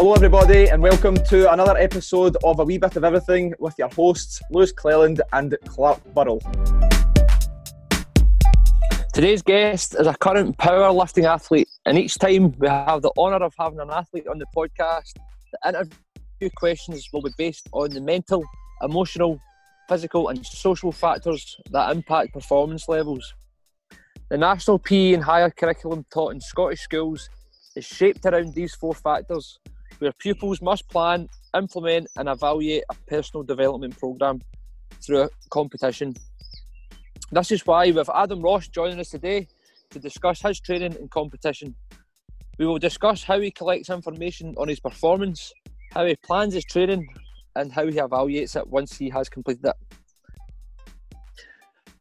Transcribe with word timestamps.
Hello, 0.00 0.14
everybody, 0.14 0.66
and 0.70 0.82
welcome 0.82 1.14
to 1.14 1.52
another 1.52 1.76
episode 1.76 2.34
of 2.42 2.58
A 2.58 2.64
Wee 2.64 2.78
Bit 2.78 2.96
of 2.96 3.04
Everything 3.04 3.52
with 3.58 3.74
your 3.76 3.90
hosts, 3.90 4.40
Lewis 4.50 4.72
Cleland 4.72 5.20
and 5.34 5.54
Clark 5.66 6.02
Burrell. 6.14 6.40
Today's 9.12 9.42
guest 9.42 9.94
is 10.00 10.06
a 10.06 10.14
current 10.14 10.56
powerlifting 10.56 11.24
athlete, 11.24 11.68
and 11.84 11.98
each 11.98 12.16
time 12.16 12.54
we 12.58 12.66
have 12.66 13.02
the 13.02 13.12
honour 13.18 13.44
of 13.44 13.52
having 13.58 13.78
an 13.78 13.90
athlete 13.90 14.26
on 14.26 14.38
the 14.38 14.46
podcast, 14.56 15.12
the 15.52 15.68
interview 15.68 16.48
questions 16.56 17.06
will 17.12 17.20
be 17.20 17.32
based 17.36 17.68
on 17.72 17.90
the 17.90 18.00
mental, 18.00 18.42
emotional, 18.80 19.38
physical, 19.86 20.28
and 20.28 20.46
social 20.46 20.92
factors 20.92 21.58
that 21.72 21.94
impact 21.94 22.32
performance 22.32 22.88
levels. 22.88 23.34
The 24.30 24.38
national 24.38 24.78
PE 24.78 25.12
and 25.12 25.22
higher 25.22 25.50
curriculum 25.50 26.06
taught 26.10 26.32
in 26.32 26.40
Scottish 26.40 26.80
schools 26.80 27.28
is 27.76 27.84
shaped 27.84 28.24
around 28.24 28.54
these 28.54 28.74
four 28.74 28.94
factors, 28.94 29.58
where 30.00 30.12
pupils 30.12 30.60
must 30.60 30.88
plan, 30.88 31.28
implement, 31.56 32.08
and 32.16 32.28
evaluate 32.28 32.82
a 32.90 32.94
personal 33.06 33.44
development 33.44 33.96
programme 33.98 34.40
through 35.04 35.22
a 35.22 35.28
competition. 35.50 36.14
This 37.30 37.52
is 37.52 37.66
why 37.66 37.86
we 37.90 37.96
have 37.96 38.10
Adam 38.12 38.42
Ross 38.42 38.66
joining 38.66 38.98
us 38.98 39.10
today 39.10 39.46
to 39.90 39.98
discuss 39.98 40.40
his 40.40 40.58
training 40.58 40.96
and 40.96 41.10
competition. 41.10 41.74
We 42.58 42.66
will 42.66 42.78
discuss 42.78 43.22
how 43.22 43.40
he 43.40 43.50
collects 43.50 43.90
information 43.90 44.54
on 44.56 44.68
his 44.68 44.80
performance, 44.80 45.52
how 45.92 46.06
he 46.06 46.16
plans 46.16 46.54
his 46.54 46.64
training, 46.64 47.06
and 47.56 47.70
how 47.70 47.86
he 47.86 47.92
evaluates 47.92 48.56
it 48.56 48.66
once 48.66 48.96
he 48.96 49.10
has 49.10 49.28
completed 49.28 49.66
it. 49.66 49.99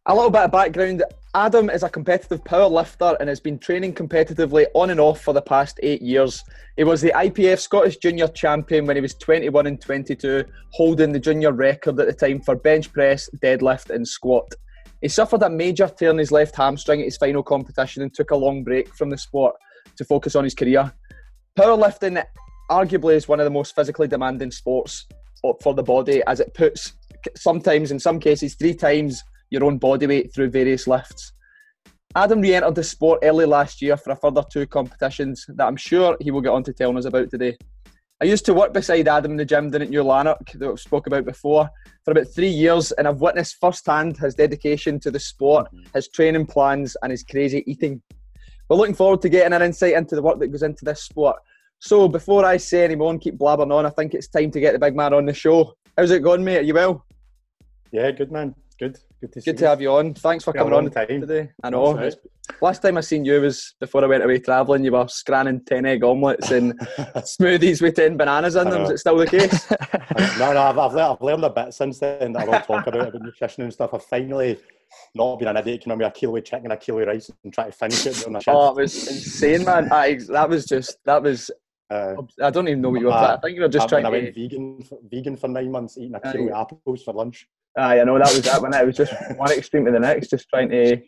A 0.10 0.16
little 0.16 0.32
bit 0.32 0.42
of 0.42 0.52
background 0.52 1.04
Adam 1.36 1.70
is 1.70 1.84
a 1.84 1.90
competitive 1.90 2.44
power 2.44 2.68
lifter 2.68 3.16
and 3.20 3.30
has 3.30 3.40
been 3.40 3.60
training 3.60 3.94
competitively 3.94 4.66
on 4.74 4.90
and 4.90 5.00
off 5.00 5.22
for 5.22 5.36
the 5.36 5.42
past 5.44 5.80
eight 5.84 6.02
years. 6.02 6.44
He 6.78 6.84
was 6.84 7.00
the 7.00 7.12
IPF 7.12 7.60
Scottish 7.60 7.98
Junior 7.98 8.28
Champion 8.30 8.88
when 8.88 8.98
he 8.98 9.04
was 9.04 9.14
21 9.14 9.68
and 9.68 9.80
22, 9.80 10.46
holding 10.74 11.12
the 11.12 11.20
junior 11.20 11.52
record 11.52 12.00
at 12.00 12.08
the 12.08 12.14
time 12.14 12.42
for 12.42 12.56
bench 12.56 12.92
press, 12.92 13.30
deadlift, 13.44 13.92
and 13.92 14.08
squat. 14.08 14.52
He 15.00 15.10
suffered 15.10 15.44
a 15.44 15.50
major 15.52 15.88
tear 15.88 16.10
in 16.10 16.18
his 16.18 16.32
left 16.32 16.56
hamstring 16.56 17.02
at 17.02 17.06
his 17.06 17.18
final 17.18 17.44
competition 17.44 18.02
and 18.02 18.12
took 18.12 18.32
a 18.32 18.36
long 18.36 18.64
break 18.64 18.96
from 18.96 19.12
the 19.12 19.18
sport 19.20 19.56
to 19.96 20.06
focus 20.06 20.36
on 20.36 20.44
his 20.44 20.56
career. 20.56 20.92
Powerlifting 21.56 22.24
arguably 22.72 23.14
is 23.14 23.28
one 23.28 23.40
of 23.40 23.46
the 23.46 23.52
most 23.52 23.76
physically 23.76 24.08
demanding 24.08 24.50
sports 24.50 25.06
for 25.62 25.76
the 25.76 25.84
body 25.84 26.24
as 26.26 26.40
it 26.40 26.56
puts 26.56 26.94
sometimes 27.36 27.92
in 27.92 28.00
some 28.00 28.20
cases 28.20 28.56
three 28.56 28.74
times 28.74 29.24
your 29.50 29.64
own 29.64 29.78
body 29.78 30.08
weight 30.08 30.34
through 30.34 30.50
various 30.50 30.88
lifts. 30.88 31.34
Adam 32.16 32.42
re 32.42 32.56
entered 32.56 32.76
the 32.76 32.84
sport 32.84 33.20
early 33.24 33.46
last 33.46 33.82
year 33.82 33.96
for 33.96 34.12
a 34.12 34.16
further 34.16 34.44
two 34.52 34.66
competitions 34.66 35.46
that 35.50 35.68
I'm 35.68 35.76
sure 35.76 36.18
he 36.20 36.32
will 36.32 36.42
get 36.42 36.54
on 36.54 36.64
to 36.64 36.74
telling 36.74 36.98
us 36.98 37.06
about 37.06 37.30
today. 37.30 37.56
I 38.22 38.26
used 38.26 38.46
to 38.48 38.54
work 38.54 38.74
beside 38.74 39.08
Adam 39.08 39.32
in 39.32 39.38
the 39.38 39.46
gym 39.46 39.70
down 39.70 39.84
at 39.84 39.90
New 39.90 40.04
Lanark 40.04 40.52
that 40.56 40.70
we 40.70 40.76
spoke 40.76 41.08
about 41.08 41.24
before 41.24 41.70
for 42.04 42.12
about 42.12 42.28
three 42.28 42.50
years, 42.50 42.92
and 42.94 43.08
I've 43.08 43.22
witnessed 43.22 43.58
firsthand 43.62 44.18
his 44.18 44.36
dedication 44.36 45.00
to 45.02 45.12
the 45.12 45.20
sport, 45.20 45.70
his 45.94 46.10
training 46.10 46.48
plans, 46.48 46.98
and 47.02 47.12
his 47.12 47.24
crazy 47.24 47.64
eating. 47.66 48.02
We're 48.68 48.76
looking 48.76 48.96
forward 48.96 49.22
to 49.22 49.30
getting 49.30 49.54
an 49.54 49.62
insight 49.62 49.94
into 49.94 50.16
the 50.16 50.22
work 50.22 50.40
that 50.40 50.48
goes 50.48 50.64
into 50.64 50.84
this 50.84 51.04
sport. 51.04 51.38
So, 51.80 52.10
before 52.10 52.44
I 52.44 52.58
say 52.58 52.84
any 52.84 52.96
more 52.96 53.12
and 53.12 53.22
keep 53.22 53.38
blabbering 53.38 53.74
on, 53.74 53.86
I 53.86 53.90
think 53.90 54.14
it's 54.14 54.28
time 54.28 54.52
to 54.52 54.60
get 54.60 54.74
the 54.74 54.80
big 54.80 54.98
man 54.98 55.14
on 55.14 55.26
the 55.26 55.34
show. 55.34 55.76
How's 55.98 56.12
it 56.12 56.24
going, 56.24 56.44
mate? 56.44 56.58
Are 56.58 56.62
you 56.62 56.74
well? 56.74 57.06
Yeah, 57.94 58.12
good 58.12 58.34
man. 58.34 58.54
Good. 58.78 59.00
Good 59.22 59.34
to, 59.34 59.42
Good 59.42 59.58
to 59.58 59.68
have 59.68 59.82
you 59.82 59.92
on. 59.92 60.14
Thanks 60.14 60.46
for 60.46 60.54
coming 60.54 60.74
on 60.74 60.90
time. 60.90 61.08
today. 61.08 61.50
I 61.62 61.70
know. 61.70 62.10
Last 62.62 62.82
time 62.82 62.98
I 62.98 63.02
seen 63.02 63.26
you 63.26 63.42
was 63.42 63.76
before 63.80 64.04
I 64.04 64.08
went 64.08 64.24
away 64.24 64.40
travelling. 64.40 64.86
You 64.86 64.94
were 64.94 65.06
scranning 65.06 65.66
10 65.66 65.86
egg 65.86 66.04
omelettes 66.04 66.52
and 66.52 66.80
smoothies 66.80 67.82
with 67.82 67.96
10 67.96 68.16
bananas 68.16 68.56
in 68.56 68.70
them. 68.70 68.84
Is 68.84 68.92
it 68.92 69.00
still 69.00 69.18
the 69.18 69.28
case? 69.28 69.70
no, 70.40 70.54
no, 70.54 70.62
I've, 70.62 70.78
I've, 70.78 70.94
learned, 70.94 71.12
I've 71.12 71.22
learned 71.22 71.44
a 71.44 71.50
bit 71.50 71.74
since 71.74 72.00
then 72.00 72.32
that 72.34 72.44
I 72.44 72.46
will 72.46 72.62
talk 72.62 72.88
about, 72.88 73.10
about 73.10 73.22
nutrition 73.22 73.64
and 73.64 73.74
stuff. 73.74 73.94
I've 73.94 74.06
finally 74.06 74.58
not 75.14 75.38
been 75.38 75.50
an 75.50 75.58
idiot 75.58 75.84
coming 75.84 75.98
with 75.98 76.08
a 76.08 76.12
kilo 76.12 76.38
of 76.38 76.46
chicken 76.46 76.68
and 76.68 76.74
a 76.74 76.78
kilo 76.78 77.00
of 77.00 77.08
rice 77.08 77.30
and 77.44 77.54
try 77.54 77.66
to 77.66 77.72
finish 77.74 78.06
it 78.06 78.26
on 78.26 78.38
a 78.38 78.40
shift. 78.40 78.56
Oh, 78.56 78.70
it 78.70 78.82
was 78.82 79.08
insane, 79.10 79.66
man. 79.66 79.92
I, 79.92 80.18
that 80.30 80.48
was 80.48 80.66
just, 80.66 80.98
that 81.06 81.22
was 81.22 81.52
uh, 81.90 82.16
I 82.42 82.52
don't 82.52 82.68
even 82.68 82.82
know 82.82 82.92
what 82.92 83.02
you 83.02 83.08
were. 83.08 83.14
Uh, 83.14 83.36
I 83.36 83.40
think 83.40 83.56
you 83.56 83.62
were 83.62 83.68
just 83.68 83.88
I, 83.88 83.90
trying. 83.90 84.06
I 84.06 84.10
went 84.10 84.34
to... 84.34 84.42
vegan, 84.42 84.84
vegan 85.12 85.36
for 85.36 85.48
nine 85.48 85.72
months, 85.72 85.98
eating 85.98 86.16
a 86.16 86.20
kilo 86.20 86.54
of 86.54 86.62
apples 86.62 87.04
for 87.04 87.14
lunch. 87.14 87.48
Aye, 87.78 88.02
I 88.02 88.04
know 88.04 88.18
that 88.18 88.34
was 88.34 88.42
that 88.42 88.62
when 88.62 88.74
it 88.74 88.86
was 88.86 88.98
just 88.98 89.14
one 89.38 89.52
extreme 89.52 89.86
to 89.86 89.92
the 89.92 90.00
next, 90.00 90.30
just 90.30 90.50
trying 90.50 90.70
to 90.70 91.02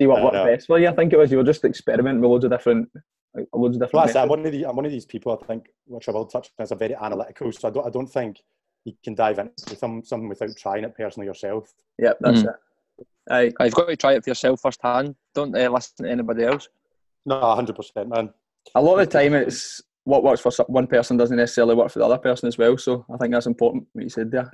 see 0.00 0.06
what 0.06 0.22
worked 0.22 0.34
best 0.34 0.66
for 0.66 0.78
you. 0.78 0.88
I 0.88 0.92
think 0.92 1.12
it 1.12 1.18
was 1.18 1.30
you 1.30 1.38
were 1.38 1.44
just 1.44 1.64
experimenting 1.64 2.20
with 2.20 2.30
loads 2.30 2.44
of 2.44 2.50
different, 2.50 2.88
like, 3.34 3.46
loads 3.52 3.76
of 3.76 3.82
different. 3.82 4.14
Well, 4.14 4.22
I'm 4.22 4.28
one 4.28 4.46
of 4.46 4.52
the 4.52 4.66
I'm 4.66 4.76
one 4.76 4.86
of 4.86 4.92
these 4.92 5.06
people. 5.06 5.38
I 5.40 5.46
think 5.46 5.66
which 5.86 6.08
I 6.08 6.12
will 6.12 6.26
touch 6.26 6.50
on 6.58 6.64
is 6.64 6.72
a 6.72 6.76
very 6.76 6.94
analytical. 6.94 7.50
So 7.52 7.68
I 7.68 7.70
don't 7.70 7.86
I 7.86 7.90
don't 7.90 8.06
think 8.06 8.38
you 8.84 8.92
can 9.02 9.14
dive 9.14 9.38
into 9.38 9.76
some 9.76 10.04
something 10.04 10.28
without 10.28 10.56
trying 10.56 10.84
it 10.84 10.94
personally 10.96 11.26
yourself. 11.26 11.72
Yeah, 11.98 12.12
that's 12.20 12.42
mm. 12.42 12.48
it. 12.48 13.06
Aye, 13.30 13.64
you've 13.64 13.74
got 13.74 13.86
to 13.86 13.96
try 13.96 14.14
it 14.14 14.24
for 14.24 14.30
yourself 14.30 14.60
firsthand. 14.60 15.14
Don't 15.34 15.56
uh, 15.56 15.70
listen 15.70 16.04
to 16.04 16.10
anybody 16.10 16.44
else. 16.44 16.68
No, 17.26 17.40
hundred 17.54 17.76
percent, 17.76 18.08
man. 18.08 18.30
A 18.74 18.82
lot 18.82 18.98
of 18.98 19.08
the 19.08 19.18
time, 19.18 19.34
it's 19.34 19.82
what 20.08 20.24
works 20.24 20.40
for 20.40 20.50
one 20.68 20.86
person 20.86 21.18
doesn't 21.18 21.36
necessarily 21.36 21.74
work 21.74 21.90
for 21.90 21.98
the 21.98 22.04
other 22.06 22.16
person 22.16 22.48
as 22.48 22.56
well. 22.56 22.78
So 22.78 23.04
I 23.12 23.18
think 23.18 23.30
that's 23.30 23.44
important 23.44 23.86
what 23.92 24.04
you 24.04 24.08
said 24.08 24.30
there. 24.30 24.50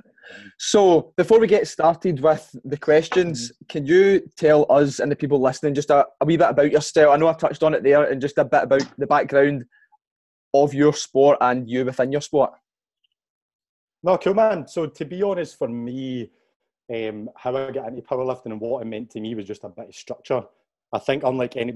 So 0.59 1.13
before 1.15 1.39
we 1.39 1.47
get 1.47 1.65
started 1.65 2.19
with 2.19 2.53
the 2.65 2.75
questions, 2.75 3.53
can 3.69 3.85
you 3.85 4.19
tell 4.35 4.65
us 4.69 4.99
and 4.99 5.09
the 5.09 5.15
people 5.15 5.41
listening 5.41 5.73
just 5.73 5.91
a, 5.91 6.05
a 6.19 6.25
wee 6.25 6.35
bit 6.35 6.49
about 6.49 6.73
yourself? 6.73 7.13
I 7.13 7.15
know 7.15 7.29
I 7.29 7.33
touched 7.33 7.63
on 7.63 7.73
it 7.73 7.83
there, 7.83 8.03
and 8.03 8.19
just 8.19 8.37
a 8.37 8.43
bit 8.43 8.63
about 8.63 8.83
the 8.97 9.07
background 9.07 9.63
of 10.53 10.73
your 10.73 10.93
sport 10.93 11.37
and 11.39 11.69
you 11.69 11.85
within 11.85 12.11
your 12.11 12.21
sport. 12.21 12.51
No, 14.03 14.17
cool 14.17 14.33
man. 14.33 14.67
So 14.67 14.87
to 14.87 15.05
be 15.05 15.23
honest, 15.23 15.57
for 15.57 15.69
me, 15.69 16.31
um, 16.93 17.29
how 17.37 17.55
I 17.55 17.71
got 17.71 17.87
into 17.87 18.01
powerlifting 18.01 18.47
and 18.47 18.59
what 18.59 18.81
it 18.81 18.87
meant 18.87 19.09
to 19.11 19.21
me 19.21 19.33
was 19.35 19.45
just 19.45 19.63
a 19.63 19.69
bit 19.69 19.87
of 19.87 19.95
structure. 19.95 20.43
I 20.93 20.99
think 20.99 21.23
unlike 21.23 21.57
any 21.57 21.73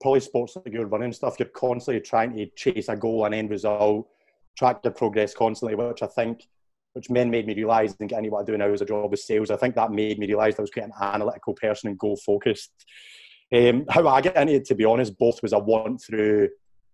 probably 0.00 0.20
sports 0.20 0.56
like 0.56 0.72
you're 0.72 0.86
running 0.86 1.12
stuff, 1.12 1.36
you're 1.38 1.48
constantly 1.48 2.00
trying 2.00 2.36
to 2.36 2.46
chase 2.56 2.88
a 2.88 2.96
goal, 2.96 3.24
an 3.24 3.34
end 3.34 3.50
result, 3.50 4.08
track 4.56 4.80
your 4.84 4.92
progress 4.92 5.34
constantly, 5.34 5.74
which 5.74 6.02
I 6.02 6.06
think, 6.06 6.46
which 6.92 7.10
men 7.10 7.30
made 7.30 7.46
me 7.46 7.54
realise 7.54 7.94
and 7.98 8.08
getting 8.08 8.30
what 8.30 8.42
I 8.42 8.44
do 8.44 8.56
now 8.56 8.70
as 8.70 8.80
a 8.80 8.84
job 8.86 9.10
with 9.10 9.20
sales. 9.20 9.50
I 9.50 9.56
think 9.56 9.74
that 9.74 9.90
made 9.90 10.18
me 10.18 10.26
realise 10.26 10.58
I 10.58 10.62
was 10.62 10.70
quite 10.70 10.86
an 10.86 10.92
analytical 11.00 11.54
person 11.54 11.88
and 11.88 11.98
goal 11.98 12.16
focused. 12.16 12.70
Um, 13.52 13.84
how 13.88 14.06
I 14.06 14.20
get 14.20 14.36
into 14.36 14.54
it, 14.54 14.66
to 14.66 14.74
be 14.74 14.84
honest, 14.84 15.18
both 15.18 15.42
was 15.42 15.52
a 15.52 15.58
want 15.58 16.02
through 16.02 16.48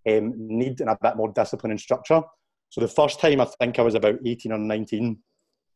um, 0.08 0.32
need 0.36 0.80
and 0.80 0.90
a 0.90 0.98
bit 1.00 1.16
more 1.16 1.32
discipline 1.32 1.72
and 1.72 1.80
structure. 1.80 2.22
So 2.70 2.80
the 2.80 2.88
first 2.88 3.20
time 3.20 3.40
I 3.40 3.44
think 3.44 3.78
I 3.78 3.82
was 3.82 3.94
about 3.94 4.18
18 4.24 4.52
or 4.52 4.58
19, 4.58 5.18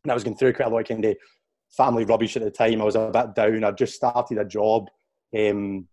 and 0.05 0.11
I 0.11 0.15
was 0.15 0.25
going 0.25 0.37
through 0.37 0.55
quite 0.55 0.69
a 0.69 0.71
lot 0.71 0.81
of 0.81 0.89
kind 0.89 1.05
of 1.05 1.17
family 1.71 2.05
rubbish 2.05 2.37
at 2.37 2.43
the 2.43 2.51
time. 2.51 2.81
I 2.81 2.85
was 2.85 2.97
a 2.97 3.11
bit 3.13 3.35
down. 3.35 3.65
I'd 3.65 3.79
just 3.79 3.95
started 3.95 4.39
a 4.39 4.45
job 4.45 4.89
um, 5.39 5.89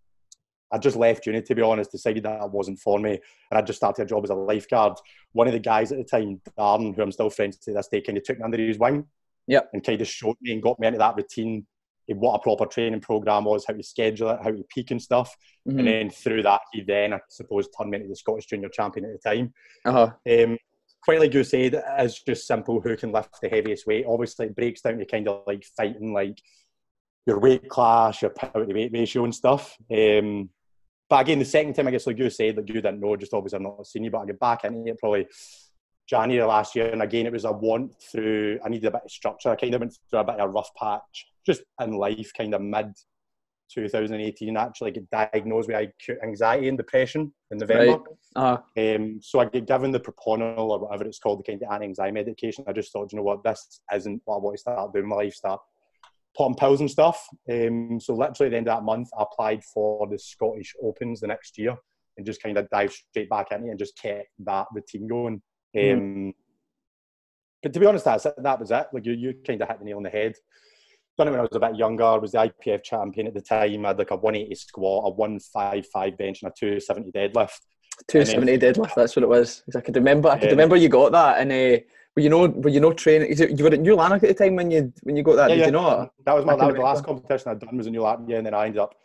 I 0.71 0.77
just 0.77 0.97
left 0.97 1.25
uni, 1.25 1.41
to 1.41 1.55
be 1.55 1.61
honest, 1.61 1.91
decided 1.91 2.23
that 2.23 2.43
it 2.43 2.51
wasn't 2.51 2.79
for 2.79 2.99
me. 2.99 3.11
And 3.51 3.57
I 3.57 3.61
just 3.61 3.77
started 3.77 4.03
a 4.03 4.05
job 4.05 4.23
as 4.23 4.29
a 4.29 4.35
lifeguard. 4.35 4.97
One 5.31 5.47
of 5.47 5.53
the 5.53 5.59
guys 5.59 5.91
at 5.91 5.97
the 5.97 6.03
time, 6.03 6.41
Darren, 6.57 6.95
who 6.95 7.01
I'm 7.01 7.11
still 7.11 7.29
friends 7.29 7.57
to 7.59 7.73
this 7.73 7.87
day, 7.87 8.01
kind 8.01 8.17
of 8.17 8.23
took 8.23 8.37
me 8.37 8.43
under 8.43 8.57
his 8.57 8.77
wing 8.77 9.05
yep. 9.47 9.69
and 9.73 9.83
kind 9.83 10.01
of 10.01 10.07
showed 10.07 10.35
me 10.41 10.51
and 10.51 10.61
got 10.61 10.79
me 10.79 10.87
into 10.87 10.99
that 10.99 11.15
routine 11.15 11.65
what 12.15 12.35
a 12.35 12.39
proper 12.39 12.65
training 12.65 13.01
program 13.01 13.43
was, 13.43 13.65
how 13.65 13.73
to 13.73 13.83
schedule 13.83 14.29
it, 14.29 14.39
how 14.41 14.51
to 14.51 14.63
peak 14.69 14.91
and 14.91 15.01
stuff. 15.01 15.35
Mm-hmm. 15.67 15.79
And 15.79 15.87
then 15.87 16.09
through 16.09 16.43
that, 16.43 16.61
he 16.71 16.81
then, 16.81 17.13
I 17.13 17.19
suppose, 17.29 17.67
turned 17.67 17.91
me 17.91 17.97
into 17.97 18.09
the 18.09 18.15
Scottish 18.15 18.45
junior 18.45 18.69
champion 18.69 19.05
at 19.05 19.21
the 19.21 19.29
time. 19.29 19.53
Uh-huh. 19.83 20.11
Um, 20.29 20.57
quite 21.03 21.19
like 21.19 21.33
you 21.33 21.43
said, 21.43 21.73
it 21.73 21.83
is 21.99 22.21
just 22.25 22.47
simple 22.47 22.79
who 22.79 22.95
can 22.95 23.11
lift 23.11 23.41
the 23.41 23.49
heaviest 23.49 23.87
weight. 23.87 24.05
Obviously, 24.07 24.45
it 24.45 24.55
breaks 24.55 24.81
down 24.81 24.99
to 24.99 25.05
kind 25.05 25.27
of 25.27 25.43
like 25.45 25.65
fighting 25.75 26.13
like 26.13 26.41
your 27.27 27.39
weight 27.39 27.67
class, 27.69 28.21
your 28.21 28.31
power 28.31 28.65
to 28.65 28.73
weight 28.73 28.91
ratio 28.93 29.25
and 29.25 29.35
stuff. 29.35 29.77
Um, 29.91 30.49
but 31.09 31.21
again, 31.21 31.39
the 31.39 31.45
second 31.45 31.73
time, 31.73 31.87
I 31.87 31.91
guess, 31.91 32.07
like 32.07 32.17
you 32.17 32.29
said, 32.29 32.57
like 32.57 32.67
you 32.67 32.75
didn't 32.75 32.99
know, 32.99 33.15
just 33.15 33.33
obviously 33.33 33.57
I've 33.57 33.63
not 33.63 33.85
seen 33.85 34.05
you, 34.05 34.11
but 34.11 34.19
I 34.19 34.25
get 34.25 34.39
back 34.39 34.63
into 34.63 34.89
it 34.89 34.99
probably 34.99 35.27
January 36.07 36.47
last 36.47 36.75
year. 36.75 36.89
And 36.89 37.01
again, 37.01 37.25
it 37.25 37.33
was 37.33 37.45
a 37.45 37.51
want 37.51 37.93
through, 38.11 38.59
I 38.63 38.69
needed 38.69 38.87
a 38.87 38.91
bit 38.91 39.01
of 39.05 39.11
structure. 39.11 39.49
I 39.49 39.55
kind 39.55 39.73
of 39.73 39.81
went 39.81 39.97
through 40.09 40.19
a 40.19 40.23
bit 40.23 40.39
of 40.39 40.49
a 40.49 40.51
rough 40.51 40.69
patch 40.75 41.27
just 41.45 41.63
in 41.81 41.91
life, 41.93 42.31
kind 42.35 42.53
of 42.53 42.61
mid 42.61 42.93
2018, 43.73 44.55
actually 44.55 44.91
get 44.91 45.09
diagnosed 45.09 45.67
with 45.67 45.77
acute 45.77 46.17
anxiety 46.23 46.69
and 46.69 46.77
depression 46.77 47.33
in 47.51 47.57
November. 47.57 47.97
Right. 47.97 48.01
Uh-huh. 48.35 48.95
Um, 48.95 49.19
so 49.21 49.39
I 49.39 49.45
get 49.45 49.67
given 49.67 49.91
the 49.91 49.99
Propanol 49.99 50.57
or 50.57 50.79
whatever 50.79 51.05
it's 51.05 51.19
called, 51.19 51.39
the 51.39 51.43
kind 51.43 51.61
of 51.61 51.71
anti-anxiety 51.71 52.13
medication. 52.13 52.63
I 52.67 52.73
just 52.73 52.91
thought, 52.91 53.11
you 53.11 53.17
know 53.17 53.23
what, 53.23 53.43
this 53.43 53.81
isn't 53.93 54.21
what 54.25 54.35
I 54.35 54.39
want 54.39 54.55
to 54.55 54.61
start 54.61 54.93
doing 54.93 55.07
my 55.07 55.17
life. 55.17 55.33
Start 55.33 55.61
popping 56.37 56.55
pills 56.55 56.81
and 56.81 56.91
stuff. 56.91 57.27
Um, 57.49 57.99
so 57.99 58.13
literally 58.13 58.47
at 58.47 58.51
the 58.51 58.57
end 58.57 58.67
of 58.67 58.77
that 58.77 58.85
month, 58.85 59.09
I 59.17 59.23
applied 59.23 59.63
for 59.63 60.07
the 60.07 60.19
Scottish 60.19 60.75
Opens 60.81 61.19
the 61.19 61.27
next 61.27 61.57
year 61.57 61.75
and 62.15 62.25
just 62.25 62.41
kind 62.41 62.57
of 62.57 62.69
dived 62.69 62.93
straight 62.93 63.29
back 63.29 63.51
into 63.51 63.67
it 63.67 63.71
and 63.71 63.79
just 63.79 63.97
kept 63.97 64.27
that 64.45 64.67
routine 64.73 65.07
going. 65.07 65.41
Mm. 65.75 65.93
Um, 65.93 66.33
but 67.63 67.73
to 67.73 67.79
be 67.79 67.85
honest, 67.85 68.05
that's 68.05 68.27
that 68.37 68.59
was 68.59 68.71
it. 68.71 68.87
Like 68.93 69.05
you, 69.05 69.13
you 69.13 69.33
kind 69.45 69.61
of 69.61 69.67
hit 69.67 69.79
the 69.79 69.85
nail 69.85 69.97
on 69.97 70.03
the 70.03 70.09
head. 70.09 70.35
Done 71.17 71.29
it 71.29 71.31
when 71.31 71.39
I 71.39 71.43
was 71.43 71.55
a 71.55 71.59
bit 71.59 71.75
younger. 71.75 72.03
I 72.03 72.17
was 72.17 72.33
the 72.33 72.37
IPF 72.37 72.83
champion 72.83 73.25
at 73.25 73.33
the 73.33 73.41
time. 73.41 73.85
I 73.85 73.89
had 73.89 73.97
like 73.97 74.11
a 74.11 74.15
180 74.15 74.53
squat, 74.53 75.05
a 75.07 75.09
155 75.09 76.17
bench, 76.17 76.43
and 76.43 76.51
a 76.51 76.53
270 76.55 77.11
deadlift. 77.11 77.57
Two 78.07 78.23
seventy 78.23 78.57
deadlift. 78.57 78.93
That's 78.95 79.15
what 79.15 79.23
it 79.23 79.29
was. 79.29 79.63
I 79.75 79.81
could 79.81 79.95
remember. 79.95 80.29
I 80.29 80.37
could 80.37 80.51
remember 80.51 80.75
you 80.75 80.87
got 80.87 81.11
that, 81.13 81.39
and 81.39 81.51
uh, 81.51 81.83
were 82.17 82.21
you 82.23 82.29
know 82.29 82.47
were 82.47 82.69
you 82.69 82.79
know 82.79 82.91
training? 82.93 83.31
You 83.37 83.63
were 83.63 83.69
at 83.69 83.79
New 83.79 83.95
Lanark 83.95 84.23
at 84.23 84.29
the 84.35 84.43
time 84.43 84.55
when 84.55 84.71
you 84.71 84.91
when 85.03 85.15
you 85.15 85.21
got 85.23 85.35
that. 85.35 85.49
Yeah, 85.51 85.55
Did 85.55 85.59
yeah. 85.59 85.65
you 85.67 85.71
know? 85.71 86.11
That 86.25 86.33
was 86.35 86.45
my 86.45 86.55
that 86.55 86.65
was 86.65 86.75
the 86.75 86.81
last 86.81 87.03
competition 87.05 87.51
I'd 87.51 87.59
done 87.59 87.77
was 87.77 87.85
in 87.85 87.93
New 87.93 88.01
Lanark, 88.01 88.21
yeah, 88.27 88.37
and 88.37 88.45
then 88.45 88.55
I 88.55 88.65
ended 88.65 88.79
up 88.79 88.95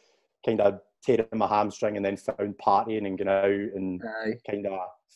kind 0.45 0.61
of 0.63 0.81
tearing 1.05 1.27
my 1.35 1.47
hamstring, 1.47 1.97
and 1.97 2.05
then 2.05 2.17
found 2.17 2.55
partying 2.65 3.07
and 3.07 3.19
going 3.19 3.29
out, 3.29 3.45
and 3.45 4.01
Aye. 4.25 4.33
kind 4.51 4.67
of 4.67 4.73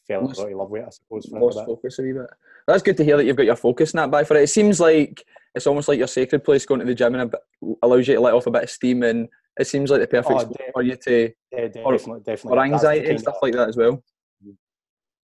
fell 0.07 0.27
Lost- 0.27 0.41
of 0.41 0.51
love 0.53 0.69
with 0.71 0.83
it, 0.83 0.87
I 0.87 0.91
suppose. 0.91 1.27
For 1.27 1.39
a 1.39 1.45
lost 1.45 1.57
little 1.57 1.77
focus 1.77 1.99
a 1.99 2.03
wee 2.03 2.13
bit. 2.13 2.27
That's 2.69 2.83
good 2.83 2.97
to 2.99 3.05
hear 3.05 3.17
that 3.17 3.25
you've 3.25 3.37
got 3.37 3.47
your 3.47 3.57
focus 3.57 3.95
in 3.95 3.99
that 3.99 4.11
by 4.11 4.25
for 4.25 4.37
it. 4.37 4.43
It 4.43 4.49
seems 4.49 4.79
like 4.79 5.25
it's 5.55 5.67
almost 5.67 5.89
like 5.89 5.97
your 5.99 6.07
sacred 6.07 6.45
place 6.45 6.67
going 6.67 6.81
to 6.81 6.87
the 6.87 6.95
gym 6.95 7.15
and 7.15 7.23
a 7.23 7.27
bit, 7.27 7.41
allows 7.83 8.07
you 8.07 8.15
to 8.15 8.21
let 8.21 8.35
off 8.35 8.47
a 8.47 8.51
bit 8.51 8.65
of 8.65 8.71
steam 8.71 9.03
and 9.05 9.27
it 9.59 9.67
seems 9.67 9.91
like 9.91 10.01
the 10.01 10.07
perfect 10.07 10.35
Oh, 10.35 10.53
for 10.75 10.83
you 10.83 10.97
to 10.97 11.33
Yeah, 11.51 11.61
Or- 11.83 11.93
definitely, 11.93 12.21
definitely. 12.27 12.57
for 12.57 12.59
anxiety 12.63 13.09
and 13.09 13.19
stuff 13.21 13.37
of- 13.37 13.43
like 13.43 13.55
that 13.55 13.69
as 13.71 13.77
well. 13.77 14.03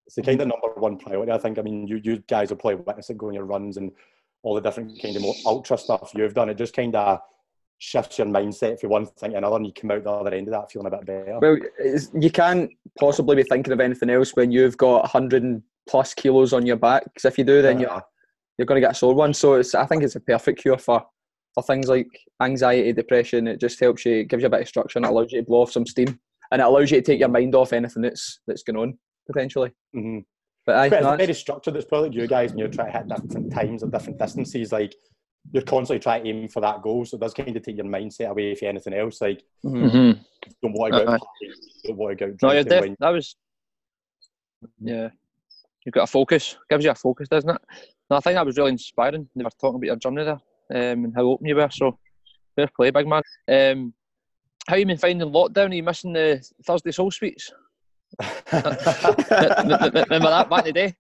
It's 0.05 0.15
the 0.15 0.21
kind 0.21 0.39
of 0.41 0.47
number 0.47 0.67
one 0.75 0.97
priority. 0.97 1.31
I 1.31 1.37
think. 1.37 1.57
I 1.57 1.61
mean, 1.61 1.87
you 1.87 1.99
you 2.03 2.17
guys 2.27 2.49
will 2.49 2.57
probably 2.57 2.83
witness 2.83 3.09
it 3.09 3.17
going 3.17 3.35
your 3.35 3.45
runs 3.45 3.77
and 3.77 3.91
all 4.43 4.55
the 4.55 4.61
different 4.61 5.01
kind 5.01 5.15
of 5.15 5.21
more 5.21 5.35
ultra 5.45 5.77
stuff 5.77 6.11
you've 6.15 6.35
done. 6.35 6.49
It 6.49 6.57
just 6.57 6.75
kind 6.75 6.95
of 6.95 7.19
shifts 7.79 8.17
your 8.17 8.27
mindset 8.27 8.79
from 8.79 8.91
one 8.91 9.05
thing 9.05 9.31
to 9.31 9.37
another, 9.37 9.57
and 9.57 9.65
you 9.65 9.73
come 9.73 9.91
out 9.91 10.03
the 10.03 10.11
other 10.11 10.33
end 10.33 10.47
of 10.47 10.53
that 10.53 10.71
feeling 10.71 10.87
a 10.87 10.91
bit 10.91 11.05
better. 11.05 11.39
Well, 11.41 11.57
you 12.19 12.31
can't 12.31 12.71
possibly 12.99 13.35
be 13.35 13.43
thinking 13.43 13.73
of 13.73 13.79
anything 13.79 14.09
else 14.09 14.31
when 14.35 14.51
you've 14.51 14.77
got 14.77 15.01
100 15.01 15.61
plus 15.89 16.13
kilos 16.13 16.53
on 16.53 16.65
your 16.65 16.77
back. 16.77 17.03
Because 17.05 17.25
if 17.25 17.37
you 17.37 17.43
do, 17.43 17.61
then 17.61 17.79
you're 17.79 17.91
Uh, 17.91 18.01
you're 18.57 18.65
going 18.65 18.81
to 18.81 18.87
get 18.87 18.95
a 18.95 18.95
sore 18.95 19.13
one. 19.13 19.33
So 19.33 19.55
it's, 19.55 19.75
I 19.75 19.85
think 19.85 20.03
it's 20.03 20.15
a 20.15 20.21
perfect 20.21 20.61
cure 20.61 20.77
for 20.77 21.05
for 21.53 21.63
things 21.63 21.87
like 21.87 22.07
anxiety, 22.41 22.91
depression. 22.91 23.47
It 23.47 23.61
just 23.61 23.79
helps 23.79 24.05
you, 24.05 24.17
it 24.17 24.27
gives 24.27 24.43
you 24.43 24.47
a 24.47 24.49
bit 24.49 24.61
of 24.61 24.67
structure, 24.67 24.99
and 24.99 25.05
it 25.05 25.09
allows 25.09 25.31
you 25.31 25.39
to 25.39 25.45
blow 25.45 25.61
off 25.61 25.71
some 25.71 25.85
steam, 25.85 26.19
and 26.51 26.61
it 26.61 26.65
allows 26.65 26.91
you 26.91 26.97
to 26.97 27.01
take 27.01 27.19
your 27.19 27.29
mind 27.29 27.55
off 27.55 27.73
anything 27.73 28.03
that's 28.03 28.39
that's 28.45 28.63
going 28.63 28.77
on 28.77 28.97
potentially. 29.27 29.71
mhm. 29.95 30.25
But 30.65 30.75
aye, 30.77 30.89
But 30.89 30.95
no, 30.95 30.97
it's 30.97 31.05
that's- 31.11 31.27
very 31.27 31.33
structured. 31.35 31.75
It's 31.75 31.85
probably 31.85 32.19
you 32.19 32.27
guys, 32.27 32.51
and 32.51 32.59
you're 32.59 32.69
trying 32.69 32.91
to 32.91 32.97
hit 32.97 33.07
different 33.07 33.53
times 33.53 33.83
at 33.83 33.91
different 33.91 34.17
distances. 34.19 34.71
Like 34.71 34.95
you're 35.51 35.61
constantly 35.63 35.99
trying 35.99 36.23
to 36.23 36.29
aim 36.29 36.47
for 36.47 36.59
that 36.61 36.81
goal, 36.81 37.05
so 37.05 37.17
it 37.17 37.21
does 37.21 37.33
kind 37.35 37.55
of 37.55 37.61
take 37.61 37.77
your 37.77 37.85
mindset 37.85 38.29
away 38.29 38.55
from 38.55 38.69
anything 38.69 38.93
else. 38.95 39.21
Like 39.21 39.43
Mhm. 39.63 39.91
Mm-hmm. 39.91 40.21
don't 40.63 40.73
want 40.73 40.93
to 40.93 41.05
go 41.05 41.11
Aye. 41.11 41.13
out, 41.15 41.21
don't 41.83 41.97
want 41.97 42.17
to 42.17 42.25
go 42.27 42.35
No, 42.41 42.53
you're 42.53 42.63
drinking 42.63 42.69
def- 42.69 42.81
when- 42.81 42.95
that 42.99 43.09
was. 43.09 43.35
Yeah, 44.79 45.09
you've 45.85 45.93
got 45.93 46.03
a 46.03 46.07
focus. 46.07 46.57
Gives 46.69 46.83
you 46.85 46.91
a 46.91 46.95
focus, 46.95 47.27
doesn't 47.29 47.49
it? 47.49 47.61
No, 48.09 48.17
I 48.17 48.19
think 48.19 48.35
that 48.35 48.45
was 48.45 48.57
really 48.57 48.71
inspiring. 48.71 49.29
They 49.35 49.43
were 49.43 49.49
talking 49.61 49.75
about 49.75 49.85
your 49.85 49.95
journey 49.97 50.23
there 50.23 50.33
um, 50.93 51.05
and 51.05 51.13
how 51.15 51.23
open 51.23 51.45
you 51.47 51.55
were. 51.55 51.69
So, 51.71 51.99
fair 52.55 52.69
play, 52.75 52.89
big 52.91 53.07
man. 53.07 53.21
Um, 53.47 53.93
how 54.67 54.75
you 54.77 54.85
been 54.87 54.97
finding 54.97 55.29
lockdown? 55.29 55.69
Are 55.71 55.75
you 55.75 55.83
missing 55.83 56.13
the 56.13 56.43
Thursday 56.65 56.91
Soul 56.91 57.11
Sweets? 57.11 57.51
Remember 58.51 60.29
that 60.29 60.47
back 60.49 60.65
in 60.65 60.73
the 60.73 60.73
day? 60.73 60.95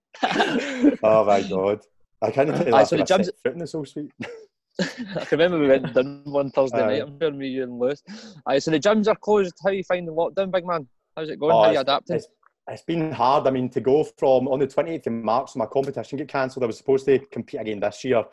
oh 1.03 1.25
my 1.25 1.41
god! 1.41 1.79
I 2.21 2.31
can't 2.31 2.49
tell 2.49 2.67
you 2.67 2.73
Aye, 2.73 2.79
that. 2.83 2.87
so 2.87 2.97
the 2.97 3.05
when 3.09 3.21
I 3.21 3.23
foot 3.23 3.53
in 3.53 3.59
the 3.59 3.67
so 3.67 3.83
sweet. 3.83 4.11
I 4.81 5.23
can 5.25 5.39
remember 5.39 5.59
we 5.59 5.67
went 5.67 5.93
down 5.93 6.23
one 6.25 6.51
Thursday 6.51 6.81
Aye. 6.81 6.87
night. 6.87 7.01
I'm 7.03 7.17
sure 7.19 7.31
me, 7.31 7.47
you 7.47 7.63
and 7.63 7.79
Lewis. 7.79 8.03
Aye, 8.45 8.59
so 8.59 8.71
the 8.71 8.79
gyms 8.79 9.07
are 9.07 9.15
closed. 9.15 9.53
How 9.63 9.69
are 9.69 9.73
you 9.73 9.83
finding 9.83 10.13
lockdown, 10.13 10.51
big 10.51 10.65
man? 10.65 10.87
How's 11.15 11.29
it 11.29 11.39
going? 11.39 11.53
Oh, 11.53 11.63
how 11.63 11.71
you 11.71 11.79
it's- 11.79 11.81
adapting? 11.83 12.15
It's, 12.17 12.27
it's 12.67 12.83
been 12.83 13.11
hard. 13.11 13.47
I 13.47 13.51
mean, 13.51 13.69
to 13.69 13.79
go 13.79 14.03
from 14.03 14.47
on 14.47 14.59
the 14.59 14.67
28th 14.67 15.07
of 15.07 15.13
March, 15.13 15.55
my 15.55 15.67
competition 15.67 16.17
get 16.17 16.27
cancelled. 16.27 16.63
I 16.63 16.67
was 16.67 16.77
supposed 16.77 17.05
to 17.05 17.19
compete 17.31 17.61
again 17.61 17.79
this 17.79 18.03
year, 18.03 18.23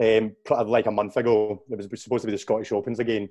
um, 0.00 0.36
like 0.66 0.86
a 0.86 0.90
month 0.90 1.16
ago. 1.16 1.62
It 1.70 1.78
was 1.90 2.02
supposed 2.02 2.22
to 2.22 2.26
be 2.26 2.32
the 2.32 2.38
Scottish 2.38 2.72
Opens 2.72 2.98
again, 2.98 3.28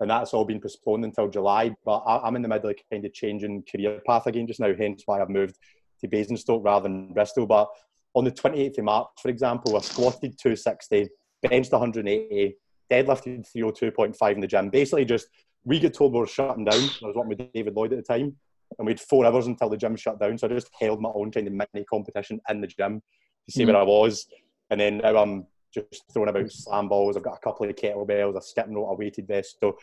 and 0.00 0.10
that's 0.10 0.34
all 0.34 0.44
been 0.44 0.60
postponed 0.60 1.04
until 1.04 1.28
July. 1.28 1.74
But 1.84 1.98
I, 1.98 2.26
I'm 2.26 2.36
in 2.36 2.42
the 2.42 2.48
middle 2.48 2.70
of 2.70 2.76
kind 2.90 3.04
of 3.04 3.12
changing 3.12 3.64
career 3.70 4.00
path 4.06 4.26
again 4.26 4.46
just 4.46 4.60
now, 4.60 4.72
hence 4.76 5.02
why 5.06 5.20
I've 5.20 5.30
moved 5.30 5.56
to 6.00 6.08
Basingstoke 6.08 6.64
rather 6.64 6.84
than 6.84 7.12
Bristol. 7.12 7.46
But 7.46 7.68
on 8.14 8.24
the 8.24 8.30
28th 8.30 8.78
of 8.78 8.84
March, 8.84 9.06
for 9.20 9.28
example, 9.28 9.76
I 9.76 9.80
squatted 9.80 10.38
260, 10.38 11.08
benched 11.42 11.72
180, 11.72 12.56
deadlifted 12.90 13.46
302.5 13.56 14.32
in 14.34 14.40
the 14.40 14.46
gym. 14.46 14.70
Basically, 14.70 15.04
just 15.04 15.28
we 15.64 15.78
get 15.80 15.94
told 15.94 16.12
we 16.12 16.20
were 16.20 16.26
shutting 16.26 16.64
down. 16.64 16.78
I 17.02 17.06
was 17.06 17.16
working 17.16 17.28
with 17.30 17.52
David 17.52 17.74
Lloyd 17.74 17.92
at 17.92 17.98
the 17.98 18.02
time 18.14 18.36
and 18.78 18.86
we 18.86 18.92
had 18.92 19.00
four 19.00 19.24
hours 19.24 19.46
until 19.46 19.68
the 19.68 19.76
gym 19.76 19.96
shut 19.96 20.20
down. 20.20 20.38
So 20.38 20.46
I 20.46 20.50
just 20.50 20.70
held 20.78 21.00
my 21.00 21.10
own 21.14 21.30
kind 21.30 21.46
of 21.46 21.52
mini 21.52 21.84
competition 21.88 22.40
in 22.48 22.60
the 22.60 22.66
gym 22.66 23.02
to 23.46 23.52
see 23.52 23.64
Mhm. 23.64 23.66
where 23.68 23.76
I 23.76 23.82
was. 23.82 24.26
And 24.70 24.80
then 24.80 24.98
now 24.98 25.16
I'm 25.16 25.46
just 25.76 26.04
throwing 26.12 26.28
about 26.28 26.50
slam 26.50 26.88
balls. 26.88 27.16
I've 27.16 27.22
got 27.22 27.36
a 27.36 27.40
couple 27.40 27.68
of 27.68 27.74
kettlebells, 27.76 28.36
a 28.36 28.42
skipping 28.42 28.74
rope, 28.74 28.88
a 28.90 28.94
weighted 28.94 29.26
vest. 29.26 29.56
So, 29.60 29.76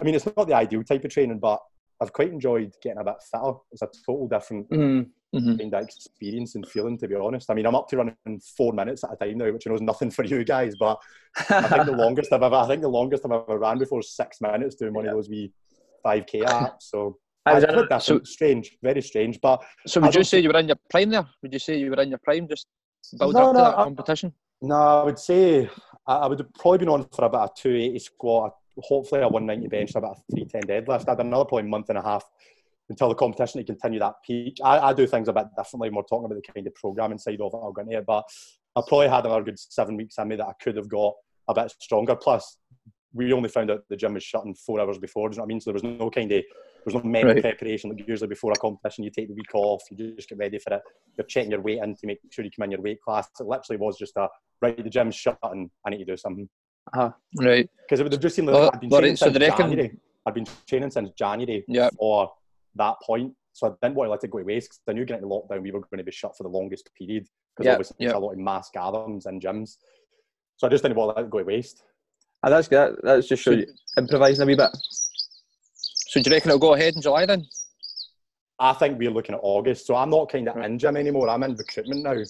I 0.00 0.04
mean, 0.04 0.14
it's 0.14 0.26
not 0.36 0.46
the 0.48 0.54
ideal 0.54 0.82
type 0.84 1.04
of 1.04 1.10
training, 1.10 1.38
but 1.38 1.60
I've 2.00 2.12
quite 2.12 2.30
enjoyed 2.32 2.72
getting 2.82 3.00
a 3.00 3.04
bit 3.04 3.14
fitter. 3.30 3.52
It's 3.72 3.82
a 3.82 3.88
total 4.06 4.28
different 4.28 4.70
Mhm. 4.70 5.10
Mhm. 5.34 5.58
kind 5.58 5.74
of 5.74 5.82
experience 5.84 6.54
and 6.54 6.66
feeling, 6.66 6.96
to 6.98 7.08
be 7.08 7.14
honest. 7.14 7.50
I 7.50 7.54
mean, 7.54 7.66
I'm 7.66 7.74
up 7.74 7.88
to 7.88 7.96
running 7.98 8.40
four 8.56 8.72
minutes 8.72 9.04
at 9.04 9.12
a 9.12 9.16
time 9.16 9.38
now, 9.38 9.52
which 9.52 9.66
I 9.66 9.70
know 9.70 9.76
is 9.76 9.82
nothing 9.82 10.10
for 10.18 10.24
you 10.24 10.44
guys, 10.44 10.76
but 10.78 10.98
I 11.50 11.68
think 11.68 11.86
the 11.86 11.92
longest 12.04 12.32
I've 12.32 12.42
ever, 12.42 12.54
I 12.56 12.66
think 12.66 12.82
the 12.82 12.88
longest 12.88 13.24
I've 13.26 13.32
ever 13.32 13.58
ran 13.58 13.78
before 13.78 14.00
is 14.00 14.14
six 14.14 14.40
minutes 14.40 14.76
doing 14.76 14.94
one 14.94 15.06
of 15.06 15.12
those 15.14 15.28
wee 15.28 15.52
5k 16.04 16.42
apps. 16.44 16.82
So, 16.82 17.18
I 17.46 17.54
was 17.54 17.64
in 17.64 17.74
bit 17.74 17.88
different, 17.88 18.28
strange, 18.28 18.76
very 18.82 19.00
strange. 19.02 19.40
But 19.40 19.62
So 19.86 20.00
would 20.00 20.14
you 20.14 20.24
say 20.24 20.40
you 20.40 20.48
were 20.50 20.58
in 20.58 20.68
your 20.68 20.76
prime 20.90 21.10
there? 21.10 21.26
Would 21.42 21.52
you 21.52 21.58
say 21.58 21.78
you 21.78 21.90
were 21.90 22.00
in 22.02 22.10
your 22.10 22.18
prime 22.22 22.46
just 22.48 22.66
build 23.18 23.34
No, 23.34 23.44
up 23.50 23.52
to 23.52 23.58
no, 23.58 23.64
that 23.64 23.78
I- 23.78 23.84
competition? 23.84 24.32
No, 24.62 24.74
I 24.74 25.04
would 25.04 25.18
say 25.18 25.68
I, 26.06 26.26
would 26.26 26.38
have 26.38 26.52
probably 26.54 26.78
been 26.78 26.88
on 26.88 27.06
for 27.14 27.24
about 27.24 27.50
a 27.58 27.62
280 27.62 27.98
squat, 27.98 28.54
hopefully 28.78 29.22
a 29.22 29.28
190 29.28 29.68
bench, 29.68 29.94
about 29.94 30.18
a 30.18 30.36
310 30.36 30.62
deadlift. 30.62 31.08
I 31.08 31.12
had 31.12 31.20
another 31.20 31.44
probably 31.44 31.68
month 31.68 31.88
and 31.88 31.98
a 31.98 32.02
half 32.02 32.24
until 32.88 33.08
the 33.08 33.14
competition 33.14 33.60
to 33.60 33.64
continue 33.64 34.00
that 34.00 34.16
peak. 34.26 34.58
I, 34.62 34.78
I 34.78 34.92
do 34.92 35.06
things 35.06 35.28
a 35.28 35.32
bit 35.32 35.46
differently. 35.56 35.88
when 35.88 35.96
We're 35.96 36.02
talking 36.02 36.26
about 36.26 36.42
the 36.44 36.52
kind 36.52 36.66
of 36.66 36.74
programming 36.74 37.18
side 37.18 37.40
of 37.40 37.52
it. 37.54 37.56
I'll 37.56 37.72
go 37.72 37.82
into 37.82 38.02
but 38.02 38.24
I 38.76 38.82
probably 38.86 39.08
had 39.08 39.24
another 39.24 39.44
good 39.44 39.58
seven 39.58 39.96
weeks 39.96 40.18
in 40.18 40.28
me 40.28 40.36
that 40.36 40.46
I 40.46 40.52
could 40.62 40.76
have 40.76 40.88
got 40.88 41.14
a 41.48 41.54
bit 41.54 41.72
stronger. 41.78 42.16
Plus, 42.16 42.58
we 43.12 43.32
only 43.32 43.48
found 43.48 43.70
out 43.70 43.84
the 43.88 43.96
gym 43.96 44.14
was 44.14 44.22
shutting 44.22 44.54
four 44.54 44.80
hours 44.80 44.98
before. 44.98 45.28
Do 45.28 45.34
you 45.34 45.38
know 45.38 45.42
what 45.42 45.46
I 45.46 45.48
mean? 45.48 45.60
So 45.60 45.70
there 45.70 45.74
was 45.74 45.84
no 45.84 46.10
kind 46.10 46.32
of 46.32 46.44
there 46.84 46.94
was 46.94 47.02
no 47.04 47.08
mental 47.10 47.32
Right. 47.34 47.42
preparation. 47.42 47.90
Like 47.90 48.06
usually 48.08 48.28
before 48.28 48.52
a 48.52 48.56
competition, 48.56 49.04
you 49.04 49.10
take 49.10 49.28
the 49.28 49.34
week 49.34 49.54
off, 49.54 49.82
you 49.90 50.14
just 50.14 50.28
get 50.28 50.38
ready 50.38 50.58
for 50.58 50.74
it. 50.74 50.82
You're 51.16 51.26
checking 51.26 51.50
your 51.50 51.60
weight 51.60 51.78
in 51.82 51.94
to 51.96 52.06
make 52.06 52.18
sure 52.30 52.44
you 52.44 52.50
come 52.50 52.64
in 52.64 52.70
your 52.72 52.80
weight 52.80 53.00
class. 53.02 53.28
It 53.38 53.46
literally 53.46 53.78
was 53.78 53.98
just 53.98 54.16
a 54.16 54.28
right. 54.62 54.76
The 54.82 54.90
gym's 54.90 55.14
shut 55.14 55.38
and 55.42 55.70
I 55.86 55.90
need 55.90 55.98
to 55.98 56.04
do 56.04 56.16
something 56.16 56.48
uh-huh. 56.94 57.10
Right. 57.38 57.68
because 57.86 58.00
it 58.00 58.04
would 58.04 58.12
have 58.12 58.22
just 58.22 58.36
seemed 58.36 58.48
like 58.48 58.54
Well, 58.56 58.70
I'd 58.72 58.80
been 58.80 58.90
well, 58.90 59.00
training 59.00 59.16
since 59.16 59.38
reckon- 59.38 59.56
January. 59.70 59.96
I'd 60.26 60.34
been 60.34 60.46
training 60.66 60.90
since 60.90 61.10
January 61.10 61.64
Yeah. 61.68 61.90
for 61.98 62.32
that 62.76 62.96
point. 63.02 63.34
So 63.52 63.66
I 63.66 63.70
didn't 63.82 63.96
want 63.96 64.06
to 64.06 64.10
let 64.12 64.24
it 64.24 64.30
go 64.30 64.38
to 64.38 64.44
waste 64.44 64.68
because 64.70 64.80
I 64.88 64.92
knew 64.92 65.04
getting 65.04 65.24
into 65.24 65.34
lockdown 65.34 65.62
we 65.62 65.72
were 65.72 65.80
going 65.80 65.98
to 65.98 66.04
be 66.04 66.12
shut 66.12 66.36
for 66.36 66.44
the 66.44 66.48
longest 66.48 66.88
period 66.96 67.26
because 67.56 67.66
Yeah, 67.66 67.72
obviously 67.72 67.96
there's 67.98 68.12
a 68.12 68.18
lot 68.18 68.32
of 68.32 68.38
mass 68.38 68.70
gatherings 68.72 69.26
and 69.26 69.42
gyms. 69.42 69.76
So 70.56 70.66
I 70.66 70.70
just 70.70 70.82
didn't 70.82 70.96
want 70.96 71.16
to 71.16 71.20
let 71.20 71.26
it 71.26 71.30
go 71.30 71.38
to 71.38 71.44
waste. 71.44 71.82
And 72.42 72.52
that's 72.54 72.68
good. 72.68 72.96
That's 73.02 73.26
just 73.26 73.42
show 73.42 73.50
you 73.50 73.66
improvising 73.98 74.44
a 74.44 74.46
wee 74.46 74.54
bit. 74.54 74.70
So 76.10 76.20
do 76.20 76.28
you 76.28 76.34
reckon 76.34 76.50
it'll 76.50 76.58
go 76.58 76.74
ahead 76.74 76.96
in 76.96 77.02
July 77.02 77.24
then? 77.24 77.46
I 78.58 78.72
think 78.72 78.98
we're 78.98 79.12
looking 79.12 79.36
at 79.36 79.40
August. 79.44 79.86
So 79.86 79.94
I'm 79.94 80.10
not 80.10 80.28
kind 80.28 80.48
of 80.48 80.56
in 80.56 80.76
gym 80.76 80.96
anymore. 80.96 81.28
I'm 81.28 81.44
in 81.44 81.54
recruitment 81.54 82.02
now. 82.02 82.20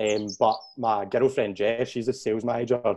Um, 0.00 0.28
but 0.40 0.56
my 0.78 1.04
girlfriend 1.04 1.56
Jess, 1.56 1.90
she's 1.90 2.08
a 2.08 2.14
sales 2.14 2.42
manager 2.42 2.80
um, 2.86 2.96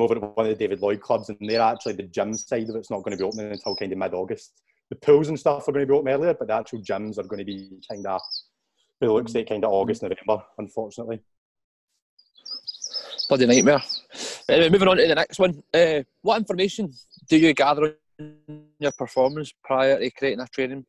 over 0.00 0.14
at 0.14 0.36
one 0.36 0.46
of 0.46 0.50
the 0.50 0.54
David 0.54 0.80
Lloyd 0.80 1.00
clubs, 1.00 1.28
and 1.28 1.38
they're 1.40 1.60
actually 1.60 1.94
the 1.94 2.04
gym 2.04 2.34
side 2.34 2.70
of 2.70 2.76
it's 2.76 2.88
not 2.88 3.02
going 3.02 3.16
to 3.16 3.20
be 3.20 3.24
opening 3.24 3.50
until 3.50 3.74
kind 3.74 3.90
of 3.90 3.98
mid 3.98 4.14
August. 4.14 4.62
The 4.90 4.96
pools 4.96 5.26
and 5.26 5.36
stuff 5.36 5.66
are 5.66 5.72
going 5.72 5.84
to 5.84 5.92
be 5.92 5.98
open 5.98 6.12
earlier, 6.12 6.34
but 6.34 6.46
the 6.46 6.54
actual 6.54 6.80
gyms 6.80 7.18
are 7.18 7.24
going 7.24 7.40
to 7.40 7.44
be 7.44 7.80
kind 7.90 8.06
of, 8.06 8.20
it 9.00 9.08
looks 9.08 9.34
like 9.34 9.48
kind 9.48 9.64
of 9.64 9.72
August, 9.72 10.04
November, 10.04 10.44
unfortunately. 10.58 11.18
Bloody 13.28 13.46
nightmare. 13.46 13.82
Anyway, 14.48 14.70
moving 14.70 14.86
on 14.86 14.98
to 14.98 15.06
the 15.08 15.16
next 15.16 15.40
one. 15.40 15.64
Uh, 15.74 16.04
what 16.22 16.38
information 16.38 16.92
do 17.28 17.36
you 17.36 17.52
gather 17.54 17.86
on 17.86 17.94
your 18.78 18.92
performance 18.92 19.52
prior 19.64 19.98
to 19.98 20.10
creating 20.10 20.40
a 20.40 20.46
training? 20.46 20.84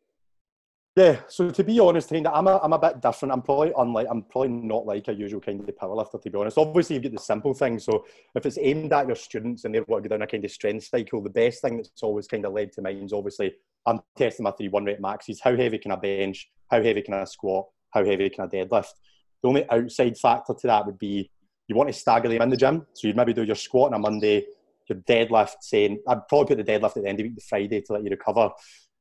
Yeah, 0.96 1.20
so 1.28 1.50
to 1.50 1.64
be 1.64 1.80
honest, 1.80 2.12
I'm 2.12 2.26
a, 2.26 2.60
I'm 2.62 2.74
a 2.74 2.80
bit 2.80 3.02
different. 3.02 3.32
I'm 3.32 3.42
probably 3.42 3.72
unlike, 3.78 4.08
I'm 4.10 4.24
probably 4.24 4.50
not 4.50 4.86
like 4.86 5.08
a 5.08 5.14
usual 5.14 5.40
kind 5.40 5.68
of 5.68 5.76
powerlifter, 5.76 6.22
to 6.22 6.30
be 6.30 6.38
honest. 6.38 6.58
Obviously, 6.58 6.96
you 6.96 7.02
get 7.02 7.14
the 7.14 7.20
simple 7.20 7.54
things. 7.54 7.86
So 7.86 8.06
if 8.36 8.46
it's 8.46 8.58
aimed 8.60 8.92
at 8.92 9.08
your 9.08 9.16
students 9.16 9.64
and 9.64 9.74
they 9.74 9.80
want 9.82 10.04
to 10.04 10.10
go 10.10 10.18
down 10.18 10.24
a 10.24 10.28
kind 10.28 10.44
of 10.44 10.52
strength 10.52 10.86
cycle, 10.86 11.22
the 11.22 11.30
best 11.30 11.62
thing 11.62 11.78
that's 11.78 12.04
always 12.04 12.28
kind 12.28 12.46
of 12.46 12.54
led 12.54 12.74
to 12.74 12.82
mind 12.82 13.04
is 13.04 13.14
obviously 13.14 13.54
I'm 13.86 14.02
testing 14.18 14.44
my 14.44 14.52
three 14.52 14.68
one 14.68 14.84
rep 14.84 15.00
maxes. 15.00 15.40
How 15.42 15.56
heavy 15.56 15.78
can 15.78 15.92
I 15.92 15.96
bench? 15.96 16.50
How 16.70 16.82
heavy 16.82 17.02
can 17.02 17.14
I 17.14 17.24
squat? 17.24 17.68
How 17.92 18.04
heavy 18.04 18.30
can 18.30 18.46
I 18.46 18.48
deadlift? 18.48 18.92
The 19.42 19.48
only 19.48 19.70
outside 19.70 20.18
factor 20.18 20.54
to 20.54 20.68
that 20.68 20.86
would 20.86 21.00
be 21.00 21.30
you 21.70 21.76
want 21.76 21.88
to 21.88 21.94
stagger 21.94 22.28
them 22.28 22.42
in 22.42 22.50
the 22.50 22.58
gym. 22.58 22.86
So 22.94 23.08
you'd 23.08 23.16
maybe 23.16 23.34
do 23.34 23.44
your 23.44 23.56
squat 23.56 23.94
on 23.94 23.94
a 23.94 24.00
Monday, 24.00 24.48
your 24.90 25.00
deadlift, 25.00 25.56
saying 25.62 26.00
I'd 26.08 26.28
probably 26.28 26.56
put 26.56 26.66
the 26.66 26.72
deadlift 26.72 26.98
at 26.98 27.04
the 27.04 27.10
end 27.10 27.20
of 27.20 27.24
the 27.24 27.30
week, 27.30 27.36
the 27.36 27.42
Friday, 27.42 27.82
to 27.82 27.94
let 27.94 28.04
you 28.04 28.10
recover, 28.10 28.50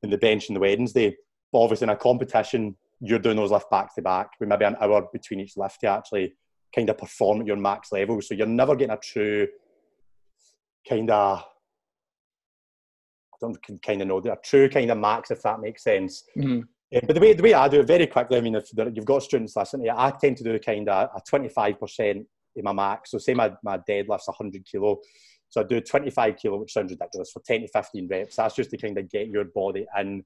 and 0.03 0.13
the 0.13 0.19
bench 0.19 0.49
on 0.51 0.55
the 0.55 0.61
Wednesday. 0.61 1.17
But 1.53 1.61
obviously, 1.61 1.87
in 1.87 1.91
a 1.91 1.97
competition, 1.97 2.77
you're 3.01 3.19
doing 3.19 3.37
those 3.37 3.51
lift 3.51 3.71
back 3.71 3.95
to 3.95 4.03
back 4.03 4.31
with 4.39 4.49
maybe 4.49 4.65
an 4.65 4.77
hour 4.81 5.09
between 5.13 5.41
each 5.41 5.57
lift 5.57 5.81
to 5.81 5.87
actually 5.87 6.35
kind 6.75 6.91
of 6.91 6.99
perform 6.99 7.41
at 7.41 7.47
your 7.47 7.57
max 7.57 7.93
level. 7.93 8.21
So 8.21 8.35
you're 8.35 8.47
never 8.47 8.77
getting 8.77 8.95
a 8.95 8.99
true 8.99 9.49
kind 10.89 11.11
of, 11.11 11.39
I 13.33 13.37
don't 13.41 13.83
kind 13.83 14.03
of 14.03 14.09
know, 14.09 14.19
a 14.19 14.37
true 14.45 14.69
kind 14.69 14.91
of 14.91 14.99
max, 14.99 15.31
if 15.31 15.43
that 15.43 15.61
makes 15.61 15.85
sense. 15.85 16.25
Mhm. 16.37 16.65
Yeah, 16.91 17.01
but 17.07 17.15
the 17.15 17.21
way 17.21 17.35
the 17.35 17.43
way 17.43 17.53
I 17.55 17.69
do 17.69 17.81
it 17.81 17.87
very 17.87 18.07
quickly, 18.07 18.39
I 18.39 18.41
mean, 18.41 18.55
if 18.55 18.71
you've 18.75 19.05
got 19.05 19.23
students 19.23 19.55
listening, 19.55 19.91
I 19.91 20.11
tend 20.11 20.39
to 20.39 20.45
do 20.45 20.59
kind 20.59 20.89
of 20.89 21.11
a 21.15 21.21
twenty 21.21 21.49
five 21.51 21.79
percent 21.79 22.27
in 22.57 22.65
my 22.65 22.73
max. 22.73 23.11
So 23.11 23.19
say 23.19 23.35
my 23.35 23.53
my 23.63 23.79
deadlift's 23.79 24.29
hundred 24.29 24.65
kilo, 24.65 24.99
so 25.51 25.61
I 25.61 25.65
do 25.65 25.81
twenty 25.81 26.11
five 26.11 26.37
kilo, 26.37 26.59
which 26.59 26.73
sounds 26.73 26.93
ridiculous, 26.93 27.31
for 27.31 27.41
ten 27.41 27.63
to 27.63 27.69
fifteen 27.69 28.09
reps. 28.09 28.37
That's 28.37 28.55
just 28.55 28.71
to 28.71 28.77
kind 28.77 28.99
of 28.99 29.11
get 29.11 29.29
your 29.29 29.45
body 29.45 29.87
in 29.99 30.25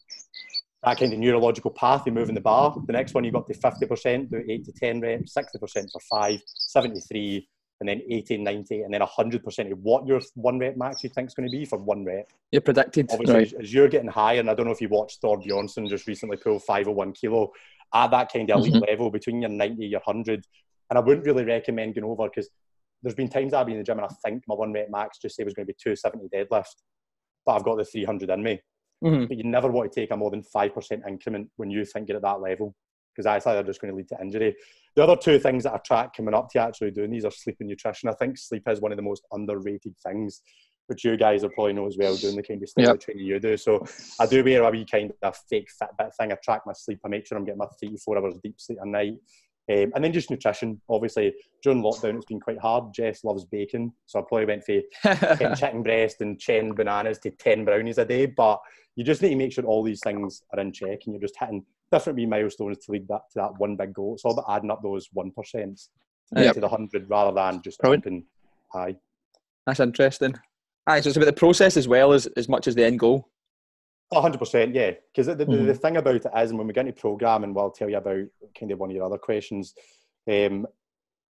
that 0.82 0.98
kind 0.98 1.12
of 1.12 1.18
neurological 1.18 1.70
path 1.70 2.06
of 2.06 2.14
moving 2.14 2.34
the 2.34 2.40
bar. 2.40 2.76
The 2.86 2.92
next 2.92 3.14
one 3.14 3.24
you 3.24 3.32
got 3.32 3.46
to 3.46 3.54
fifty 3.54 3.86
percent, 3.86 4.30
do 4.30 4.42
eight 4.48 4.64
to 4.64 4.72
ten 4.72 5.00
reps, 5.00 5.34
sixty 5.34 5.58
percent 5.58 5.90
for 5.92 6.00
five, 6.00 6.40
73, 6.46 7.48
and 7.82 7.88
then 7.88 8.00
80, 8.08 8.38
90, 8.38 8.82
and 8.82 8.94
then 8.94 9.00
100% 9.00 9.72
of 9.72 9.78
what 9.80 10.06
your 10.06 10.20
one 10.36 10.56
rep 10.60 10.76
max 10.76 11.02
you 11.02 11.10
think 11.10 11.26
is 11.26 11.34
going 11.34 11.48
to 11.48 11.50
be 11.50 11.64
for 11.64 11.78
one 11.78 12.04
rep. 12.04 12.28
You're 12.52 12.60
predicted. 12.60 13.08
Obviously, 13.10 13.34
right. 13.34 13.46
as, 13.46 13.52
as, 13.54 13.74
you're 13.74 13.88
getting 13.88 14.08
higher, 14.08 14.38
and 14.38 14.48
I 14.48 14.54
don't 14.54 14.66
know 14.66 14.72
if 14.72 14.80
you 14.80 14.88
watched 14.88 15.20
Thor 15.20 15.40
Bjornsson 15.40 15.88
just 15.88 16.06
recently 16.06 16.36
pull 16.36 16.60
501 16.60 17.12
kilo 17.12 17.50
at 17.92 18.12
that 18.12 18.32
kind 18.32 18.48
of 18.48 18.58
elite 18.60 18.74
mm-hmm. 18.74 18.84
level 18.88 19.10
between 19.10 19.42
your 19.42 19.50
90, 19.50 19.84
your 19.84 20.00
100. 20.04 20.46
And 20.90 20.98
I 20.98 21.02
wouldn't 21.02 21.26
really 21.26 21.44
recommend 21.44 21.96
going 21.96 22.04
over 22.04 22.28
because 22.28 22.48
there's 23.02 23.14
been 23.14 23.28
times 23.28 23.52
I've 23.52 23.66
been 23.66 23.74
in 23.74 23.80
the 23.80 23.84
gym 23.84 23.98
and 23.98 24.06
I 24.06 24.14
think 24.24 24.44
my 24.46 24.54
one 24.54 24.72
rep 24.72 24.88
max 24.90 25.18
just 25.18 25.36
say 25.36 25.44
was 25.44 25.54
going 25.54 25.66
to 25.66 25.72
be 25.72 25.76
270 25.82 26.28
deadlift, 26.28 26.74
but 27.44 27.56
I've 27.56 27.64
got 27.64 27.76
the 27.76 27.84
300 27.84 28.30
in 28.30 28.42
me. 28.42 28.60
Mm-hmm. 29.04 29.26
But 29.26 29.36
you 29.36 29.44
never 29.44 29.70
want 29.70 29.90
to 29.90 30.00
take 30.00 30.12
a 30.12 30.16
more 30.16 30.30
than 30.30 30.44
5% 30.54 31.08
increment 31.08 31.48
when 31.56 31.70
you 31.70 31.84
think 31.84 32.08
you're 32.08 32.16
at 32.16 32.22
that 32.22 32.40
level 32.40 32.74
because 33.12 33.24
that's 33.24 33.46
either 33.46 33.62
just 33.62 33.80
going 33.80 33.92
to 33.92 33.96
lead 33.96 34.08
to 34.08 34.20
injury. 34.20 34.54
The 34.96 35.02
other 35.02 35.16
two 35.16 35.38
things 35.38 35.64
that 35.64 35.74
I 35.74 35.78
track 35.78 36.16
coming 36.16 36.34
up 36.34 36.48
to 36.50 36.60
actually 36.60 36.92
doing 36.92 37.10
these 37.10 37.24
are 37.24 37.30
sleep 37.30 37.56
and 37.60 37.68
nutrition. 37.68 38.08
I 38.08 38.14
think 38.14 38.38
sleep 38.38 38.62
is 38.68 38.80
one 38.80 38.92
of 38.92 38.96
the 38.96 39.02
most 39.02 39.26
underrated 39.32 39.94
things, 40.06 40.42
which 40.86 41.04
you 41.04 41.16
guys 41.16 41.44
are 41.44 41.50
probably 41.50 41.74
know 41.74 41.86
as 41.86 41.96
well, 41.98 42.16
doing 42.16 42.36
the 42.36 42.42
kind 42.42 42.62
of 42.62 42.68
style 42.68 42.86
yep. 42.86 43.00
training 43.00 43.26
you 43.26 43.38
do. 43.38 43.56
So 43.56 43.84
I 44.18 44.26
do 44.26 44.42
wear 44.42 44.62
a 44.62 44.70
wee 44.70 44.86
kind 44.90 45.12
of 45.22 45.36
fake 45.50 45.68
Fitbit 45.80 46.14
thing. 46.18 46.32
I 46.32 46.36
track 46.42 46.62
my 46.66 46.72
sleep. 46.72 47.00
I 47.04 47.08
make 47.08 47.26
sure 47.26 47.36
I'm 47.36 47.44
getting 47.44 47.58
my 47.58 47.66
three 47.78 47.90
to 47.90 47.98
four 47.98 48.18
hours 48.18 48.38
deep 48.42 48.54
sleep 48.58 48.78
a 48.80 48.86
night. 48.86 49.14
Um, 49.70 49.92
and 49.94 50.02
then 50.02 50.12
just 50.12 50.30
nutrition. 50.30 50.80
Obviously, 50.88 51.32
during 51.62 51.82
lockdown, 51.82 52.16
it's 52.16 52.26
been 52.26 52.40
quite 52.40 52.58
hard. 52.58 52.92
Jess 52.92 53.22
loves 53.22 53.44
bacon, 53.44 53.92
so 54.06 54.18
I 54.18 54.22
probably 54.26 54.46
went 54.46 54.64
for 54.64 55.36
10 55.36 55.54
chicken 55.56 55.82
breast 55.82 56.20
and 56.20 56.40
10 56.40 56.74
bananas 56.74 57.18
to 57.20 57.30
10 57.30 57.64
brownies 57.64 57.98
a 57.98 58.04
day. 58.04 58.26
But 58.26 58.60
you 58.96 59.04
just 59.04 59.22
need 59.22 59.30
to 59.30 59.36
make 59.36 59.52
sure 59.52 59.64
all 59.64 59.82
these 59.82 60.00
things 60.02 60.42
are 60.52 60.60
in 60.60 60.72
check 60.72 61.00
and 61.04 61.14
you're 61.14 61.20
just 61.20 61.38
hitting 61.38 61.64
different 61.92 62.16
wee 62.16 62.26
milestones 62.26 62.78
to 62.78 62.92
lead 62.92 63.06
that 63.08 63.22
to 63.32 63.38
that 63.38 63.58
one 63.58 63.76
big 63.76 63.92
goal. 63.92 64.14
It's 64.14 64.24
all 64.24 64.32
about 64.32 64.46
adding 64.48 64.70
up 64.70 64.82
those 64.82 65.08
one 65.12 65.30
percent 65.30 65.80
to 66.28 66.34
get 66.34 66.44
yep. 66.46 66.54
to 66.54 66.60
the 66.60 66.68
hundred 66.68 67.08
rather 67.08 67.32
than 67.32 67.62
just 67.62 67.80
jumping 67.84 68.24
high. 68.72 68.96
That's 69.66 69.80
interesting. 69.80 70.34
Aye, 70.86 71.00
so 71.00 71.08
it's 71.08 71.16
about 71.16 71.26
the 71.26 71.32
process 71.32 71.76
as 71.76 71.86
well 71.86 72.12
as 72.12 72.26
as 72.36 72.48
much 72.48 72.66
as 72.66 72.74
the 72.74 72.84
end 72.84 72.98
goal. 72.98 73.28
Hundred 74.20 74.38
percent, 74.38 74.74
yeah. 74.74 74.92
Because 75.12 75.26
the, 75.26 75.34
the, 75.34 75.44
mm-hmm. 75.44 75.66
the, 75.66 75.74
thing 75.74 75.96
about 75.96 76.16
it 76.16 76.26
is, 76.36 76.50
and 76.50 76.58
when 76.58 76.66
we 76.66 76.72
get 76.72 76.86
into 76.86 77.00
programming, 77.00 77.54
well, 77.54 77.66
I'll 77.66 77.70
tell 77.70 77.88
you 77.88 77.96
about 77.96 78.24
kind 78.58 78.72
of 78.72 78.78
one 78.78 78.90
of 78.90 78.96
your 78.96 79.04
other 79.04 79.18
questions. 79.18 79.74
Um, 80.30 80.66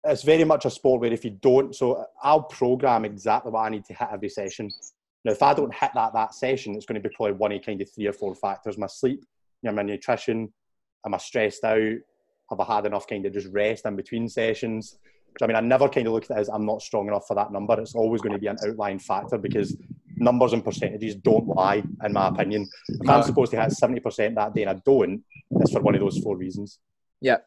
it's 0.05 0.23
very 0.23 0.45
much 0.45 0.65
a 0.65 0.71
sport 0.71 1.01
where 1.01 1.13
if 1.13 1.25
you 1.25 1.31
don't, 1.31 1.75
so 1.75 2.05
I'll 2.23 2.43
program 2.43 3.05
exactly 3.05 3.53
what 3.53 3.61
I 3.61 3.69
need 3.69 3.85
to 3.87 3.95
hit 3.95 4.09
every 4.11 4.31
session. 4.31 4.71
Now, 5.25 5.33
if 5.33 5.43
I 5.43 5.53
don't 5.53 5.75
hit 5.75 5.91
that 5.95 6.15
that 6.15 6.35
session, 6.35 6.75
it's 6.75 6.87
going 6.87 7.01
to 7.01 7.07
be 7.07 7.15
probably 7.15 7.35
one 7.35 7.53
of 7.53 7.63
kind 7.63 7.81
of 7.83 7.93
three 7.93 8.07
or 8.07 8.13
four 8.13 8.35
factors: 8.35 8.79
my 8.79 8.87
sleep, 8.87 9.25
you 9.63 9.71
know, 9.71 9.77
my 9.77 9.83
nutrition, 9.83 10.53
am 11.05 11.15
I 11.15 11.19
stressed 11.19 11.65
out? 11.65 11.99
Have 12.51 12.61
I 12.61 12.77
had 12.77 12.87
enough 12.87 13.07
kind 13.07 13.27
of 13.27 13.33
just 13.33 13.49
rest 13.53 13.85
in 13.85 13.97
between 13.97 14.29
sessions? 14.29 14.99
I 15.41 15.47
mean, 15.47 15.57
I 15.57 15.61
never 15.61 15.89
kind 15.89 16.07
of 16.07 16.13
look 16.13 16.25
at 16.25 16.37
it 16.37 16.41
as 16.41 16.49
I'm 16.49 16.67
not 16.67 16.83
strong 16.83 17.07
enough 17.07 17.27
for 17.27 17.35
that 17.35 17.53
number. 17.53 17.79
It's 17.79 17.95
always 17.95 18.21
going 18.21 18.33
to 18.33 18.39
be 18.39 18.49
an 18.49 18.59
outlying 18.67 18.99
factor 18.99 19.39
because 19.39 19.77
numbers 20.21 20.53
and 20.53 20.65
percentages 20.65 21.17
don't 21.17 21.49
lie, 21.49 21.83
in 22.05 22.13
my 22.13 22.29
opinion. 22.29 22.69
If 22.89 23.09
I'm 23.09 23.23
supposed 23.23 23.51
to 23.53 23.61
hit 23.61 23.71
70% 23.71 24.35
that 24.35 24.55
day 24.55 24.63
and 24.63 24.71
I 24.71 24.81
don't, 24.85 25.23
it's 25.53 25.73
for 25.73 25.81
one 25.81 25.95
of 25.95 26.01
those 26.01 26.19
four 26.19 26.37
reasons. 26.37 26.79
Yeah. 27.21 27.39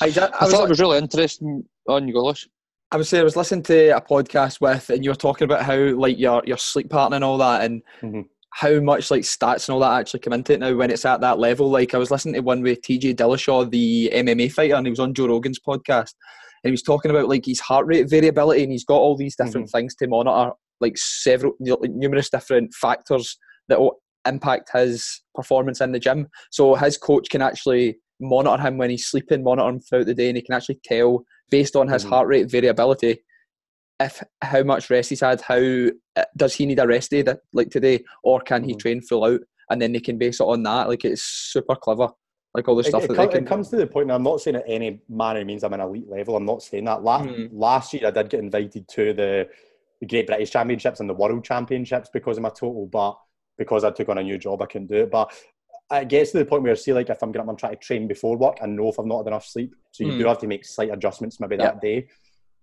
I, 0.00 0.06
I, 0.06 0.08
I 0.08 0.10
thought 0.10 0.52
like, 0.52 0.64
it 0.64 0.68
was 0.68 0.80
really 0.80 0.98
interesting 0.98 1.64
on 1.88 2.06
you, 2.06 2.14
Golish. 2.14 2.46
I 2.92 2.96
was 2.96 3.08
saying 3.08 3.20
I 3.20 3.24
was 3.24 3.36
listening 3.36 3.62
to 3.64 3.96
a 3.96 4.00
podcast 4.00 4.60
with, 4.60 4.90
and 4.90 5.04
you 5.04 5.10
were 5.10 5.16
talking 5.16 5.44
about 5.44 5.62
how 5.62 5.76
like 5.76 6.18
your 6.18 6.42
your 6.44 6.56
sleep 6.56 6.90
pattern 6.90 7.12
and 7.12 7.24
all 7.24 7.38
that, 7.38 7.62
and 7.62 7.82
mm-hmm 8.02 8.22
how 8.52 8.80
much 8.80 9.10
like 9.10 9.22
stats 9.22 9.68
and 9.68 9.74
all 9.74 9.80
that 9.80 9.98
actually 9.98 10.20
come 10.20 10.32
into 10.32 10.52
it 10.52 10.60
now 10.60 10.74
when 10.74 10.90
it's 10.90 11.04
at 11.04 11.20
that 11.20 11.38
level. 11.38 11.70
Like 11.70 11.94
I 11.94 11.98
was 11.98 12.10
listening 12.10 12.34
to 12.34 12.40
one 12.40 12.62
with 12.62 12.82
TJ 12.82 13.14
Dillashaw, 13.14 13.70
the 13.70 14.10
MMA 14.12 14.52
fighter, 14.52 14.74
and 14.74 14.86
he 14.86 14.90
was 14.90 15.00
on 15.00 15.14
Joe 15.14 15.28
Rogan's 15.28 15.60
podcast, 15.60 16.14
and 16.62 16.64
he 16.64 16.70
was 16.72 16.82
talking 16.82 17.10
about 17.10 17.28
like 17.28 17.46
his 17.46 17.60
heart 17.60 17.86
rate 17.86 18.10
variability, 18.10 18.62
and 18.62 18.72
he's 18.72 18.84
got 18.84 18.98
all 18.98 19.16
these 19.16 19.36
different 19.36 19.66
mm-hmm. 19.68 19.78
things 19.78 19.94
to 19.96 20.08
monitor, 20.08 20.52
like 20.80 20.96
several 20.96 21.52
numerous 21.60 22.30
different 22.30 22.72
factors 22.74 23.36
that 23.68 23.80
will 23.80 24.00
impact 24.26 24.70
his 24.72 25.22
performance 25.34 25.80
in 25.80 25.92
the 25.92 25.98
gym. 25.98 26.28
So 26.50 26.74
his 26.74 26.98
coach 26.98 27.28
can 27.30 27.42
actually 27.42 27.98
monitor 28.20 28.62
him 28.62 28.76
when 28.78 28.90
he's 28.90 29.06
sleeping, 29.06 29.42
monitor 29.42 29.68
him 29.68 29.80
throughout 29.80 30.06
the 30.06 30.14
day, 30.14 30.28
and 30.28 30.36
he 30.36 30.42
can 30.42 30.54
actually 30.54 30.80
tell 30.84 31.24
based 31.50 31.76
on 31.76 31.88
his 31.88 32.02
mm-hmm. 32.02 32.12
heart 32.12 32.28
rate 32.28 32.50
variability 32.50 33.20
if 34.00 34.22
how 34.42 34.62
much 34.62 34.88
rest 34.88 35.10
he's 35.10 35.20
had, 35.20 35.40
how 35.42 35.60
uh, 36.16 36.24
does 36.36 36.54
he 36.54 36.66
need 36.66 36.78
a 36.78 36.86
rest 36.86 37.10
day 37.10 37.22
that, 37.22 37.40
like 37.52 37.70
today, 37.70 38.02
or 38.24 38.40
can 38.40 38.64
he 38.64 38.72
mm-hmm. 38.72 38.78
train 38.78 39.02
full 39.02 39.24
out? 39.24 39.40
And 39.68 39.80
then 39.80 39.92
they 39.92 40.00
can 40.00 40.18
base 40.18 40.40
it 40.40 40.44
on 40.44 40.62
that. 40.64 40.88
Like 40.88 41.04
it's 41.04 41.22
super 41.22 41.76
clever. 41.76 42.08
Like 42.54 42.66
all 42.66 42.74
the 42.74 42.82
stuff 42.82 43.04
it, 43.04 43.12
it, 43.12 43.30
can... 43.30 43.44
it 43.44 43.46
comes 43.46 43.68
to 43.68 43.76
the 43.76 43.86
point. 43.86 44.04
And 44.04 44.12
I'm 44.12 44.24
not 44.24 44.40
saying 44.40 44.56
at 44.56 44.64
any 44.66 45.00
manner 45.08 45.44
means 45.44 45.62
I'm 45.62 45.74
an 45.74 45.80
elite 45.80 46.08
level. 46.08 46.34
I'm 46.34 46.46
not 46.46 46.62
saying 46.62 46.86
that. 46.86 47.04
Last, 47.04 47.26
mm. 47.26 47.48
last 47.52 47.92
year 47.92 48.08
I 48.08 48.10
did 48.10 48.30
get 48.30 48.40
invited 48.40 48.88
to 48.88 49.12
the, 49.12 49.48
the 50.00 50.06
Great 50.06 50.26
British 50.26 50.50
Championships 50.50 51.00
and 51.00 51.08
the 51.08 51.14
World 51.14 51.44
Championships 51.44 52.10
because 52.12 52.36
of 52.36 52.42
my 52.42 52.48
total, 52.48 52.86
but 52.86 53.18
because 53.58 53.84
I 53.84 53.90
took 53.90 54.08
on 54.08 54.18
a 54.18 54.22
new 54.22 54.38
job, 54.38 54.62
I 54.62 54.66
couldn't 54.66 54.88
do 54.88 54.96
it. 54.96 55.10
But 55.10 55.32
it 55.92 56.08
gets 56.08 56.30
to 56.32 56.38
the 56.38 56.44
point 56.44 56.62
where, 56.62 56.72
I 56.72 56.76
see, 56.76 56.92
like 56.92 57.10
if 57.10 57.22
I'm 57.22 57.32
getting 57.32 57.46
up 57.46 57.50
and 57.50 57.58
trying 57.58 57.72
to 57.72 57.78
train 57.78 58.08
before 58.08 58.36
work, 58.36 58.58
I 58.62 58.66
know 58.66 58.88
if 58.88 58.98
I've 58.98 59.06
not 59.06 59.18
had 59.18 59.26
enough 59.26 59.44
sleep. 59.44 59.74
So 59.90 60.04
you 60.04 60.12
mm. 60.12 60.18
do 60.18 60.26
have 60.26 60.38
to 60.38 60.46
make 60.46 60.64
slight 60.64 60.90
adjustments 60.90 61.40
maybe 61.40 61.56
that 61.56 61.80
day. 61.80 62.06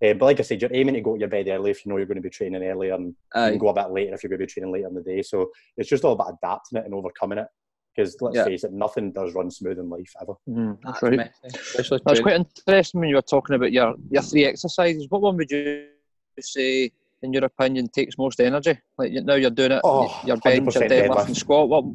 Uh, 0.03 0.13
but 0.13 0.25
like 0.25 0.39
I 0.39 0.43
said, 0.43 0.61
you're 0.61 0.73
aiming 0.73 0.93
to 0.93 1.01
go 1.01 1.13
to 1.15 1.19
your 1.19 1.27
bed 1.27 1.47
early 1.47 1.71
if 1.71 1.85
you 1.85 1.89
know 1.91 1.97
you're 1.97 2.05
going 2.05 2.17
to 2.17 2.21
be 2.21 2.29
training 2.29 2.63
earlier, 2.63 2.93
and 2.93 3.15
go 3.59 3.69
a 3.69 3.73
bit 3.73 3.89
later 3.89 4.13
if 4.13 4.23
you're 4.23 4.29
going 4.29 4.39
to 4.39 4.45
be 4.45 4.51
training 4.51 4.71
later 4.71 4.87
in 4.87 4.93
the 4.93 5.01
day. 5.01 5.21
So 5.21 5.51
it's 5.75 5.89
just 5.89 6.03
all 6.03 6.13
about 6.13 6.37
adapting 6.41 6.79
it 6.79 6.85
and 6.85 6.93
overcoming 6.93 7.39
it. 7.39 7.47
Because 7.95 8.15
let's 8.21 8.35
yeah. 8.35 8.45
face 8.45 8.63
it, 8.63 8.71
nothing 8.71 9.11
does 9.11 9.33
run 9.33 9.49
smooth 9.49 9.79
in 9.79 9.89
life 9.89 10.13
ever. 10.21 10.33
Mm, 10.47 10.77
that's 10.83 11.01
right. 11.01 11.31
That 11.41 12.01
was 12.05 12.19
quite 12.19 12.35
interesting 12.35 12.99
when 12.99 13.09
you 13.09 13.15
were 13.15 13.23
talking 13.23 13.55
about 13.55 13.71
your, 13.71 13.95
your 14.11 14.21
three 14.21 14.45
exercises. 14.45 15.07
What 15.09 15.23
one 15.23 15.35
would 15.35 15.49
you 15.49 15.87
say, 16.39 16.91
in 17.21 17.33
your 17.33 17.45
opinion, 17.45 17.87
takes 17.89 18.17
most 18.17 18.39
energy? 18.39 18.77
Like 18.97 19.11
now 19.13 19.35
you're 19.35 19.49
doing 19.49 19.73
it, 19.73 19.81
oh, 19.83 20.19
your 20.25 20.37
bench, 20.37 20.75
your 20.75 20.83
deadlift, 20.83 21.07
deadlift, 21.07 21.25
and 21.27 21.37
squat. 21.37 21.69
What? 21.69 21.85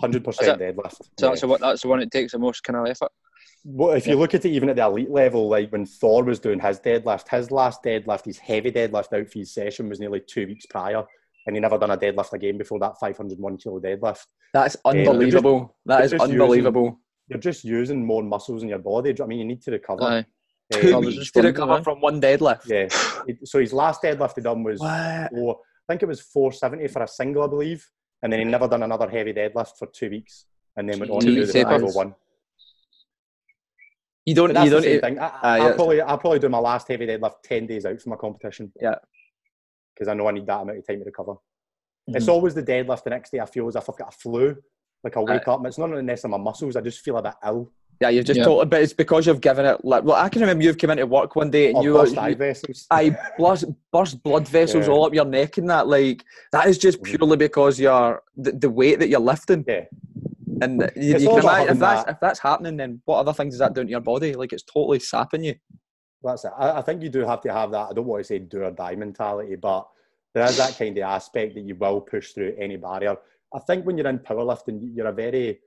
Hundred 0.00 0.24
percent 0.24 0.60
deadlift. 0.60 0.96
So 1.18 1.26
yeah. 1.26 1.28
that's 1.28 1.40
the, 1.40 1.58
that's 1.58 1.82
the 1.82 1.88
one 1.88 2.00
that 2.00 2.10
takes 2.10 2.32
the 2.32 2.38
most 2.38 2.62
kind 2.62 2.76
of 2.76 2.86
effort 2.86 3.12
well, 3.64 3.92
if 3.92 4.06
you 4.06 4.16
look 4.16 4.34
at 4.34 4.44
it 4.44 4.50
even 4.50 4.68
at 4.68 4.76
the 4.76 4.84
elite 4.84 5.10
level, 5.10 5.48
like 5.48 5.70
when 5.70 5.86
Thor 5.86 6.24
was 6.24 6.40
doing 6.40 6.58
his 6.58 6.80
deadlift, 6.80 7.28
his 7.28 7.50
last 7.50 7.82
deadlift, 7.82 8.24
his 8.24 8.38
heavy 8.38 8.72
deadlift 8.72 9.12
out 9.12 9.30
for 9.30 9.38
his 9.38 9.54
session 9.54 9.88
was 9.88 10.00
nearly 10.00 10.20
two 10.20 10.46
weeks 10.46 10.66
prior, 10.66 11.04
and 11.46 11.54
he 11.54 11.60
never 11.60 11.78
done 11.78 11.92
a 11.92 11.96
deadlift 11.96 12.32
again 12.32 12.58
before 12.58 12.80
that 12.80 12.98
501 12.98 13.56
kilo 13.58 13.80
deadlift. 13.80 14.26
That's 14.52 14.76
unbelievable. 14.84 15.60
Um, 15.60 15.70
that 15.86 16.04
is 16.04 16.12
unbelievable. 16.12 16.84
Using, 16.84 16.98
you're 17.28 17.38
just 17.38 17.64
using 17.64 18.04
more 18.04 18.22
muscles 18.22 18.62
in 18.64 18.68
your 18.68 18.80
body. 18.80 19.14
I 19.22 19.26
mean, 19.26 19.38
you 19.38 19.44
need 19.44 19.62
to 19.62 19.70
recover. 19.70 20.02
Aye. 20.02 20.26
Um, 20.74 20.80
two 20.80 20.98
weeks 20.98 21.30
to 21.32 21.42
recover 21.42 21.82
from 21.82 22.00
one 22.00 22.20
deadlift. 22.20 22.66
Yeah. 22.66 22.88
so 23.44 23.58
his 23.58 23.72
last 23.72 24.02
deadlift 24.02 24.34
he 24.36 24.42
done 24.42 24.62
was, 24.62 24.78
four, 24.78 25.58
I 25.88 25.92
think 25.92 26.02
it 26.02 26.08
was 26.08 26.20
470 26.20 26.88
for 26.88 27.02
a 27.02 27.08
single, 27.08 27.42
I 27.42 27.46
believe, 27.46 27.88
and 28.22 28.32
then 28.32 28.40
he 28.40 28.44
never 28.44 28.68
done 28.68 28.82
another 28.82 29.08
heavy 29.08 29.32
deadlift 29.32 29.78
for 29.78 29.88
two 29.88 30.10
weeks, 30.10 30.46
and 30.76 30.88
then 30.88 30.98
went 30.98 31.10
on 31.10 31.20
to 31.20 31.26
do 31.26 31.46
the 31.46 31.52
501. 31.52 32.14
You 34.24 34.34
don't. 34.34 34.50
You 34.64 34.70
don't. 34.70 34.82
Thing. 34.82 35.18
I, 35.18 35.26
uh, 35.26 35.38
I'll 35.42 35.58
yeah. 35.58 35.74
probably. 35.74 36.00
I'll 36.00 36.18
probably 36.18 36.38
do 36.38 36.48
my 36.48 36.58
last 36.58 36.86
heavy 36.86 37.06
deadlift 37.06 37.42
ten 37.42 37.66
days 37.66 37.84
out 37.84 38.00
from 38.00 38.10
my 38.10 38.16
competition. 38.16 38.72
Yeah. 38.80 38.94
Because 39.94 40.08
I 40.08 40.14
know 40.14 40.28
I 40.28 40.32
need 40.32 40.46
that 40.46 40.60
amount 40.60 40.78
of 40.78 40.86
time 40.86 41.00
to 41.00 41.04
recover. 41.04 41.32
Mm-hmm. 41.32 42.16
It's 42.16 42.28
always 42.28 42.54
the 42.54 42.62
deadlift 42.62 43.04
the 43.04 43.10
next 43.10 43.30
day. 43.30 43.40
I 43.40 43.46
feel 43.46 43.66
as 43.66 43.76
if 43.76 43.88
I've 43.90 43.98
got 43.98 44.14
a 44.14 44.16
flu. 44.16 44.56
Like 45.02 45.16
I 45.16 45.20
wake 45.20 45.48
uh, 45.48 45.54
up, 45.54 45.58
and 45.58 45.66
it's 45.66 45.78
not 45.78 45.90
necessarily 45.90 46.38
my 46.38 46.44
muscles. 46.44 46.76
I 46.76 46.80
just 46.82 47.00
feel 47.00 47.16
a 47.16 47.22
bit 47.22 47.34
ill. 47.44 47.72
Yeah, 48.02 48.08
you've 48.08 48.24
just 48.24 48.38
yeah. 48.38 48.44
told, 48.44 48.68
but 48.68 48.82
it's 48.82 48.92
because 48.92 49.28
you've 49.28 49.40
given 49.40 49.64
it. 49.64 49.84
Like, 49.84 50.02
well, 50.02 50.16
I 50.16 50.28
can 50.28 50.40
remember 50.40 50.64
you've 50.64 50.76
come 50.76 50.90
into 50.90 51.06
work 51.06 51.36
one 51.36 51.52
day 51.52 51.68
and 51.68 51.78
oh, 51.78 51.82
you 51.82 51.92
burst 51.94 52.18
eye 52.18 52.34
vessels. 52.34 52.84
I 52.90 53.16
burst, 53.38 53.64
burst 53.92 54.20
blood 54.24 54.48
vessels 54.48 54.88
yeah. 54.88 54.92
all 54.92 55.04
up 55.04 55.14
your 55.14 55.24
neck 55.24 55.56
and 55.56 55.70
that. 55.70 55.86
Like 55.86 56.24
that 56.50 56.66
is 56.66 56.78
just 56.78 57.00
mm-hmm. 57.00 57.16
purely 57.16 57.36
because 57.36 57.78
you're 57.78 58.20
the, 58.36 58.50
the 58.50 58.68
weight 58.68 58.98
that 58.98 59.08
you're 59.08 59.20
lifting. 59.20 59.64
Yeah. 59.68 59.84
And 60.60 60.90
you, 60.96 61.16
you 61.16 61.28
can 61.28 61.38
imagine 61.38 61.74
if 61.74 61.78
that's 61.78 62.04
that. 62.04 62.10
if 62.10 62.20
that's 62.20 62.40
happening, 62.40 62.76
then 62.76 63.00
what 63.04 63.18
other 63.18 63.32
things 63.32 63.54
is 63.54 63.60
that 63.60 63.72
doing 63.72 63.86
to 63.86 63.92
your 63.92 64.00
body? 64.00 64.34
Like 64.34 64.52
it's 64.52 64.64
totally 64.64 64.98
sapping 64.98 65.44
you. 65.44 65.54
That's 66.24 66.44
it. 66.44 66.52
I, 66.58 66.78
I 66.78 66.82
think 66.82 67.02
you 67.02 67.08
do 67.08 67.20
have 67.20 67.40
to 67.42 67.52
have 67.52 67.70
that. 67.70 67.90
I 67.90 67.92
don't 67.92 68.06
want 68.06 68.22
to 68.22 68.24
say 68.24 68.40
do 68.40 68.64
or 68.64 68.72
die 68.72 68.96
mentality, 68.96 69.54
but 69.54 69.86
there 70.34 70.44
is 70.44 70.56
that 70.56 70.76
kind 70.76 70.98
of 70.98 71.04
aspect 71.04 71.54
that 71.54 71.60
you 71.60 71.76
will 71.76 72.00
push 72.00 72.32
through 72.32 72.56
any 72.58 72.76
barrier. 72.76 73.16
I 73.54 73.60
think 73.60 73.86
when 73.86 73.96
you're 73.96 74.08
in 74.08 74.18
powerlifting, 74.18 74.90
you're 74.94 75.06
a 75.06 75.12
very, 75.12 75.60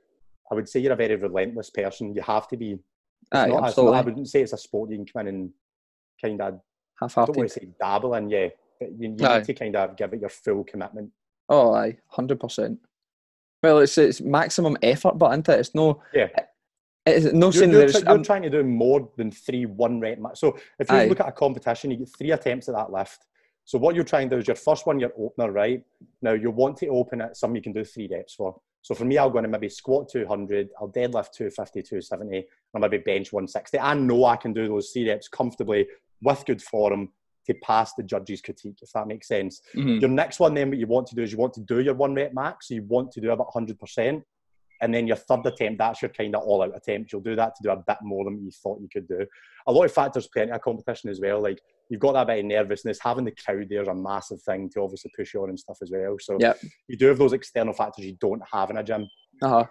I 0.51 0.55
would 0.55 0.69
say 0.69 0.79
you're 0.79 0.93
a 0.93 0.95
very 0.95 1.15
relentless 1.15 1.69
person. 1.69 2.13
You 2.13 2.21
have 2.21 2.47
to 2.49 2.57
be. 2.57 2.77
Aye, 3.31 3.47
not, 3.47 3.65
absolutely. 3.65 3.97
I 3.97 4.01
wouldn't 4.01 4.29
say 4.29 4.41
it's 4.41 4.53
a 4.53 4.57
sport 4.57 4.91
you 4.91 4.97
can 4.97 5.05
come 5.05 5.27
in 5.27 5.27
and 5.27 5.49
kind 6.21 6.41
of. 6.41 6.59
Half 6.99 7.17
I 7.17 7.25
don't 7.25 7.37
want 7.37 7.49
to 7.49 7.59
say 7.59 7.67
dabble 7.79 8.13
in, 8.15 8.29
yeah. 8.29 8.47
But 8.79 8.91
you, 8.91 9.15
you 9.17 9.27
need 9.27 9.43
to 9.43 9.53
kind 9.53 9.75
of 9.75 9.97
give 9.97 10.13
it 10.13 10.21
your 10.21 10.29
full 10.29 10.63
commitment. 10.63 11.11
Oh, 11.49 11.73
aye, 11.73 11.97
hundred 12.07 12.39
percent. 12.39 12.79
Well, 13.63 13.79
it's 13.79 13.97
it's 13.97 14.21
maximum 14.21 14.77
effort, 14.83 15.17
but 15.17 15.31
isn't 15.31 15.49
it? 15.49 15.59
It's 15.59 15.75
no. 15.75 16.01
Yeah. 16.13 16.27
It's 17.05 17.33
no 17.33 17.47
You're, 17.47 17.51
saying 17.51 17.71
you're, 17.71 17.79
there's. 17.81 17.91
try- 17.93 18.01
you're 18.01 18.09
I'm- 18.11 18.23
trying 18.23 18.41
to 18.43 18.49
do 18.49 18.63
more 18.63 19.09
than 19.17 19.31
three 19.31 19.65
one 19.65 19.99
rep 19.99 20.19
max. 20.19 20.39
So 20.39 20.57
if 20.79 20.89
you 20.89 20.97
Aye. 20.97 21.05
look 21.05 21.19
at 21.19 21.27
a 21.27 21.31
competition, 21.31 21.91
you 21.91 21.97
get 21.97 22.09
three 22.17 22.31
attempts 22.31 22.69
at 22.69 22.75
that 22.75 22.91
lift. 22.91 23.25
So 23.63 23.77
what 23.79 23.95
you're 23.95 24.03
trying 24.03 24.29
to 24.29 24.35
do 24.35 24.39
is 24.39 24.47
your 24.47 24.55
first 24.55 24.85
one, 24.85 24.99
your 24.99 25.11
opener, 25.17 25.51
right? 25.51 25.83
Now 26.21 26.33
you 26.33 26.51
want 26.51 26.77
to 26.77 26.87
open 26.87 27.21
it, 27.21 27.35
something 27.35 27.55
you 27.55 27.61
can 27.61 27.73
do 27.73 27.83
three 27.83 28.07
reps 28.11 28.35
for. 28.35 28.59
So 28.85 28.93
for 28.93 29.03
me, 29.03 29.17
I'll 29.17 29.31
go 29.31 29.39
in 29.39 29.45
and 29.45 29.51
maybe 29.51 29.67
squat 29.67 30.09
200, 30.09 30.69
I'll 30.79 30.89
deadlift 30.89 31.31
250, 31.31 31.81
270, 31.81 32.37
and 32.37 32.45
I'll 32.75 32.81
maybe 32.81 32.99
bench 32.99 33.33
160. 33.33 33.79
I 33.79 33.95
know 33.95 34.25
I 34.25 34.35
can 34.35 34.53
do 34.53 34.67
those 34.67 34.91
three 34.91 35.09
reps 35.09 35.27
comfortably 35.27 35.87
with 36.21 36.45
good 36.45 36.61
form 36.61 37.09
to 37.47 37.55
pass 37.63 37.95
the 37.95 38.03
judge's 38.03 38.43
critique, 38.43 38.77
if 38.83 38.91
that 38.93 39.07
makes 39.07 39.27
sense. 39.27 39.63
Mhm. 39.73 40.01
Your 40.01 40.11
next 40.11 40.39
one, 40.39 40.53
then, 40.53 40.69
what 40.69 40.77
you 40.77 40.85
want 40.85 41.07
to 41.07 41.15
do 41.15 41.23
is 41.23 41.31
you 41.31 41.39
want 41.39 41.55
to 41.55 41.61
do 41.61 41.79
your 41.79 41.95
one 41.95 42.13
rep 42.13 42.35
max. 42.35 42.67
So 42.67 42.75
you 42.75 42.83
want 42.83 43.11
to 43.13 43.21
do 43.21 43.31
about 43.31 43.47
100%. 43.47 44.23
And 44.81 44.93
then 44.93 45.07
your 45.07 45.15
third 45.15 45.43
attempt, 45.47 45.79
that's 45.79 46.03
your 46.03 46.09
kind 46.09 46.35
of 46.35 46.43
all 46.43 46.61
out 46.61 46.77
attempt. 46.77 47.11
You'll 47.11 47.21
do 47.21 47.35
that 47.37 47.55
to 47.55 47.63
do 47.63 47.71
a 47.71 47.77
bit 47.77 47.97
more 48.03 48.25
than 48.25 48.43
you 48.43 48.51
thought 48.51 48.81
you 48.81 48.89
could 48.93 49.07
do. 49.07 49.25
A 49.65 49.71
lot 49.71 49.85
of 49.85 49.93
factors 49.93 50.27
play 50.27 50.43
into 50.43 50.53
a 50.53 50.59
competition 50.59 51.09
as 51.09 51.19
well. 51.19 51.41
Like 51.41 51.59
you've 51.89 52.01
got 52.01 52.13
that 52.13 52.27
bit 52.27 52.39
of 52.39 52.45
nervousness. 52.45 52.99
Having 53.01 53.25
the 53.25 53.31
crowd 53.31 53.67
there 53.69 53.81
is 53.81 53.87
a 53.87 53.93
massive 53.93 54.41
thing 54.41 54.69
to 54.73 54.81
obviously 54.81 55.11
push 55.15 55.33
you 55.33 55.43
on 55.43 55.49
and 55.49 55.59
stuff 55.59 55.77
as 55.81 55.91
well. 55.91 56.15
So 56.19 56.37
Yep. 56.39 56.59
you 56.87 56.97
do 56.97 57.07
have 57.07 57.17
those 57.17 57.33
external 57.33 57.73
factors 57.73 58.05
you 58.05 58.17
don't 58.19 58.41
have 58.51 58.69
in 58.69 58.77
a 58.77 58.83
gym. 58.83 59.07
Uh-huh. 59.41 59.65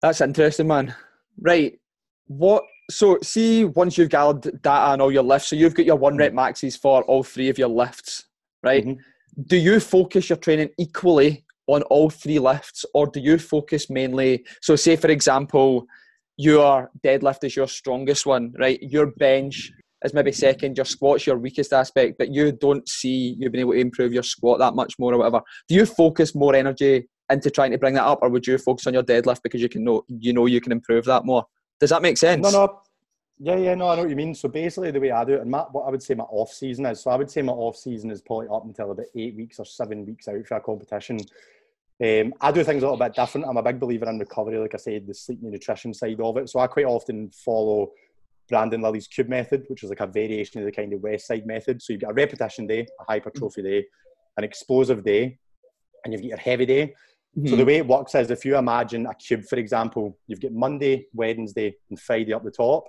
That's 0.00 0.20
interesting, 0.20 0.66
man. 0.66 0.94
Right. 1.40 1.78
What 2.26 2.64
so 2.90 3.18
see 3.22 3.64
once 3.64 3.96
you've 3.96 4.10
gathered 4.10 4.42
data 4.62 4.92
on 4.92 5.00
all 5.00 5.12
your 5.12 5.22
lifts, 5.22 5.48
so 5.48 5.56
you've 5.56 5.74
got 5.74 5.86
your 5.86 5.96
one 5.96 6.16
rep 6.16 6.32
maxes 6.32 6.76
for 6.76 7.02
all 7.04 7.22
three 7.22 7.48
of 7.48 7.58
your 7.58 7.68
lifts, 7.68 8.26
right? 8.62 8.84
Mhm. 8.84 8.98
Do 9.46 9.56
you 9.56 9.80
focus 9.80 10.28
your 10.28 10.36
training 10.38 10.70
equally 10.78 11.44
on 11.68 11.82
all 11.84 12.10
three 12.10 12.38
lifts, 12.38 12.84
or 12.92 13.06
do 13.06 13.20
you 13.20 13.38
focus 13.38 13.88
mainly 13.88 14.44
so 14.60 14.74
say 14.76 14.96
for 14.96 15.08
example, 15.10 15.86
your 16.36 16.90
deadlift 17.04 17.44
is 17.44 17.54
your 17.54 17.68
strongest 17.68 18.26
one, 18.26 18.52
right? 18.58 18.82
Your 18.82 19.06
bench 19.06 19.70
is 20.04 20.14
maybe 20.14 20.32
second, 20.32 20.76
your 20.76 20.84
squat's 20.84 21.26
your 21.26 21.38
weakest 21.38 21.72
aspect, 21.72 22.16
but 22.18 22.32
you 22.32 22.52
don't 22.52 22.88
see 22.88 23.36
you've 23.38 23.52
been 23.52 23.60
able 23.60 23.72
to 23.72 23.78
improve 23.78 24.12
your 24.12 24.22
squat 24.22 24.58
that 24.58 24.74
much 24.74 24.98
more 24.98 25.14
or 25.14 25.18
whatever. 25.18 25.40
Do 25.68 25.74
you 25.74 25.86
focus 25.86 26.34
more 26.34 26.54
energy 26.54 27.08
into 27.30 27.50
trying 27.50 27.70
to 27.72 27.78
bring 27.78 27.94
that 27.94 28.04
up, 28.04 28.18
or 28.22 28.28
would 28.28 28.46
you 28.46 28.58
focus 28.58 28.86
on 28.86 28.94
your 28.94 29.02
deadlift 29.02 29.42
because 29.42 29.60
you 29.60 29.68
can 29.68 29.84
know 29.84 30.04
you 30.08 30.32
know 30.32 30.46
you 30.46 30.60
can 30.60 30.72
improve 30.72 31.04
that 31.06 31.24
more? 31.24 31.44
Does 31.80 31.90
that 31.90 32.02
make 32.02 32.18
sense? 32.18 32.42
No, 32.42 32.50
no. 32.50 32.80
Yeah, 33.38 33.56
yeah, 33.56 33.74
no, 33.74 33.88
I 33.88 33.96
know 33.96 34.02
what 34.02 34.10
you 34.10 34.14
mean. 34.14 34.36
So 34.36 34.48
basically, 34.48 34.92
the 34.92 35.00
way 35.00 35.10
I 35.10 35.24
do 35.24 35.34
it, 35.34 35.40
and 35.40 35.50
my, 35.50 35.60
what 35.72 35.86
I 35.86 35.90
would 35.90 36.02
say 36.02 36.14
my 36.14 36.24
off 36.24 36.52
season 36.52 36.86
is, 36.86 37.00
so 37.00 37.10
I 37.10 37.16
would 37.16 37.30
say 37.30 37.42
my 37.42 37.52
off 37.52 37.76
season 37.76 38.10
is 38.12 38.20
probably 38.20 38.46
up 38.46 38.64
until 38.64 38.92
about 38.92 39.06
eight 39.16 39.34
weeks 39.34 39.58
or 39.58 39.64
seven 39.64 40.06
weeks 40.06 40.28
out 40.28 40.46
for 40.46 40.56
a 40.56 40.60
competition. 40.60 41.18
Um, 42.00 42.34
I 42.40 42.52
do 42.52 42.62
things 42.62 42.82
a 42.82 42.86
little 42.86 42.98
bit 42.98 43.14
different. 43.14 43.46
I'm 43.48 43.56
a 43.56 43.62
big 43.62 43.80
believer 43.80 44.08
in 44.08 44.18
recovery, 44.18 44.58
like 44.58 44.74
I 44.74 44.78
said, 44.78 45.06
the 45.06 45.14
sleep 45.14 45.40
and 45.42 45.50
nutrition 45.50 45.92
side 45.92 46.20
of 46.20 46.36
it. 46.36 46.50
So 46.50 46.60
I 46.60 46.66
quite 46.68 46.86
often 46.86 47.30
follow 47.30 47.90
Brandon 48.52 48.82
Lilly's 48.82 49.08
cube 49.08 49.30
method, 49.30 49.64
which 49.68 49.82
is 49.82 49.88
like 49.88 50.00
a 50.00 50.06
variation 50.06 50.60
of 50.60 50.66
the 50.66 50.72
kind 50.72 50.92
of 50.92 51.00
West 51.00 51.26
Side 51.26 51.46
method. 51.46 51.80
So 51.80 51.94
you've 51.94 52.02
got 52.02 52.10
a 52.10 52.14
repetition 52.14 52.66
day, 52.66 52.86
a 53.00 53.04
hypertrophy 53.10 53.62
day, 53.62 53.86
an 54.36 54.44
explosive 54.44 55.02
day, 55.02 55.38
and 56.04 56.12
you've 56.12 56.20
got 56.20 56.28
your 56.28 56.36
heavy 56.38 56.66
day. 56.66 56.94
So 57.46 57.54
Mhm. 57.54 57.56
the 57.56 57.64
way 57.64 57.76
it 57.76 57.86
works 57.86 58.14
is 58.14 58.30
if 58.30 58.44
you 58.44 58.58
imagine 58.58 59.06
a 59.06 59.14
cube, 59.14 59.44
for 59.44 59.56
example, 59.56 60.18
you've 60.26 60.42
got 60.42 60.52
Monday, 60.52 61.06
Wednesday, 61.14 61.74
and 61.88 61.98
Friday 61.98 62.34
up 62.34 62.44
the 62.44 62.50
top. 62.50 62.82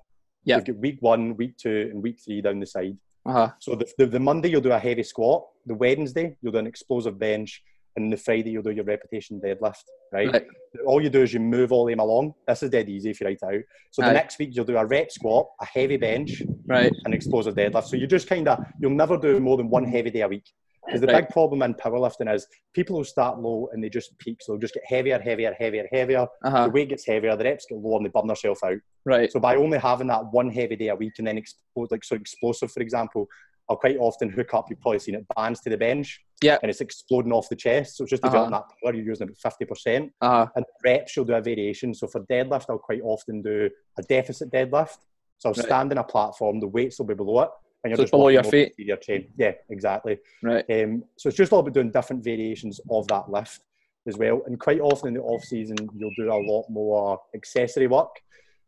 Yeah. 0.43 0.57
You've 0.57 0.65
got 0.65 0.75
week 0.87 0.97
one, 0.99 1.37
week 1.37 1.55
two, 1.55 1.87
and 1.91 2.03
week 2.03 2.17
three 2.19 2.41
down 2.41 2.59
the 2.59 2.65
side. 2.65 2.97
uh-huh. 3.25 3.51
So 3.59 3.75
the, 3.75 3.87
the, 3.97 4.05
the 4.05 4.19
Monday 4.19 4.49
you'll 4.49 4.59
do 4.69 4.73
a 4.73 4.79
heavy 4.87 5.03
squat. 5.03 5.47
The 5.65 5.75
Wednesday 5.75 6.35
you'll 6.41 6.51
do 6.51 6.57
an 6.59 6.67
explosive 6.67 7.17
bench, 7.17 7.63
and 7.95 8.11
the 8.11 8.17
Friday 8.17 8.51
you'll 8.51 8.63
do 8.63 8.71
your 8.71 8.85
repetition 8.85 9.39
deadlift. 9.39 9.83
Right. 10.11 10.31
Right. 10.31 10.45
All 10.85 11.01
you 11.01 11.09
do 11.09 11.21
is 11.21 11.33
you 11.33 11.39
move 11.39 11.71
all 11.71 11.85
them 11.85 11.99
along. 11.99 12.33
This 12.47 12.63
is 12.63 12.69
dead 12.69 12.89
easy 12.89 13.09
if 13.11 13.21
you 13.21 13.27
write 13.27 13.39
it 13.41 13.45
out. 13.55 13.61
So 13.91 14.01
the 14.01 14.13
next 14.13 14.39
week 14.39 14.49
you'll 14.53 14.65
do 14.65 14.77
a 14.77 14.85
rep 14.85 15.11
squat, 15.11 15.47
a 15.61 15.65
heavy 15.65 15.97
bench, 15.97 16.41
Right. 16.67 16.93
an 17.05 17.13
explosive 17.13 17.55
deadlift. 17.55 17.85
So 17.85 17.97
you 17.97 18.07
just 18.07 18.27
kind 18.27 18.47
of 18.47 18.59
you'll 18.79 18.91
never 18.91 19.17
do 19.17 19.39
more 19.39 19.57
than 19.57 19.69
one 19.69 19.85
heavy 19.85 20.09
day 20.09 20.21
a 20.21 20.27
week. 20.27 20.45
Because 20.85 20.99
the 20.99 21.07
Right. 21.07 21.21
big 21.23 21.29
problem 21.29 21.61
in 21.61 21.73
powerlifting 21.75 22.33
is 22.33 22.45
people 22.73 22.97
who 22.97 23.05
start 23.05 23.39
low 23.39 23.69
and 23.71 23.81
they 23.81 23.89
just 23.89 24.17
peak. 24.19 24.37
So 24.41 24.51
they'll 24.51 24.59
just 24.59 24.73
get 24.73 24.83
heavier, 24.85 25.17
heavier, 25.17 25.55
heavier, 25.57 25.87
heavier. 25.91 26.27
Uh-huh. 26.43 26.65
The 26.65 26.71
weight 26.71 26.89
gets 26.89 27.07
heavier, 27.07 27.37
the 27.37 27.45
reps 27.45 27.65
get 27.69 27.77
lower, 27.77 27.97
and 27.97 28.05
they 28.05 28.09
burn 28.09 28.27
themselves 28.27 28.61
out. 28.63 28.77
Right. 29.05 29.31
So 29.31 29.39
by 29.39 29.55
only 29.55 29.77
having 29.77 30.07
that 30.07 30.25
one 30.31 30.49
heavy 30.49 30.75
day 30.75 30.89
a 30.89 30.95
week 30.95 31.13
and 31.19 31.27
then 31.27 31.37
explode, 31.37 31.89
like 31.89 32.03
so 32.03 32.15
explosive, 32.17 32.71
for 32.71 32.81
example, 32.81 33.27
I'll 33.69 33.77
quite 33.77 33.97
often 33.97 34.29
hook 34.29 34.53
up. 34.53 34.69
You've 34.69 34.81
probably 34.81 34.99
seen 34.99 35.15
it 35.15 35.25
bands 35.35 35.61
to 35.61 35.69
the 35.69 35.77
bench. 35.77 36.19
Yeah. 36.41 36.57
And 36.61 36.69
it's 36.69 36.81
exploding 36.81 37.31
off 37.31 37.47
the 37.49 37.55
chest. 37.55 37.97
So 37.97 38.03
it's 38.03 38.11
just 38.11 38.23
Uh-huh. 38.25 38.49
that 38.49 38.63
power. 38.83 38.93
You're 38.93 39.05
using 39.05 39.23
about 39.23 39.37
fifty 39.37 39.65
percent. 39.65 40.11
Uh-huh. 40.21 40.47
And 40.55 40.65
reps, 40.83 41.15
you'll 41.15 41.25
do 41.25 41.33
a 41.33 41.41
variation. 41.41 41.93
So 41.93 42.07
for 42.07 42.21
deadlift, 42.21 42.65
I'll 42.69 42.77
quite 42.77 43.01
often 43.03 43.41
do 43.41 43.69
a 43.97 44.01
deficit 44.03 44.51
deadlift. 44.51 44.97
So 45.37 45.49
I'll 45.49 45.53
Right. 45.55 45.65
stand 45.65 45.91
in 45.93 45.97
a 45.97 46.03
platform. 46.03 46.59
The 46.59 46.67
weights 46.67 46.99
will 46.99 47.05
be 47.05 47.13
below 47.13 47.41
it. 47.41 47.49
And 47.83 47.91
you're 47.91 47.97
So 47.97 48.03
just 48.03 48.11
below 48.11 48.27
your 48.29 48.43
feet? 48.43 48.73
Your 48.77 48.97
chain. 48.97 49.31
Yeah, 49.37 49.53
exactly. 49.69 50.19
Right. 50.41 50.65
Um, 50.69 51.03
so 51.17 51.27
it's 51.29 51.37
just 51.37 51.51
all 51.53 51.59
about 51.59 51.73
doing 51.73 51.91
different 51.91 52.23
variations 52.23 52.79
of 52.89 53.07
that 53.07 53.29
lift 53.29 53.61
as 54.07 54.17
well. 54.17 54.41
And 54.45 54.59
quite 54.59 54.79
often 54.81 55.09
in 55.09 55.13
the 55.15 55.21
off 55.21 55.43
season, 55.43 55.77
you'll 55.97 56.11
do 56.17 56.31
a 56.31 56.35
lot 56.35 56.69
more 56.69 57.19
accessory 57.35 57.87
work. 57.87 58.21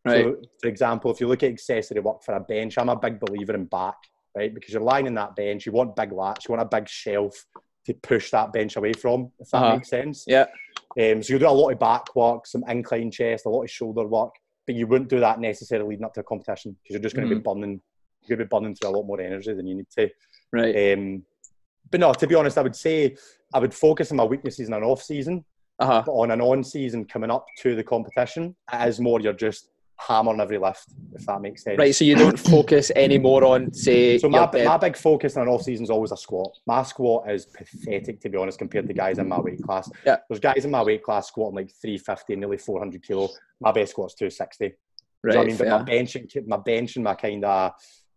Right. 0.04 0.24
So, 0.24 0.36
for 0.60 0.68
example, 0.68 1.10
if 1.10 1.20
you 1.20 1.28
look 1.28 1.42
at 1.42 1.50
accessory 1.50 2.00
work 2.00 2.22
for 2.22 2.34
a 2.34 2.40
bench, 2.40 2.76
I'm 2.78 2.88
a 2.90 2.96
big 2.96 3.18
believer 3.20 3.54
in 3.54 3.64
back, 3.64 3.96
right? 4.36 4.54
Because 4.54 4.72
you're 4.72 4.82
lying 4.82 5.06
in 5.06 5.14
that 5.14 5.34
bench, 5.34 5.66
you 5.66 5.72
want 5.72 5.96
big 5.96 6.10
lats, 6.10 6.46
you 6.48 6.54
want 6.54 6.62
a 6.62 6.76
big 6.76 6.88
shelf 6.88 7.44
to 7.86 7.94
push 7.94 8.30
that 8.30 8.52
bench 8.52 8.76
away 8.76 8.92
from, 8.92 9.32
if 9.40 9.48
that 9.50 9.62
Uh-huh. 9.62 9.74
makes 9.76 9.88
sense. 9.88 10.24
Yeah. 10.26 10.46
Um, 11.00 11.22
so 11.22 11.32
you 11.32 11.38
do 11.38 11.48
a 11.48 11.50
lot 11.50 11.70
of 11.70 11.78
back 11.78 12.14
work, 12.14 12.46
some 12.46 12.62
incline 12.68 13.10
chest, 13.10 13.46
a 13.46 13.48
lot 13.48 13.62
of 13.62 13.70
shoulder 13.70 14.06
work, 14.06 14.34
but 14.66 14.74
you 14.76 14.86
wouldn't 14.86 15.10
do 15.10 15.20
that 15.20 15.40
necessarily 15.40 15.90
leading 15.90 16.04
up 16.04 16.12
to 16.14 16.20
a 16.20 16.24
competition 16.24 16.72
because 16.82 16.94
you're 16.94 17.02
just 17.02 17.16
going 17.16 17.28
to 17.28 17.34
be 17.34 17.40
burning, 17.40 17.80
you're 18.26 18.36
going 18.36 18.38
to 18.40 18.44
be 18.44 18.48
burning 18.48 18.74
through 18.74 18.90
a 18.90 18.96
lot 18.96 19.06
more 19.06 19.20
energy 19.20 19.52
than 19.54 19.66
you 19.66 19.76
need 19.76 19.86
to. 19.96 20.10
Right. 20.52 20.92
Um, 20.92 21.24
but 21.90 22.00
no, 22.00 22.12
to 22.12 22.26
be 22.26 22.34
honest, 22.34 22.58
I 22.58 22.62
would 22.62 22.76
say 22.76 23.16
I 23.54 23.58
would 23.58 23.72
focus 23.72 24.10
on 24.10 24.16
my 24.18 24.24
weaknesses 24.24 24.68
in 24.68 24.74
an 24.74 24.82
off 24.82 25.02
season, 25.02 25.44
Uh-huh. 25.78 26.02
but 26.04 26.12
on 26.12 26.30
an 26.32 26.40
on 26.40 26.64
season 26.64 27.04
coming 27.04 27.30
up 27.30 27.46
to 27.62 27.74
the 27.76 27.84
competition, 27.84 28.56
it 28.72 28.88
is 28.88 28.98
more 29.00 29.20
you're 29.20 29.32
just 29.32 29.70
hammering 29.98 30.40
every 30.40 30.58
lift, 30.58 30.86
if 31.14 31.24
that 31.26 31.40
makes 31.40 31.64
sense. 31.64 31.78
Right. 31.78 31.94
So 31.94 32.04
you 32.04 32.16
don't 32.16 32.38
focus 32.54 32.90
anymore 32.94 33.44
on 33.44 33.72
say 33.72 34.18
So 34.18 34.28
my, 34.28 34.48
my 34.64 34.76
big 34.76 34.96
focus 34.96 35.36
in 35.36 35.42
an 35.42 35.48
off 35.48 35.62
season 35.62 35.84
is 35.84 35.90
always 35.90 36.12
a 36.12 36.16
squat. 36.16 36.50
My 36.66 36.82
squat 36.82 37.30
is 37.30 37.46
pathetic 37.46 38.20
to 38.20 38.28
be 38.28 38.36
honest 38.38 38.58
compared 38.58 38.86
to 38.88 38.94
guys 38.94 39.18
in 39.18 39.28
my 39.28 39.40
weight 39.40 39.62
class. 39.62 39.90
Yeah. 40.04 40.16
There's 40.28 40.40
guys 40.40 40.64
in 40.64 40.70
my 40.70 40.82
weight 40.82 41.02
class 41.02 41.28
squatting 41.28 41.56
like 41.56 41.70
350, 41.80 42.36
nearly 42.36 42.58
400 42.58 43.02
kilo. 43.02 43.28
My 43.60 43.72
best 43.72 43.92
squat's 43.92 44.14
260. 44.14 44.68
Do 44.68 44.74
you 45.24 45.32
know 45.34 45.40
I 45.40 45.44
mean? 45.46 45.56
But 45.56 45.68
my 45.68 45.82
bench, 45.82 46.16
and- 46.16 46.46
my 46.46 46.56
bench 46.58 46.96
and 46.96 47.04
my 47.04 47.14
kind 47.14 47.44
of 47.44 47.72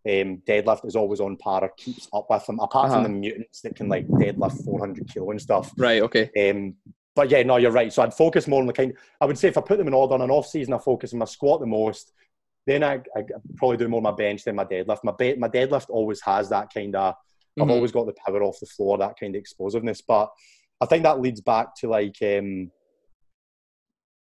um, 0.08 0.42
deadlift 0.46 0.86
is 0.86 0.96
always 0.96 1.20
on 1.20 1.36
par 1.36 1.62
or 1.64 1.70
keeps 1.76 2.08
up 2.12 2.26
with 2.30 2.46
them. 2.46 2.58
Apart 2.60 2.86
Uh-huh. 2.86 2.94
from 2.94 3.02
the 3.04 3.08
mutants 3.18 3.60
that 3.62 3.74
can 3.76 3.88
like 3.88 4.06
deadlift 4.08 4.64
400 4.64 5.08
kilo 5.12 5.30
and 5.30 5.40
stuff. 5.40 5.72
Right. 5.76 6.02
Okay. 6.02 6.30
Um, 6.50 6.76
but 7.16 7.30
yeah, 7.30 7.42
no, 7.42 7.56
you're 7.56 7.70
right. 7.72 7.92
So 7.92 8.02
I'd 8.02 8.14
focus 8.14 8.46
more 8.48 8.60
on 8.60 8.66
the 8.66 8.72
kind. 8.72 8.94
I 9.20 9.26
would 9.26 9.38
say 9.38 9.48
if 9.48 9.58
I 9.58 9.60
put 9.60 9.78
them 9.78 9.88
in 9.88 9.94
order 9.94 10.14
on 10.14 10.22
an 10.22 10.30
off 10.30 10.46
season, 10.46 10.74
I 10.74 10.78
focus 10.78 11.12
on 11.12 11.18
my 11.18 11.24
squat 11.24 11.60
the 11.60 11.66
most. 11.66 12.12
Then 12.66 12.84
I, 12.84 13.00
I 13.16 13.22
probably 13.56 13.78
do 13.78 13.88
more 13.88 14.02
my 14.02 14.12
bench 14.12 14.44
than 14.44 14.54
my 14.56 14.64
deadlift. 14.64 15.02
My 15.02 15.12
be- 15.18 15.36
my 15.36 15.48
deadlift 15.48 15.90
always 15.90 16.20
has 16.22 16.48
that 16.50 16.72
kind 16.72 16.94
of. 16.94 17.14
I've 17.60 17.66
Mhm. 17.66 17.70
always 17.72 17.90
got 17.92 18.06
the 18.06 18.14
power 18.24 18.42
off 18.42 18.60
the 18.60 18.66
floor, 18.66 18.96
that 18.98 19.18
kind 19.18 19.34
of 19.34 19.40
explosiveness. 19.40 20.00
But 20.02 20.30
I 20.80 20.86
think 20.86 21.02
that 21.02 21.20
leads 21.20 21.40
back 21.40 21.74
to 21.76 21.88
like 21.88 22.16
um, 22.22 22.70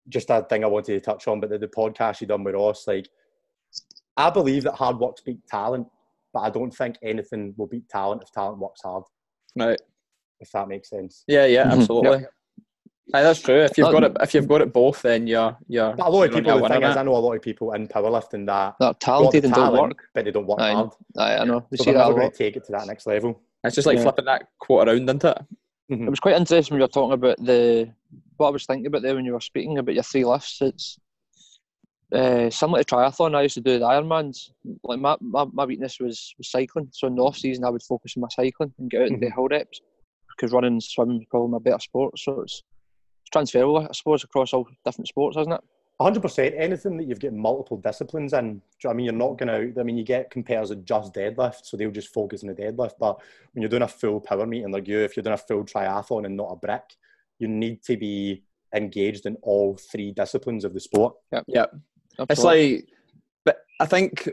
just 0.09 0.27
that 0.27 0.49
thing 0.49 0.63
I 0.63 0.67
wanted 0.67 0.93
to 0.93 0.99
touch 1.01 1.27
on. 1.27 1.39
But 1.39 1.49
the, 1.49 1.57
the 1.57 1.67
podcast 1.67 2.21
you 2.21 2.27
done 2.27 2.43
with 2.43 2.55
Ross, 2.55 2.85
like 2.87 3.09
I 4.15 4.29
believe 4.29 4.63
that 4.63 4.75
hard 4.75 4.99
work 4.99 5.17
beats 5.25 5.49
talent, 5.49 5.87
but 6.33 6.41
I 6.41 6.49
don't 6.49 6.71
think 6.71 6.97
anything 7.01 7.53
will 7.57 7.67
beat 7.67 7.89
talent 7.89 8.23
if 8.23 8.31
talent 8.31 8.59
works 8.59 8.81
hard. 8.83 9.03
Right. 9.55 9.79
If 10.39 10.51
that 10.51 10.67
makes 10.67 10.89
sense. 10.89 11.23
Yeah. 11.27 11.45
Yeah. 11.45 11.65
Mhm. 11.65 11.79
Absolutely. 11.79 12.25
Aye, 13.13 13.23
that's 13.23 13.41
true. 13.41 13.61
If 13.61 13.77
you've 13.77 13.87
Uh, 13.87 13.91
got 13.91 14.03
it, 14.03 14.17
if 14.21 14.33
you've 14.33 14.47
got 14.47 14.61
it 14.61 14.73
both, 14.73 15.01
then 15.01 15.27
you're 15.27 15.57
you're. 15.67 15.93
But 15.93 16.07
a 16.07 16.09
lot 16.09 16.23
of 16.23 16.33
people, 16.33 16.55
the 16.55 16.61
win 16.61 16.71
thing 16.71 16.83
is, 16.83 16.95
it. 16.95 16.99
I 16.99 17.03
know 17.03 17.15
a 17.15 17.17
lot 17.17 17.33
of 17.33 17.41
people 17.41 17.71
in 17.73 17.87
powerlifting 17.87 18.45
that 18.47 18.75
They're 18.79 18.87
got 18.89 18.99
the 18.99 19.05
talented 19.05 19.45
and 19.45 19.53
don't 19.53 19.73
work. 19.73 20.09
but 20.13 20.25
they 20.25 20.31
don't 20.31 20.45
work 20.45 20.59
Aye. 20.59 20.73
hard. 20.73 20.89
Aye, 21.17 21.37
I 21.37 21.45
know. 21.45 21.65
We 21.71 21.77
So 21.77 21.85
see 21.85 21.91
they're 21.91 21.99
that 21.99 22.09
a 22.09 22.13
going 22.13 22.23
lot. 22.23 22.33
to 22.33 22.37
take 22.37 22.57
it 22.57 22.65
to 22.65 22.71
that 22.73 22.87
next 22.87 23.07
level. 23.07 23.39
It's 23.63 23.75
just 23.75 23.87
like 23.87 23.97
Yeah. 23.97 24.03
flipping 24.03 24.25
that 24.25 24.49
quote 24.59 24.87
around, 24.87 25.03
isn't 25.03 25.23
it? 25.23 25.37
It 25.89 26.09
was 26.09 26.19
quite 26.19 26.35
interesting 26.35 26.73
when 26.75 26.81
you 26.81 26.83
were 26.83 26.87
talking 26.89 27.13
about 27.13 27.37
the 27.43 27.89
what 28.35 28.47
I 28.47 28.51
was 28.51 28.65
thinking 28.65 28.87
about 28.87 29.01
there 29.03 29.15
when 29.15 29.23
you 29.25 29.33
were 29.33 29.39
speaking 29.41 29.77
about 29.77 29.95
your 29.95 30.03
three 30.03 30.25
lifts. 30.25 30.61
It's 30.61 30.99
uh, 32.13 32.49
similar 32.49 32.83
to 32.83 32.95
triathlon. 32.95 33.35
I 33.35 33.43
used 33.43 33.55
to 33.55 33.61
do 33.61 33.79
the 33.79 33.85
Ironmans. 33.85 34.49
Like 34.83 34.99
my, 34.99 35.15
my, 35.21 35.45
my 35.53 35.65
weakness 35.65 35.99
was, 35.99 36.33
was 36.37 36.49
cycling. 36.51 36.89
So 36.91 37.07
in 37.07 37.15
the 37.15 37.23
off 37.23 37.37
season, 37.37 37.63
I 37.63 37.69
would 37.69 37.83
focus 37.83 38.13
on 38.17 38.21
my 38.21 38.27
cycling 38.29 38.73
and 38.79 38.89
get 38.89 39.01
out 39.03 39.07
and 39.09 39.21
do 39.21 39.29
hill 39.33 39.47
reps 39.49 39.79
because 40.37 40.51
running 40.53 40.73
and 40.73 40.83
swimming 40.83 41.21
is 41.21 41.27
probably 41.31 41.51
my 41.51 41.59
better 41.59 41.79
sport. 41.79 42.19
So 42.19 42.41
it's, 42.41 42.61
it's 42.61 42.66
transferable, 43.31 43.79
I 43.79 43.91
suppose, 43.93 44.23
across 44.23 44.53
all 44.53 44.67
different 44.85 45.07
sports, 45.07 45.37
isn't 45.37 45.53
it? 45.53 45.61
100%. 45.99 46.53
Anything 46.55 46.97
that 46.97 47.07
you've 47.07 47.19
got 47.19 47.33
multiple 47.33 47.77
disciplines 47.77 48.33
in, 48.33 48.41
do 48.41 48.47
you 48.47 48.53
know 48.53 48.61
what 48.81 48.91
I 48.91 48.93
mean? 48.93 49.05
You're 49.05 49.13
not 49.13 49.37
going 49.37 49.73
to, 49.73 49.79
I 49.79 49.83
mean, 49.83 49.97
you 49.97 50.03
get 50.03 50.29
compares 50.29 50.69
of 50.69 50.85
just 50.85 51.13
deadlift, 51.13 51.65
so 51.65 51.75
they'll 51.75 51.89
just 51.89 52.13
focus 52.13 52.43
on 52.43 52.49
the 52.49 52.55
deadlift. 52.55 52.93
But 52.99 53.19
when 53.53 53.61
you're 53.61 53.69
doing 53.69 53.81
a 53.81 53.87
full 53.87 54.21
power 54.21 54.45
meeting 54.45 54.71
like 54.71 54.87
you, 54.87 54.99
if 54.99 55.17
you're 55.17 55.23
doing 55.23 55.33
a 55.33 55.37
full 55.37 55.63
triathlon 55.63 56.25
and 56.25 56.37
not 56.37 56.51
a 56.51 56.55
brick, 56.55 56.83
you 57.39 57.47
need 57.47 57.83
to 57.83 57.97
be 57.97 58.43
engaged 58.75 59.25
in 59.25 59.37
all 59.41 59.75
three 59.75 60.11
disciplines 60.11 60.65
of 60.65 60.73
the 60.73 60.79
sport. 60.79 61.15
Yep. 61.31 61.45
Yep. 61.47 61.75
It's 62.29 62.43
like, 62.43 62.87
but 63.43 63.59
I 63.79 63.85
think 63.85 64.29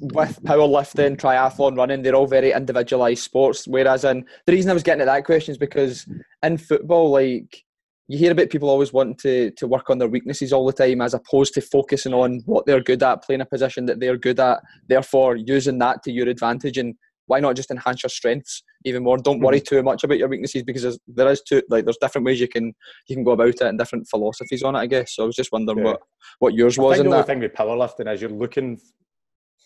with 0.00 0.42
powerlifting, 0.42 1.16
triathlon, 1.16 1.76
running, 1.76 2.02
they're 2.02 2.14
all 2.14 2.26
very 2.26 2.52
individualized 2.52 3.22
sports. 3.22 3.68
Whereas 3.68 4.04
in 4.04 4.24
the 4.46 4.52
reason 4.52 4.70
I 4.70 4.74
was 4.74 4.82
getting 4.82 5.02
at 5.02 5.06
that 5.06 5.24
question 5.24 5.52
is 5.52 5.58
because 5.58 6.08
in 6.42 6.58
football, 6.58 7.10
like 7.10 7.64
you 8.08 8.18
hear 8.18 8.32
about 8.32 8.50
people 8.50 8.68
always 8.68 8.92
wanting 8.92 9.16
to 9.16 9.50
to 9.52 9.66
work 9.66 9.88
on 9.90 9.98
their 9.98 10.08
weaknesses 10.08 10.52
all 10.52 10.66
the 10.66 10.72
time, 10.72 11.00
as 11.00 11.14
opposed 11.14 11.54
to 11.54 11.60
focusing 11.60 12.12
on 12.12 12.42
what 12.44 12.66
they're 12.66 12.82
good 12.82 13.02
at, 13.02 13.22
playing 13.22 13.40
a 13.40 13.46
position 13.46 13.86
that 13.86 14.00
they're 14.00 14.18
good 14.18 14.40
at, 14.40 14.60
therefore 14.88 15.36
using 15.36 15.78
that 15.78 16.02
to 16.02 16.12
your 16.12 16.28
advantage. 16.28 16.76
And 16.76 16.94
why 17.26 17.40
not 17.40 17.56
just 17.56 17.70
enhance 17.70 18.02
your 18.02 18.10
strengths 18.10 18.62
even 18.84 19.02
more? 19.02 19.16
Don't 19.16 19.40
worry 19.40 19.58
mm-hmm. 19.60 19.76
too 19.76 19.82
much 19.82 20.04
about 20.04 20.18
your 20.18 20.28
weaknesses 20.28 20.62
because 20.62 20.82
there's, 20.82 20.98
there 21.06 21.30
is 21.30 21.42
two 21.42 21.62
like 21.70 21.84
there's 21.84 21.96
different 21.96 22.26
ways 22.26 22.40
you 22.40 22.48
can 22.48 22.74
you 23.08 23.16
can 23.16 23.24
go 23.24 23.32
about 23.32 23.48
it 23.48 23.62
and 23.62 23.78
different 23.78 24.06
philosophies 24.08 24.62
on 24.62 24.76
it. 24.76 24.80
I 24.80 24.86
guess. 24.86 25.14
So 25.14 25.22
I 25.22 25.26
was 25.26 25.36
just 25.36 25.52
wondering 25.52 25.78
Yeah. 25.78 25.84
what 25.84 26.00
what 26.40 26.54
yours 26.54 26.78
I 26.78 26.82
was 26.82 26.96
think 26.96 27.06
in 27.06 27.10
the 27.10 27.16
only 27.16 27.22
that. 27.22 27.26
thing 27.26 27.40
with 27.40 27.54
powerlifting 27.54 28.12
is 28.12 28.20
you're 28.20 28.30
looking 28.30 28.78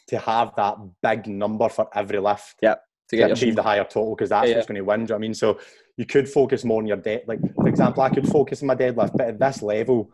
to 0.09 0.19
have 0.19 0.53
that 0.57 0.77
big 1.03 1.27
number 1.27 1.69
for 1.69 1.89
every 1.95 2.19
lift 2.19 2.57
To 2.63 2.79
to 3.09 3.17
get 3.17 3.31
achieve 3.31 3.57
the 3.57 3.63
higher 3.63 3.85
total 3.85 4.15
because 4.15 4.29
that's 4.31 4.49
Yeah, 4.49 4.57
what's 4.57 4.67
going 4.67 4.77
to 4.77 4.83
win. 4.85 5.01
Do 5.01 5.03
you 5.03 5.07
know 5.09 5.15
what 5.15 5.19
I 5.19 5.21
mean? 5.21 5.35
So 5.35 5.59
you 5.97 6.05
could 6.07 6.29
focus 6.29 6.65
more 6.65 6.81
on 6.81 6.87
your 6.87 6.97
dead. 6.99 7.25
Like 7.27 7.41
for 7.55 7.69
example, 7.69 8.03
I 8.03 8.11
could 8.11 8.29
focus 8.29 8.63
on 8.63 8.67
my 8.69 8.75
deadlift, 8.77 9.17
but 9.17 9.27
at 9.29 9.39
this 9.39 9.63
level, 9.63 10.11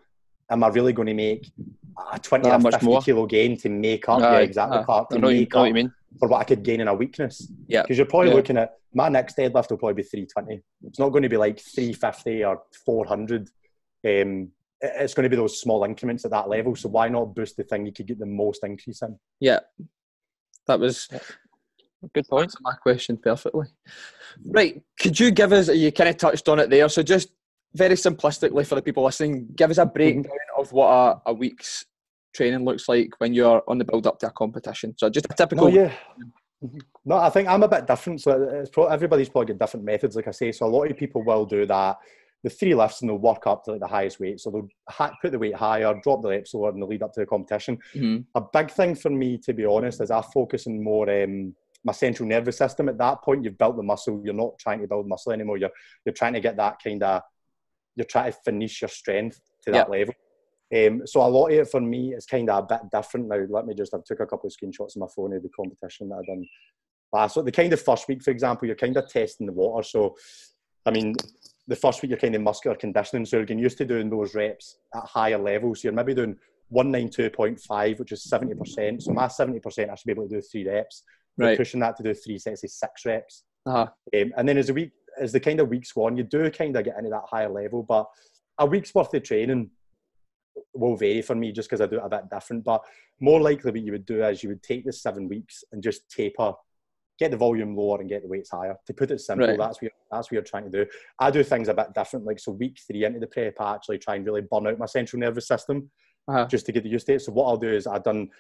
am 0.51 0.63
I 0.65 0.69
really 0.69 0.93
going 0.93 1.07
to 1.09 1.15
make 1.15 1.51
a 2.13 2.19
twenty 2.19 2.49
or 2.51 2.61
fifty 2.61 2.87
more? 2.87 3.03
kilo 3.03 3.27
gain 3.27 3.57
to 3.59 3.69
make 3.69 4.09
up? 4.09 4.21
Yeah, 4.21 4.39
exactly, 4.39 4.79
aye. 4.79 4.83
Clark, 4.85 5.11
to 5.11 5.19
know, 5.19 5.29
you, 5.29 5.41
make 5.41 5.53
know 5.53 5.61
what 5.61 5.65
up 5.65 5.69
you 5.69 5.75
mean. 5.75 5.93
for 6.19 6.29
what 6.29 6.41
I 6.41 6.45
could 6.45 6.63
gain 6.63 6.81
in 6.81 6.89
a 6.89 6.95
weakness. 6.95 7.51
Yeah. 7.67 7.83
because 7.83 7.97
you're 7.99 8.07
probably 8.07 8.31
Yeah. 8.31 8.37
looking 8.37 8.57
at 8.57 8.75
my 8.95 9.09
next 9.09 9.37
deadlift 9.37 9.71
will 9.71 9.79
probably 9.79 9.95
be 10.03 10.09
three 10.09 10.27
twenty. 10.27 10.63
It's 10.87 10.99
not 11.01 11.09
going 11.11 11.23
to 11.25 11.29
be 11.29 11.37
like 11.37 11.59
three 11.61 11.93
fifty 11.93 12.45
or 12.45 12.63
four 12.87 13.05
hundred. 13.07 13.49
Um, 14.07 14.51
it's 14.81 15.15
going 15.15 15.25
to 15.25 15.31
be 15.31 15.37
those 15.37 15.61
small 15.61 15.83
increments 15.85 16.25
at 16.27 16.31
that 16.33 16.49
level. 16.49 16.77
So 16.77 16.91
why 16.91 17.09
not 17.09 17.35
boost 17.35 17.57
the 17.57 17.65
thing 17.65 17.87
you 17.87 17.93
could 17.93 18.07
get 18.07 18.19
the 18.19 18.27
most 18.27 18.63
increase 18.65 19.01
in? 19.03 19.19
yeah, 19.41 19.61
that 20.67 20.79
was 20.79 21.09
Good 22.15 22.29
point. 22.29 22.45
answered 22.45 22.63
my 22.63 22.75
question 22.75 23.17
perfectly. 23.17 23.67
Right, 24.47 24.83
could 25.01 25.19
you 25.19 25.31
give 25.31 25.53
us? 25.53 25.69
You 25.69 25.93
kind 25.93 26.11
of 26.11 26.17
touched 26.17 26.49
on 26.49 26.59
it 26.59 26.71
there, 26.71 26.89
so 26.89 27.03
just 27.03 27.29
very 27.75 27.95
simplistically 27.95 28.67
for 28.67 28.75
the 28.77 28.83
people 28.83 29.05
listening, 29.05 29.49
give 29.57 29.71
us 29.71 29.79
a 29.79 29.87
breakdown 29.87 30.33
of 30.57 30.73
what 30.73 30.89
a, 30.89 31.31
a 31.31 31.33
week's 31.33 31.85
training 32.35 32.65
looks 32.65 32.89
like 32.89 33.11
when 33.19 33.33
you're 33.35 33.63
on 33.69 33.79
the 33.79 33.85
build 33.85 34.07
up 34.07 34.19
to 34.21 34.27
a 34.27 34.31
competition. 34.31 34.95
So 34.97 35.09
just 35.11 35.27
a 35.27 35.35
typical. 35.35 35.71
No, 35.71 35.75
yeah. 35.75 35.93
No, 37.05 37.17
I 37.17 37.29
think 37.31 37.49
I'm 37.49 37.63
a 37.63 37.69
bit 37.69 37.87
different. 37.87 38.21
So 38.23 38.43
it's 38.43 38.71
pro- 38.71 38.87
everybody's 38.87 39.29
probably 39.29 39.53
got 39.55 39.65
different 39.65 39.85
methods, 39.85 40.17
like 40.17 40.29
I 40.29 40.31
say. 40.31 40.51
So 40.53 40.67
a 40.67 40.69
lot 40.69 40.91
of 40.91 40.97
people 40.97 41.23
will 41.23 41.45
do 41.45 41.67
that. 41.67 41.99
The 42.43 42.51
three 42.51 42.75
lifts 42.75 43.01
and 43.01 43.11
they'll 43.11 43.19
work 43.19 43.47
up 43.47 43.65
to 43.65 43.73
like 43.73 43.81
the 43.81 43.87
highest 43.87 44.21
weight. 44.21 44.41
So 44.41 44.51
they'll 44.51 44.69
ha- 44.89 45.15
put 45.21 45.33
the 45.33 45.39
weight 45.39 45.55
higher, 45.55 45.93
drop 46.03 46.23
the 46.23 46.29
reps 46.31 46.55
lower, 46.55 46.71
and 46.71 46.81
they'll 46.81 46.89
lead 46.89 47.03
up 47.03 47.13
to 47.15 47.21
the 47.21 47.27
competition. 47.27 47.79
Mhm. 47.95 48.25
A 48.35 48.41
big 48.41 48.71
thing 48.71 48.95
for 48.95 49.11
me, 49.11 49.37
to 49.39 49.53
be 49.53 49.65
honest, 49.67 50.01
is 50.01 50.11
I 50.11 50.23
focus 50.33 50.67
on 50.67 50.83
more 50.83 51.09
um, 51.11 51.55
my 51.85 51.93
central 51.93 52.29
nervous 52.29 52.59
system. 52.59 52.89
At 52.89 52.99
that 52.99 53.23
point, 53.23 53.45
you've 53.45 53.59
built 53.59 53.77
the 53.77 53.83
muscle. 53.83 54.23
You're 54.25 54.35
not 54.35 54.59
trying 54.59 54.81
to 54.81 54.89
build 54.89 55.07
muscle 55.07 55.33
anymore. 55.33 55.59
You're 55.59 55.71
you're 56.05 56.15
trying 56.15 56.35
to 56.35 56.41
get 56.41 56.57
that 56.57 56.83
kind 56.83 57.03
of. 57.03 57.23
You're 57.97 58.07
trying 58.07 58.33
to 58.33 58.39
finish 58.45 58.83
your 58.83 58.89
strength 58.89 59.41
to 59.65 59.71
that 59.73 59.91
level. 59.91 60.15
Um, 60.75 61.03
so 61.07 61.21
a 61.21 61.29
lot 61.29 61.49
of 61.49 61.59
it 61.59 61.69
for 61.69 61.81
me 61.81 62.15
is 62.15 62.27
kind 62.27 62.51
of 62.51 62.65
a 62.65 62.67
bit 62.67 62.91
different 62.91 63.29
now. 63.29 63.39
Let 63.49 63.67
me 63.67 63.75
just, 63.75 63.95
I 63.95 63.99
took 64.05 64.21
a 64.21 64.27
couple 64.27 64.49
of 64.49 64.53
screenshots 64.53 64.97
on 64.97 65.01
my 65.01 65.07
phone 65.15 65.35
of 65.35 65.43
the 65.43 65.49
competition 65.51 66.09
that 66.09 66.17
I've 66.17 66.27
done 66.27 66.45
last. 67.13 67.35
So 67.35 67.43
the 67.43 67.53
kind 67.53 67.73
of 67.73 67.81
first 67.81 68.09
week, 68.09 68.23
for 68.23 68.31
example, 68.31 68.67
you're 68.67 68.77
kind 68.77 68.97
of 68.97 69.09
testing 69.09 69.47
the 69.47 69.53
water. 69.53 69.87
So, 69.87 70.17
I 70.85 70.91
mean, 70.91 71.15
the 71.69 71.77
first 71.77 72.03
week 72.03 72.11
you're 72.11 72.19
kind 72.19 72.35
of 72.35 72.43
muscular 72.43 72.77
conditioning. 72.77 73.25
So 73.25 73.37
you're 73.37 73.47
getting 73.47 73.63
used 73.63 73.79
to 73.79 73.85
doing 73.85 74.11
those 74.11 74.35
reps 74.35 74.79
at 74.95 75.05
higher 75.05 75.39
levels. 75.39 75.83
So 75.83 75.89
you're 75.89 75.95
maybe 75.95 76.15
doing 76.15 76.37
192.5, 76.75 77.99
which 77.99 78.13
is 78.13 78.27
70%. 78.27 79.03
So 79.03 79.13
my 79.13 79.27
70%, 79.27 79.91
I 79.91 79.95
should 79.95 80.07
be 80.07 80.13
able 80.13 80.29
to 80.29 80.37
do 80.37 80.43
three 80.43 80.67
reps. 80.67 81.05
We're 81.37 81.47
Right. 81.49 81.59
pushing 81.59 81.81
that 81.81 81.97
to 81.97 82.03
do 82.03 82.15
three 82.15 82.39
sets 82.39 82.65
of 82.65 82.71
six 82.71 83.05
reps. 83.05 83.45
Uh-huh. 83.67 83.89
Um, 84.21 84.33
and 84.37 84.49
then 84.49 84.59
as 84.59 84.69
the 84.69 84.75
week, 84.75 84.93
as 85.19 85.33
the 85.33 85.41
kind 85.41 85.61
of 85.61 85.69
weeks 85.69 85.93
go 85.93 86.07
on, 86.07 86.17
you 86.17 86.25
do 86.25 86.51
kind 86.51 86.77
of 86.77 86.85
get 86.85 86.97
into 86.99 87.11
that 87.11 87.25
higher 87.29 87.49
level. 87.49 87.83
But 87.83 88.07
a 88.59 88.67
week's 88.67 88.95
worth 88.95 89.15
of 89.15 89.23
training 89.23 89.71
will 90.75 90.97
vary 90.97 91.23
for 91.23 91.35
me 91.35 91.53
just 91.53 91.69
because 91.69 91.81
I 91.81 91.87
do 91.87 91.97
it 91.97 92.03
a 92.05 92.09
bit 92.09 92.31
different. 92.31 92.65
But 92.65 92.83
more 93.21 93.41
likely, 93.41 93.71
what 93.73 93.81
you 93.81 93.93
would 93.93 94.07
do 94.07 94.25
is 94.25 94.43
you 94.43 94.49
would 94.51 94.63
take 94.63 94.85
the 94.85 94.93
seven 94.93 95.29
weeks 95.29 95.65
and 95.73 95.83
just 95.83 96.09
taper, 96.11 96.53
get 97.19 97.31
the 97.31 97.37
volume 97.37 97.77
lower 97.77 98.01
and 98.01 98.09
get 98.09 98.23
the 98.23 98.29
weights 98.29 98.51
higher. 98.51 98.77
To 98.87 98.95
put 98.95 99.11
it 99.11 99.21
simple, 99.21 99.47
Right. 99.49 99.59
that's 99.59 99.81
what 99.83 99.93
that's 100.11 100.29
what 100.29 100.33
you're 100.33 100.43
trying 100.43 100.71
to 100.71 100.85
do. 100.85 100.91
I 101.19 101.31
do 101.31 101.43
things 101.43 101.69
a 101.69 101.75
bit 101.75 101.93
different. 101.95 102.27
Like 102.27 102.39
so, 102.39 102.53
week 102.53 102.79
three 102.87 103.05
into 103.05 103.19
the 103.21 103.27
prep, 103.27 103.61
I 103.61 103.75
actually 103.75 103.99
try 103.99 104.15
and 104.17 104.27
really 104.27 104.43
burn 104.43 104.67
out 104.69 104.79
my 104.79 104.87
central 104.87 105.19
nervous 105.21 105.49
system 105.49 105.91
Uh-huh. 106.29 106.47
just 106.47 106.67
to 106.67 106.73
get 106.73 106.83
the 106.85 106.89
used 106.91 107.07
to 107.07 107.15
it. 107.15 107.23
So 107.23 107.33
what 107.33 107.47
I'll 107.47 107.57
do 107.57 107.69
is 107.69 107.87
I've 107.87 108.05
done 108.05 108.31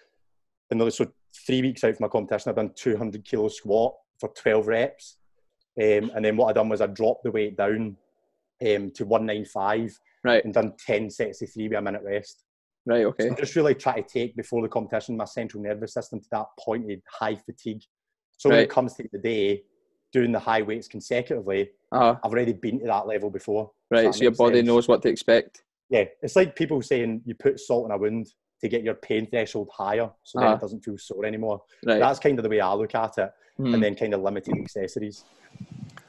another 0.75 0.91
so 0.91 1.07
three 1.47 1.63
weeks 1.63 1.83
out 1.85 1.97
from 1.97 2.05
my 2.05 2.09
competition, 2.09 2.51
I've 2.51 2.57
done 2.57 2.73
200 2.75 3.25
kilo 3.25 3.49
squat 3.49 3.95
for 4.21 4.29
12 4.31 4.67
reps, 4.67 5.17
um, 5.81 6.11
and 6.15 6.25
then 6.25 6.37
what 6.37 6.49
I 6.49 6.53
done 6.53 6.69
was 6.69 6.81
I 6.81 6.87
dropped 6.87 7.25
the 7.25 7.31
weight 7.31 7.57
down 7.57 7.97
um, 8.63 8.91
to 8.93 9.05
195 9.05 9.99
Right. 10.23 10.43
and 10.45 10.55
done 10.55 10.73
10 10.87 11.11
sets 11.11 11.43
of 11.43 11.53
three 11.53 11.69
with 11.69 11.77
a 11.77 11.83
minute 11.83 12.03
rest. 12.03 12.45
Right. 12.87 13.03
So 13.03 13.09
Okay. 13.09 13.29
I'm 13.29 13.37
just 13.37 13.57
really 13.57 13.75
try 13.75 14.01
to 14.01 14.09
take 14.09 14.35
before 14.37 14.63
the 14.63 14.69
competition 14.69 15.17
my 15.19 15.27
central 15.27 15.63
nervous 15.63 15.93
system 15.93 16.19
to 16.21 16.27
that 16.33 16.47
point 16.59 16.91
of 16.91 16.99
high 17.11 17.37
fatigue. 17.37 17.83
So 18.39 18.49
when 18.49 18.61
it 18.61 18.71
comes 18.71 18.95
to 18.95 19.09
the 19.13 19.19
day, 19.19 19.65
doing 20.13 20.33
the 20.33 20.39
high 20.39 20.63
weights 20.63 20.89
consecutively, 20.89 21.71
Uh-huh. 21.93 22.17
I've 22.25 22.33
already 22.33 22.53
been 22.55 22.79
to 22.81 22.87
that 22.87 23.07
level 23.07 23.29
before. 23.31 23.71
Right. 23.91 24.15
So 24.15 24.23
your 24.23 24.31
body 24.31 24.57
sense. 24.61 24.67
knows 24.67 24.89
what 24.89 25.03
to 25.03 25.09
expect. 25.11 25.65
Yeah, 25.91 26.05
it's 26.23 26.37
like 26.37 26.57
people 26.57 26.81
saying 26.81 27.21
you 27.27 27.35
put 27.35 27.61
salt 27.61 27.85
in 27.87 27.91
a 27.93 27.99
wound 27.99 28.33
to 28.65 28.69
get 28.69 28.83
your 28.83 28.95
pain 28.95 29.27
threshold 29.27 29.69
higher, 29.73 30.11
so 30.23 30.41
then 30.41 30.49
Ah. 30.49 30.55
it 30.55 30.61
doesn't 30.61 30.83
feel 30.85 30.97
sore 30.99 31.27
anymore. 31.27 31.63
Right. 31.87 31.99
That's 32.01 32.19
kind 32.19 32.39
of 32.39 32.43
the 32.43 32.49
way 32.49 32.61
I 32.61 32.73
look 32.73 32.95
at 32.95 33.19
it, 33.19 33.31
Mhm. 33.61 33.75
and 33.75 33.83
then 33.83 33.95
kind 33.95 34.15
of 34.15 34.23
limited 34.23 34.55
accessories. 34.57 35.25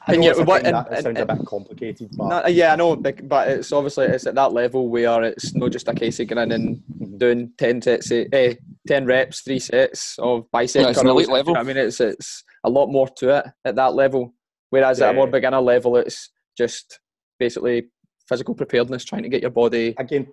I 0.08 0.14
And 0.14 0.22
know 0.22 0.26
yeah, 0.28 0.32
it's 0.32 0.40
what- 0.46 0.64
kinda- 0.64 0.86
and- 0.88 0.98
it 0.98 1.04
sounds 1.04 1.20
and- 1.20 1.30
a 1.30 1.36
bit 1.36 1.46
complicated, 1.46 2.10
but 2.16 2.28
No, 2.44 2.48
yeah, 2.48 2.74
I 2.74 2.76
know, 2.78 2.96
but 2.96 3.28
but 3.28 3.48
it's 3.50 3.72
obviously 3.74 4.06
it's 4.06 4.26
at 4.28 4.36
that 4.36 4.54
level 4.54 4.88
where 4.88 5.24
it's 5.24 5.54
not 5.56 5.72
just 5.72 5.88
a 5.90 5.94
case 5.94 6.20
of 6.20 6.28
going 6.28 6.52
in 6.52 6.52
and 6.52 6.84
Mhm. 7.02 7.18
doing 7.20 7.52
ten 7.58 7.82
sets, 7.82 8.10
eh, 8.12 8.54
ten 8.88 9.06
reps, 9.06 9.42
three 9.42 9.60
sets 9.60 10.18
of 10.20 10.50
bicep 10.52 10.84
Yeah, 10.84 10.90
it's 10.92 11.02
an 11.02 11.08
elite 11.08 11.28
level. 11.30 11.58
I 11.58 11.64
mean, 11.64 11.76
it's 11.78 12.00
it's 12.00 12.44
a 12.64 12.70
lot 12.70 12.88
more 12.88 13.08
to 13.20 13.38
it 13.38 13.46
at 13.66 13.76
that 13.76 13.94
level. 13.96 14.34
Whereas 14.70 15.02
at 15.02 15.12
a 15.12 15.14
more 15.14 15.28
beginner 15.28 15.60
level, 15.62 15.98
it's 15.98 16.32
just 16.58 17.00
basically 17.40 17.90
physical 18.30 18.56
preparedness, 18.56 19.04
trying 19.06 19.24
to 19.24 19.30
get 19.30 19.42
your 19.42 19.52
body 19.52 19.94
again, 19.98 20.28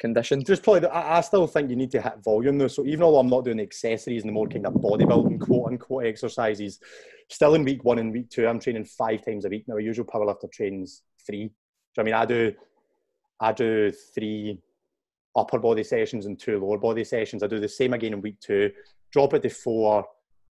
conditioned. 0.00 0.46
just 0.46 0.62
probably, 0.62 0.88
I, 0.88 1.18
I 1.18 1.20
still 1.20 1.46
think 1.46 1.70
you 1.70 1.76
need 1.76 1.90
to 1.92 2.00
hit 2.00 2.24
volume 2.24 2.58
though. 2.58 2.68
So 2.68 2.84
even 2.84 3.00
though 3.00 3.18
I'm 3.18 3.28
not 3.28 3.44
doing 3.44 3.60
accessories 3.60 4.22
and 4.22 4.28
the 4.30 4.32
more 4.32 4.48
kind 4.48 4.66
of 4.66 4.74
bodybuilding 4.74 5.40
quote 5.40 5.68
unquote 5.68 6.06
exercises, 6.06 6.80
still 7.28 7.54
in 7.54 7.64
week 7.64 7.84
one 7.84 7.98
and 7.98 8.12
week 8.12 8.30
two, 8.30 8.48
I'm 8.48 8.58
training 8.58 8.86
five 8.86 9.24
times 9.24 9.44
a 9.44 9.48
week 9.48 9.64
now. 9.68 9.76
A 9.76 9.82
usual 9.82 10.06
powerlifter 10.06 10.50
trains 10.50 11.02
three. 11.24 11.50
So 11.94 12.02
I 12.02 12.04
mean, 12.04 12.14
I 12.14 12.24
do, 12.24 12.52
I 13.38 13.52
do 13.52 13.92
three 14.14 14.58
upper 15.36 15.58
body 15.58 15.84
sessions 15.84 16.26
and 16.26 16.38
two 16.38 16.58
lower 16.58 16.78
body 16.78 17.04
sessions. 17.04 17.42
I 17.42 17.46
do 17.46 17.60
the 17.60 17.68
same 17.68 17.92
again 17.92 18.14
in 18.14 18.20
week 18.20 18.40
two. 18.40 18.72
Drop 19.12 19.34
it 19.34 19.42
to 19.42 19.50
four, 19.50 20.04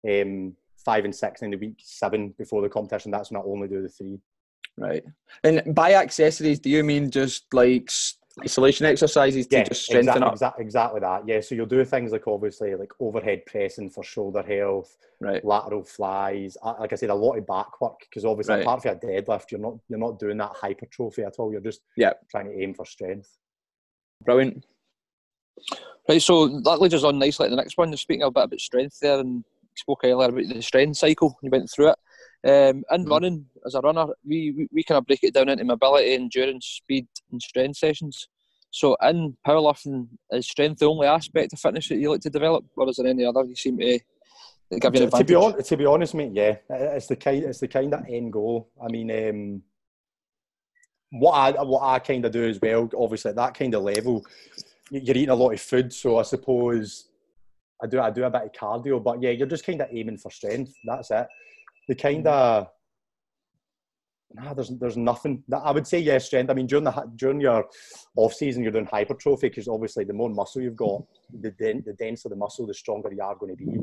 um, 0.09 0.55
five 0.85 1.05
and 1.05 1.15
six, 1.15 1.41
and 1.41 1.51
then 1.51 1.59
the 1.59 1.67
week 1.67 1.79
seven 1.79 2.33
before 2.37 2.61
the 2.61 2.69
competition. 2.69 3.11
That's 3.11 3.31
when 3.31 3.41
I 3.41 3.45
only 3.45 3.67
do 3.67 3.81
the 3.81 3.89
three. 3.89 4.19
Right. 4.77 5.03
And 5.43 5.75
by 5.75 5.95
accessories, 5.95 6.59
do 6.59 6.69
you 6.69 6.83
mean 6.83 7.11
just 7.11 7.53
like 7.53 7.91
isolation 8.43 8.85
exercises 8.85 9.47
to 9.47 9.63
just 9.63 9.83
strengthen 9.85 10.23
exactly, 10.23 10.47
up? 10.47 10.59
exactly 10.59 10.99
that. 11.01 11.27
Yeah, 11.27 11.41
so 11.41 11.55
you'll 11.55 11.65
do 11.65 11.83
things 11.85 12.11
like 12.11 12.27
obviously 12.27 12.75
like 12.75 12.91
overhead 12.99 13.45
pressing 13.45 13.89
for 13.89 14.03
shoulder 14.03 14.41
health, 14.41 14.97
Right. 15.21 15.43
lateral 15.43 15.83
flies. 15.83 16.57
uh, 16.63 16.75
Like 16.79 16.93
I 16.93 16.95
said, 16.95 17.09
a 17.09 17.15
lot 17.15 17.37
of 17.37 17.45
back 17.45 17.79
work 17.81 17.99
because 18.01 18.25
obviously 18.25 18.55
Right. 18.55 18.61
apart 18.63 18.81
from 18.83 18.91
a 18.95 18.99
deadlift, 18.99 19.51
you're 19.51 19.59
not 19.59 19.75
you're 19.87 19.99
not 19.99 20.19
doing 20.19 20.37
that 20.37 20.51
hypertrophy 20.55 21.23
at 21.23 21.35
all. 21.39 21.51
You're 21.51 21.61
just 21.61 21.81
Yeah. 21.97 22.13
trying 22.29 22.45
to 22.45 22.61
aim 22.61 22.73
for 22.73 22.85
strength. 22.85 23.37
Brilliant. 24.23 24.65
Right, 26.07 26.21
so 26.21 26.47
that 26.61 26.81
leads 26.81 26.93
us 26.93 27.03
on 27.03 27.19
nicely 27.19 27.45
to 27.47 27.49
the 27.51 27.55
next 27.55 27.77
one. 27.77 27.89
You're 27.89 27.97
speaking 27.97 28.23
a 28.23 28.31
bit 28.31 28.43
about 28.43 28.59
strength 28.59 28.99
there, 28.99 29.19
and 29.19 29.43
spoke 29.75 30.01
earlier 30.03 30.29
about 30.29 30.47
the 30.53 30.61
strength 30.61 30.97
cycle. 30.97 31.37
You 31.41 31.49
went 31.51 31.69
through 31.69 31.89
it. 31.89 31.99
Um, 32.47 32.83
in 32.91 33.05
Mhm. 33.05 33.09
running, 33.09 33.45
as 33.65 33.75
a 33.75 33.81
runner, 33.81 34.07
we, 34.25 34.51
we, 34.51 34.67
we 34.71 34.83
kind 34.83 34.97
of 34.97 35.05
break 35.05 35.23
it 35.23 35.33
down 35.33 35.49
into 35.49 35.65
mobility, 35.65 36.13
endurance, 36.13 36.65
speed, 36.65 37.07
and 37.31 37.41
strength 37.41 37.77
sessions. 37.77 38.29
So 38.71 38.95
in 39.01 39.35
powerlifting, 39.45 40.07
is 40.31 40.47
strength 40.47 40.79
the 40.79 40.85
only 40.85 41.07
aspect 41.07 41.53
of 41.53 41.59
fitness 41.59 41.89
that 41.89 41.97
you 41.97 42.11
like 42.11 42.21
to 42.21 42.29
develop, 42.29 42.63
or 42.77 42.87
is 42.89 42.95
there 42.95 43.07
any 43.07 43.25
other 43.25 43.43
you 43.43 43.55
seem 43.55 43.77
to 43.79 43.99
give 44.79 44.93
you 44.93 45.01
an 45.01 45.09
To, 45.09 45.17
to 45.17 45.23
be 45.23 45.35
advantage? 45.35 45.35
on, 45.35 45.63
to 45.63 45.77
be 45.77 45.85
honest, 45.85 46.13
mate, 46.13 46.31
yeah, 46.33 46.55
it's 46.69 47.07
the 47.07 47.15
kind 47.15 47.43
it's 47.43 47.59
the 47.59 47.67
kind 47.67 47.93
of 47.93 48.05
end 48.07 48.31
goal. 48.31 48.69
I 48.81 48.87
mean, 48.87 49.11
um, 49.11 49.63
what 51.11 51.31
I 51.31 51.63
what 51.63 51.83
I 51.83 51.99
kind 51.99 52.23
of 52.23 52.31
do 52.31 52.47
as 52.47 52.59
well. 52.61 52.89
Obviously, 52.95 53.29
at 53.29 53.35
that 53.35 53.55
kind 53.55 53.73
of 53.73 53.83
level, 53.83 54.23
you're 54.91 55.17
eating 55.17 55.29
a 55.29 55.35
lot 55.35 55.51
of 55.53 55.59
food, 55.59 55.91
so 55.91 56.19
I 56.19 56.21
suppose 56.21 57.09
I 57.83 57.87
do 57.87 57.99
I 57.99 58.11
do 58.11 58.23
a 58.23 58.29
bit 58.29 58.43
of 58.43 58.51
cardio, 58.51 59.03
but 59.03 59.21
yeah, 59.21 59.31
you're 59.31 59.47
just 59.47 59.65
kind 59.65 59.81
of 59.81 59.89
aiming 59.91 60.19
for 60.19 60.31
strength. 60.31 60.73
That's 60.85 61.11
it. 61.11 61.27
The 61.89 61.95
kind 61.95 62.25
of 62.27 62.69
Nah, 64.31 64.53
there's 64.53 64.69
there's 64.69 64.97
nothing. 64.97 65.43
That 65.47 65.59
I 65.59 65.71
would 65.71 65.87
say 65.87 65.99
yes, 65.99 66.25
strength. 66.25 66.51
I 66.51 66.53
mean, 66.53 66.67
during 66.67 66.83
the 66.83 67.11
during 67.15 67.41
your 67.41 67.67
off 68.15 68.33
season, 68.33 68.61
you're 68.61 68.71
doing 68.71 68.85
hypertrophy 68.85 69.49
because 69.49 69.67
obviously 69.67 70.03
the 70.03 70.13
more 70.13 70.29
muscle 70.29 70.61
you've 70.61 70.75
got, 70.75 71.01
the 71.41 71.51
den, 71.51 71.83
the 71.85 71.93
denser 71.93 72.29
the 72.29 72.35
muscle, 72.35 72.67
the 72.67 72.73
stronger 72.73 73.11
you 73.11 73.23
are 73.23 73.35
going 73.35 73.55
to 73.55 73.63
be, 73.65 73.77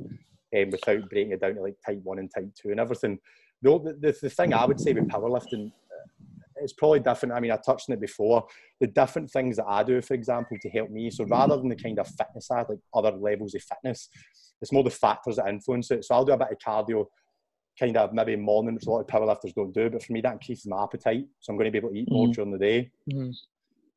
um, 0.63 0.71
without 0.71 1.11
breaking 1.11 1.33
it 1.33 1.41
down 1.41 1.57
to 1.57 1.63
like 1.63 1.75
type 1.85 2.01
one 2.05 2.21
and 2.21 2.31
type 2.33 2.49
two 2.55 2.71
and 2.71 2.79
everything. 2.79 3.19
The, 3.63 3.97
the, 4.01 4.17
the 4.23 4.31
thing 4.31 4.55
I 4.55 4.67
would 4.67 4.79
say 4.79 4.93
with 4.93 5.09
powerlifting, 5.09 5.73
uh, 5.73 6.27
it's 6.59 6.75
probably 6.75 7.01
different. 7.01 7.35
I 7.35 7.41
mean, 7.41 7.51
I 7.51 7.57
touched 7.57 7.91
on 7.91 7.95
it 7.95 8.01
before. 8.01 8.47
The 8.81 8.87
different 8.87 9.29
things 9.31 9.57
that 9.57 9.67
I 9.67 9.83
do, 9.83 10.01
for 10.01 10.15
example, 10.15 10.59
to 10.61 10.69
help 10.69 10.91
me. 10.91 11.11
So 11.11 11.25
rather 11.25 11.57
than 11.57 11.71
the 11.71 11.77
kind 11.77 11.99
of 11.99 12.07
fitness 12.07 12.47
side, 12.47 12.67
like 12.69 12.79
other 12.95 13.11
levels 13.11 13.57
of 13.57 13.63
fitness, 13.63 14.11
it's 14.63 14.73
more 14.73 14.85
the 14.85 14.91
factors 14.91 15.37
that 15.37 15.49
influence 15.49 15.91
it. 15.91 16.05
So 16.05 16.15
I'll 16.15 16.25
do 16.25 16.33
a 16.33 16.37
bit 16.37 16.53
of 16.53 16.59
cardio 16.59 17.07
kind 17.79 17.97
of 17.97 18.13
maybe 18.13 18.37
morning, 18.37 18.75
which 18.75 18.87
a 18.87 18.91
lot 18.91 19.01
of 19.01 19.07
powerlifters 19.07 19.55
don't 19.55 19.73
do. 19.73 19.91
But 19.91 20.03
for 20.03 20.13
me, 20.13 20.21
that 20.23 20.35
increases 20.35 20.67
my 20.67 20.83
appetite, 20.83 21.27
so 21.41 21.53
I'm 21.53 21.57
going 21.57 21.67
to 21.67 21.71
be 21.71 21.79
able 21.79 21.91
to 21.91 21.97
eat 21.97 22.11
more 22.11 22.27
mm-hmm. 22.27 22.33
during 22.33 22.51
the 22.53 22.59
day. 22.59 22.91
Mm-hmm. 23.13 23.31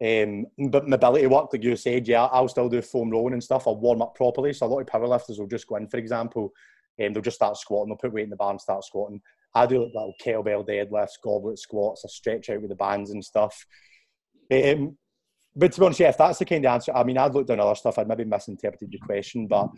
Um, 0.02 0.70
but 0.70 0.88
mobility 0.88 1.28
work, 1.28 1.52
like 1.52 1.64
you 1.64 1.76
said, 1.76 2.08
yeah, 2.08 2.26
I'll 2.26 2.48
still 2.48 2.70
do 2.70 2.82
foam 2.82 3.10
rolling 3.10 3.34
and 3.34 3.44
stuff. 3.44 3.68
I'll 3.68 3.76
warm 3.76 4.02
up 4.02 4.16
properly. 4.16 4.54
So 4.54 4.66
a 4.66 4.68
lot 4.68 4.80
of 4.80 4.88
powerlifters 4.88 5.40
will 5.40 5.48
just 5.48 5.68
go 5.68 5.76
in, 5.76 5.88
for 5.88 5.98
example, 5.98 6.54
and 6.98 7.08
um, 7.08 7.14
they'll 7.14 7.22
just 7.22 7.36
start 7.36 7.58
squatting. 7.58 7.90
They'll 7.90 7.98
put 7.98 8.14
weight 8.14 8.24
in 8.24 8.30
the 8.30 8.36
bar 8.38 8.52
and 8.52 8.62
start 8.62 8.84
squatting. 8.86 9.22
I 9.54 9.66
do 9.66 9.80
like 9.80 9.92
little 9.94 10.14
kettlebell 10.24 10.68
deadlifts, 10.68 11.22
goblet 11.24 11.60
squats. 11.60 12.06
I 12.06 12.10
stretch 12.10 12.50
out 12.50 12.62
with 12.62 12.70
the 12.70 12.76
bands 12.76 13.12
and 13.12 13.24
stuff. 13.24 13.66
Um, 14.52 14.98
but 15.56 15.72
to 15.72 15.80
be 15.80 15.86
honest, 15.86 16.00
yeah, 16.00 16.10
if 16.10 16.18
that's 16.18 16.40
the 16.40 16.46
kind 16.46 16.64
of 16.66 16.74
answer, 16.74 16.94
I 16.96 17.04
mean, 17.04 17.18
I'd 17.18 17.34
looked 17.34 17.50
down 17.50 17.60
other 17.60 17.76
stuff. 17.76 17.98
I'd 17.98 18.08
maybe 18.08 18.24
misinterpreted 18.24 18.94
your 18.94 19.06
question, 19.06 19.48
but 19.48 19.70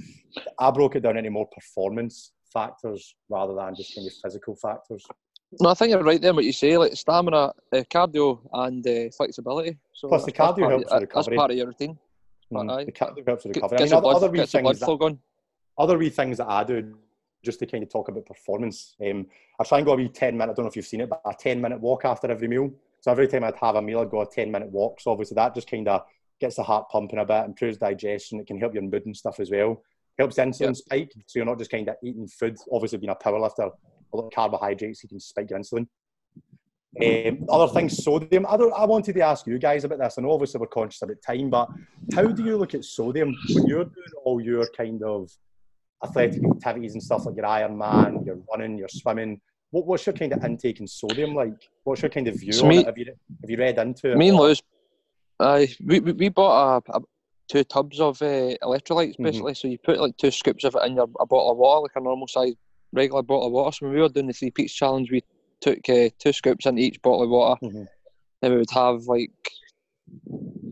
I 0.59 0.69
broke 0.69 0.95
it 0.95 1.01
down 1.01 1.17
into 1.17 1.31
more 1.31 1.47
performance 1.47 2.31
factors 2.51 3.15
rather 3.29 3.53
than 3.55 3.75
just 3.75 3.95
kind 3.95 4.07
of 4.07 4.13
physical 4.23 4.55
factors. 4.55 5.05
No, 5.59 5.69
I 5.69 5.73
think 5.73 5.91
you're 5.91 6.03
right 6.03 6.21
there. 6.21 6.33
What 6.33 6.45
you 6.45 6.53
say, 6.53 6.77
like 6.77 6.95
stamina, 6.95 7.37
uh, 7.37 7.51
cardio, 7.93 8.39
and 8.53 8.85
uh, 8.87 9.09
flexibility. 9.15 9.77
So 9.93 10.07
Plus, 10.07 10.25
the 10.25 10.31
cardio 10.31 10.69
helps 10.69 10.91
with 10.91 11.01
recovery. 11.01 11.35
That's 11.35 11.39
part 11.39 11.51
of 11.51 11.57
your 11.57 11.67
routine. 11.67 11.97
Mm, 12.53 12.85
the 12.85 12.91
cardio 12.91 13.27
helps 13.27 13.45
with 13.45 13.55
recovery. 13.55 13.77
I 13.79 13.83
mean, 13.83 13.93
other, 13.93 14.01
blood, 14.01 14.15
other 14.15 14.29
wee 14.29 14.45
things 14.45 14.79
that, 14.79 15.17
other 15.77 15.97
wee 15.97 16.09
things 16.09 16.37
that 16.37 16.47
I 16.47 16.63
do 16.63 16.95
just 17.43 17.59
to 17.59 17.65
kind 17.65 17.83
of 17.83 17.89
talk 17.89 18.07
about 18.07 18.25
performance. 18.25 18.95
Um, 19.05 19.25
I 19.59 19.63
try 19.63 19.79
and 19.79 19.85
go 19.85 19.93
a 19.93 19.95
wee 19.97 20.07
ten 20.07 20.37
minute. 20.37 20.51
I 20.51 20.55
don't 20.55 20.65
know 20.65 20.69
if 20.69 20.75
you've 20.75 20.85
seen 20.85 21.01
it, 21.01 21.09
but 21.09 21.21
a 21.25 21.33
ten 21.37 21.59
minute 21.59 21.81
walk 21.81 22.05
after 22.05 22.31
every 22.31 22.47
meal. 22.47 22.71
So 23.01 23.11
every 23.11 23.27
time 23.27 23.43
I'd 23.43 23.55
have 23.55 23.75
a 23.75 23.81
meal, 23.81 23.99
I'd 23.99 24.09
go 24.09 24.21
a 24.21 24.29
ten 24.29 24.51
minute 24.51 24.69
walk. 24.69 25.01
So 25.01 25.11
obviously 25.11 25.35
that 25.35 25.53
just 25.53 25.69
kind 25.69 25.87
of 25.89 26.05
gets 26.39 26.55
the 26.55 26.63
heart 26.63 26.87
pumping 26.89 27.19
a 27.19 27.25
bit, 27.25 27.45
improves 27.45 27.77
digestion. 27.77 28.39
It 28.39 28.47
can 28.47 28.59
help 28.59 28.73
your 28.73 28.83
mood 28.83 29.05
and 29.05 29.17
stuff 29.17 29.39
as 29.39 29.51
well 29.51 29.81
helps 30.21 30.38
insulin 30.38 30.67
yep. 30.67 30.75
spike. 30.75 31.12
So 31.25 31.39
you're 31.39 31.45
not 31.45 31.57
just 31.60 31.71
kind 31.71 31.88
of 31.88 31.95
eating 32.03 32.27
food. 32.27 32.57
Obviously, 32.71 32.99
being 32.99 33.12
a 33.12 33.15
powerlifter, 33.15 33.69
a 34.13 34.17
lot 34.17 34.25
of 34.25 34.31
carbohydrates, 34.34 35.03
you 35.03 35.10
can 35.10 35.19
spike 35.19 35.49
your 35.49 35.60
insulin. 35.60 35.88
Um, 37.01 37.45
other 37.49 37.71
things, 37.73 38.03
sodium. 38.03 38.45
I, 38.45 38.55
I 38.55 38.86
wanted 38.86 39.13
to 39.13 39.21
ask 39.21 39.47
you 39.47 39.57
guys 39.57 39.86
about 39.86 39.99
this. 39.99 40.17
and 40.17 40.27
obviously 40.27 40.60
we're 40.60 40.67
conscious 40.67 41.01
about 41.01 41.21
time, 41.25 41.49
but 41.49 41.69
how 42.13 42.27
do 42.27 42.43
you 42.43 42.57
look 42.57 42.75
at 42.75 42.84
sodium 42.84 43.34
when 43.53 43.65
you're 43.65 43.86
doing 43.86 44.13
all 44.25 44.41
your 44.41 44.67
kind 44.75 45.01
of 45.01 45.31
athletic 46.03 46.43
activities 46.43 46.93
and 46.93 47.01
stuff 47.01 47.25
like 47.25 47.38
your 47.38 47.45
Ironman, 47.45 48.25
your 48.25 48.39
running, 48.51 48.77
your 48.77 48.89
swimming? 48.89 49.39
What, 49.69 49.86
what's 49.88 50.05
your 50.05 50.13
kind 50.13 50.34
of 50.34 50.43
intake 50.43 50.81
in 50.81 50.88
sodium 50.88 51.34
like? 51.34 51.53
What's 51.86 52.01
your 52.01 52.10
kind 52.10 52.27
of 52.27 52.38
view 52.38 52.51
so 52.51 52.63
on 52.63 52.69
me, 52.69 52.77
it? 52.79 52.86
Have 52.86 52.97
you, 52.97 53.05
have 53.05 53.49
you 53.49 53.57
read 53.57 53.77
into 53.77 54.12
it? 54.12 54.17
Me 54.17 54.27
and 54.27 54.38
Lewis, 54.38 54.62
uh, 55.39 55.65
we, 55.86 56.01
we 56.01 56.27
bought 56.27 56.84
a, 56.88 56.97
a, 56.97 57.01
two 57.51 57.63
tubs 57.65 57.99
of 57.99 58.21
uh, 58.21 58.55
electrolytes 58.63 59.15
mm-hmm. 59.15 59.23
basically. 59.23 59.51
Mm-hmm. 59.51 59.67
So 59.67 59.67
you 59.67 59.77
put 59.77 59.99
like 59.99 60.15
two 60.15 60.31
scoops 60.31 60.63
of 60.63 60.75
it 60.75 60.85
in 60.85 60.95
your 60.95 61.09
a 61.19 61.25
bottle 61.25 61.51
of 61.51 61.57
water, 61.57 61.81
like 61.81 61.91
a 61.95 61.99
normal 61.99 62.27
size 62.27 62.53
regular 62.93 63.23
bottle 63.23 63.47
of 63.47 63.51
water. 63.51 63.75
So 63.75 63.85
when 63.85 63.95
we 63.95 64.01
were 64.01 64.09
doing 64.09 64.27
the 64.27 64.33
three 64.33 64.51
peaks 64.51 64.73
challenge, 64.73 65.11
we 65.11 65.21
took 65.59 65.77
uh, 65.89 66.09
two 66.17 66.31
scoops 66.31 66.65
into 66.65 66.81
each 66.81 67.01
bottle 67.01 67.23
of 67.23 67.29
water. 67.29 67.59
Mm-hmm. 67.65 67.83
Then 68.41 68.51
we 68.51 68.57
would 68.57 68.71
have 68.71 69.03
like 69.03 69.31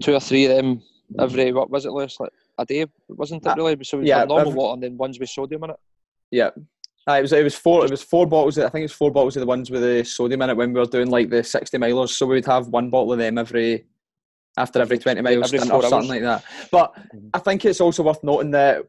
two 0.01 0.15
or 0.15 0.21
three 0.21 0.45
of 0.45 0.55
them 0.55 0.81
every 1.19 1.51
what 1.51 1.69
was 1.69 1.85
it, 1.85 1.91
Lewis? 1.91 2.17
Like 2.17 2.31
a 2.57 2.65
day, 2.65 2.85
wasn't 3.09 3.45
it 3.45 3.49
uh, 3.49 3.55
really? 3.55 3.83
So 3.83 3.97
we 3.97 4.07
yeah, 4.07 4.23
normal 4.23 4.39
every, 4.39 4.53
water 4.53 4.73
and 4.75 4.83
then 4.83 4.97
ones 4.97 5.19
with 5.19 5.29
sodium 5.29 5.65
in 5.65 5.71
it. 5.71 5.79
Yeah. 6.31 6.51
Uh, 7.07 7.13
it 7.13 7.21
was 7.23 7.33
it 7.33 7.43
was 7.43 7.55
four 7.55 7.83
it 7.83 7.91
was 7.91 8.03
four 8.03 8.25
bottles. 8.25 8.57
I 8.57 8.69
think 8.69 8.83
it 8.83 8.91
was 8.91 8.93
four 8.93 9.11
bottles 9.11 9.35
of 9.35 9.41
the 9.41 9.47
ones 9.47 9.69
with 9.69 9.81
the 9.81 10.05
sodium 10.05 10.43
in 10.43 10.51
it 10.51 10.57
when 10.57 10.71
we 10.71 10.79
were 10.79 10.85
doing 10.85 11.09
like 11.09 11.29
the 11.29 11.43
sixty 11.43 11.77
milers. 11.77 12.09
So 12.09 12.25
we 12.25 12.35
would 12.35 12.45
have 12.45 12.67
one 12.67 12.89
bottle 12.89 13.11
of 13.11 13.19
them 13.19 13.37
every 13.37 13.85
after 14.57 14.81
every 14.81 14.97
20 14.97 15.21
miles 15.21 15.53
every 15.53 15.69
or 15.69 15.83
something 15.83 16.09
like 16.09 16.21
that. 16.21 16.43
But 16.71 16.93
mm-hmm. 16.95 17.29
I 17.33 17.39
think 17.39 17.65
it's 17.65 17.81
also 17.81 18.03
worth 18.03 18.23
noting 18.23 18.51
that 18.51 18.83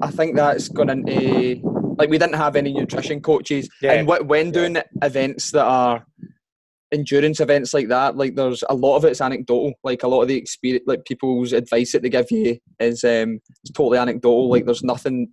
I 0.00 0.10
think 0.10 0.36
that's 0.36 0.68
gone 0.68 0.90
into 0.90 1.60
like 1.98 2.08
we 2.08 2.18
didn't 2.18 2.36
have 2.36 2.56
any 2.56 2.72
nutrition 2.72 3.20
coaches, 3.20 3.68
yeah. 3.82 3.92
and 3.92 4.06
when 4.06 4.50
doing 4.50 4.76
yeah. 4.76 4.82
events 5.02 5.50
that 5.50 5.64
are 5.64 6.06
endurance 6.92 7.40
events 7.40 7.74
like 7.74 7.88
that, 7.88 8.16
like 8.16 8.34
there's 8.34 8.64
a 8.68 8.74
lot 8.74 8.96
of 8.96 9.04
it's 9.04 9.20
anecdotal. 9.20 9.72
Like 9.82 10.02
a 10.02 10.08
lot 10.08 10.22
of 10.22 10.28
the 10.28 10.36
experience, 10.36 10.84
like 10.86 11.04
people's 11.04 11.52
advice 11.52 11.92
that 11.92 12.02
they 12.02 12.08
give 12.08 12.30
you 12.30 12.58
is 12.80 13.04
um, 13.04 13.40
it's 13.62 13.72
totally 13.72 13.98
anecdotal. 13.98 14.50
Like 14.50 14.64
there's 14.64 14.82
nothing, 14.82 15.28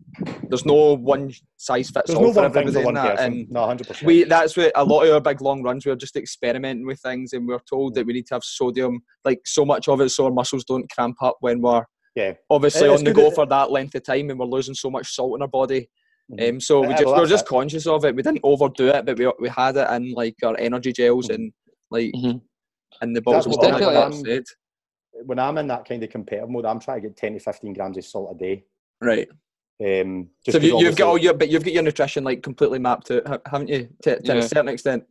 there's 0.50 0.66
no 0.66 0.96
one 0.96 1.32
size 1.58 1.90
fits 1.90 2.08
there's 2.08 2.18
all 2.18 2.28
no 2.28 2.34
for 2.34 2.46
everybody. 2.46 2.84
For 2.84 2.94
that. 2.94 3.20
And 3.20 3.50
no, 3.50 3.66
hundred 3.66 3.88
percent. 3.88 4.06
We 4.06 4.24
that's 4.24 4.58
what 4.58 4.72
a 4.76 4.84
lot 4.84 5.04
of 5.04 5.14
our 5.14 5.22
big 5.22 5.42
long 5.42 5.64
runs. 5.64 5.86
We 5.86 5.92
are 5.92 5.98
just 5.98 6.16
experimenting 6.16 6.86
with 6.86 7.00
things, 7.00 7.34
and 7.34 7.48
we 7.48 7.54
are 7.54 7.62
told 7.70 7.96
that 7.96 8.06
we 8.06 8.14
need 8.14 8.28
to 8.28 8.36
have 8.36 8.44
sodium, 8.44 9.02
like 9.24 9.42
so 9.46 9.66
much 9.66 9.88
of 9.88 10.02
it, 10.02 10.10
so 10.10 10.26
our 10.26 10.32
muscles 10.32 10.66
don't 10.66 10.90
cramp 10.92 11.22
up 11.22 11.38
when 11.40 11.62
we're 11.62 11.84
yeah 12.16 12.32
obviously 12.50 12.88
on 12.88 13.04
the 13.04 13.12
go 13.12 13.30
for 13.30 13.46
that 13.46 13.72
length 13.72 13.96
of 13.96 14.04
time, 14.04 14.30
and 14.30 14.40
we're 14.40 14.46
losing 14.46 14.76
so 14.76 14.90
much 14.90 15.14
salt 15.14 15.38
in 15.38 15.42
our 15.42 15.48
body. 15.48 15.90
Mm-hmm. 16.32 16.56
Um, 16.56 16.60
so 16.60 16.82
we, 16.82 16.94
just, 16.94 17.06
we 17.06 17.12
were 17.12 17.28
just 17.28 17.48
conscious 17.48 17.86
of 17.86 18.04
it. 18.06 18.16
We 18.16 18.24
didn't 18.24 18.42
overdo 18.44 18.88
it, 18.88 19.06
but 19.06 19.18
we, 19.18 19.32
we 19.40 19.50
had 19.50 19.78
it 19.78 19.90
in 19.92 20.14
like 20.14 20.36
our 20.44 20.58
energy 20.58 20.92
gels 20.92 21.28
mm-hmm. 21.28 21.36
and 21.36 21.54
like 21.92 22.12
mm-hmm. 22.14 22.38
and 23.02 23.16
the 23.16 23.22
bottles. 23.22 23.46
of 23.46 23.54
water. 23.54 24.44
when 25.24 25.40
I'm 25.40 25.58
in 25.60 25.68
that 25.68 25.88
kind 25.88 26.04
of 26.04 26.10
competitive 26.10 26.50
mode, 26.50 26.66
I'm 26.66 26.80
trying 26.80 27.02
to 27.02 27.10
get 27.10 27.18
10 27.18 27.34
to 27.34 27.40
15 27.40 27.74
grams 27.74 27.98
of 27.98 28.06
salt 28.06 28.36
a 28.36 28.38
day. 28.38 28.64
Right. 29.02 29.28
Um, 29.84 30.30
so 30.50 30.58
you, 30.58 30.86
have 30.86 30.96
got 30.96 31.08
all 31.08 31.18
your, 31.18 31.34
but 31.34 31.50
you've 31.50 31.64
got 31.64 31.74
your 31.74 31.84
nutrition 31.84 32.24
like 32.24 32.42
completely 32.42 32.80
mapped 32.80 33.12
out, 33.12 33.42
haven't 33.46 33.68
you? 33.68 33.90
To, 34.04 34.20
to 34.22 34.34
yeah. 34.34 34.40
a 34.40 34.42
certain 34.42 34.70
extent, 34.70 35.04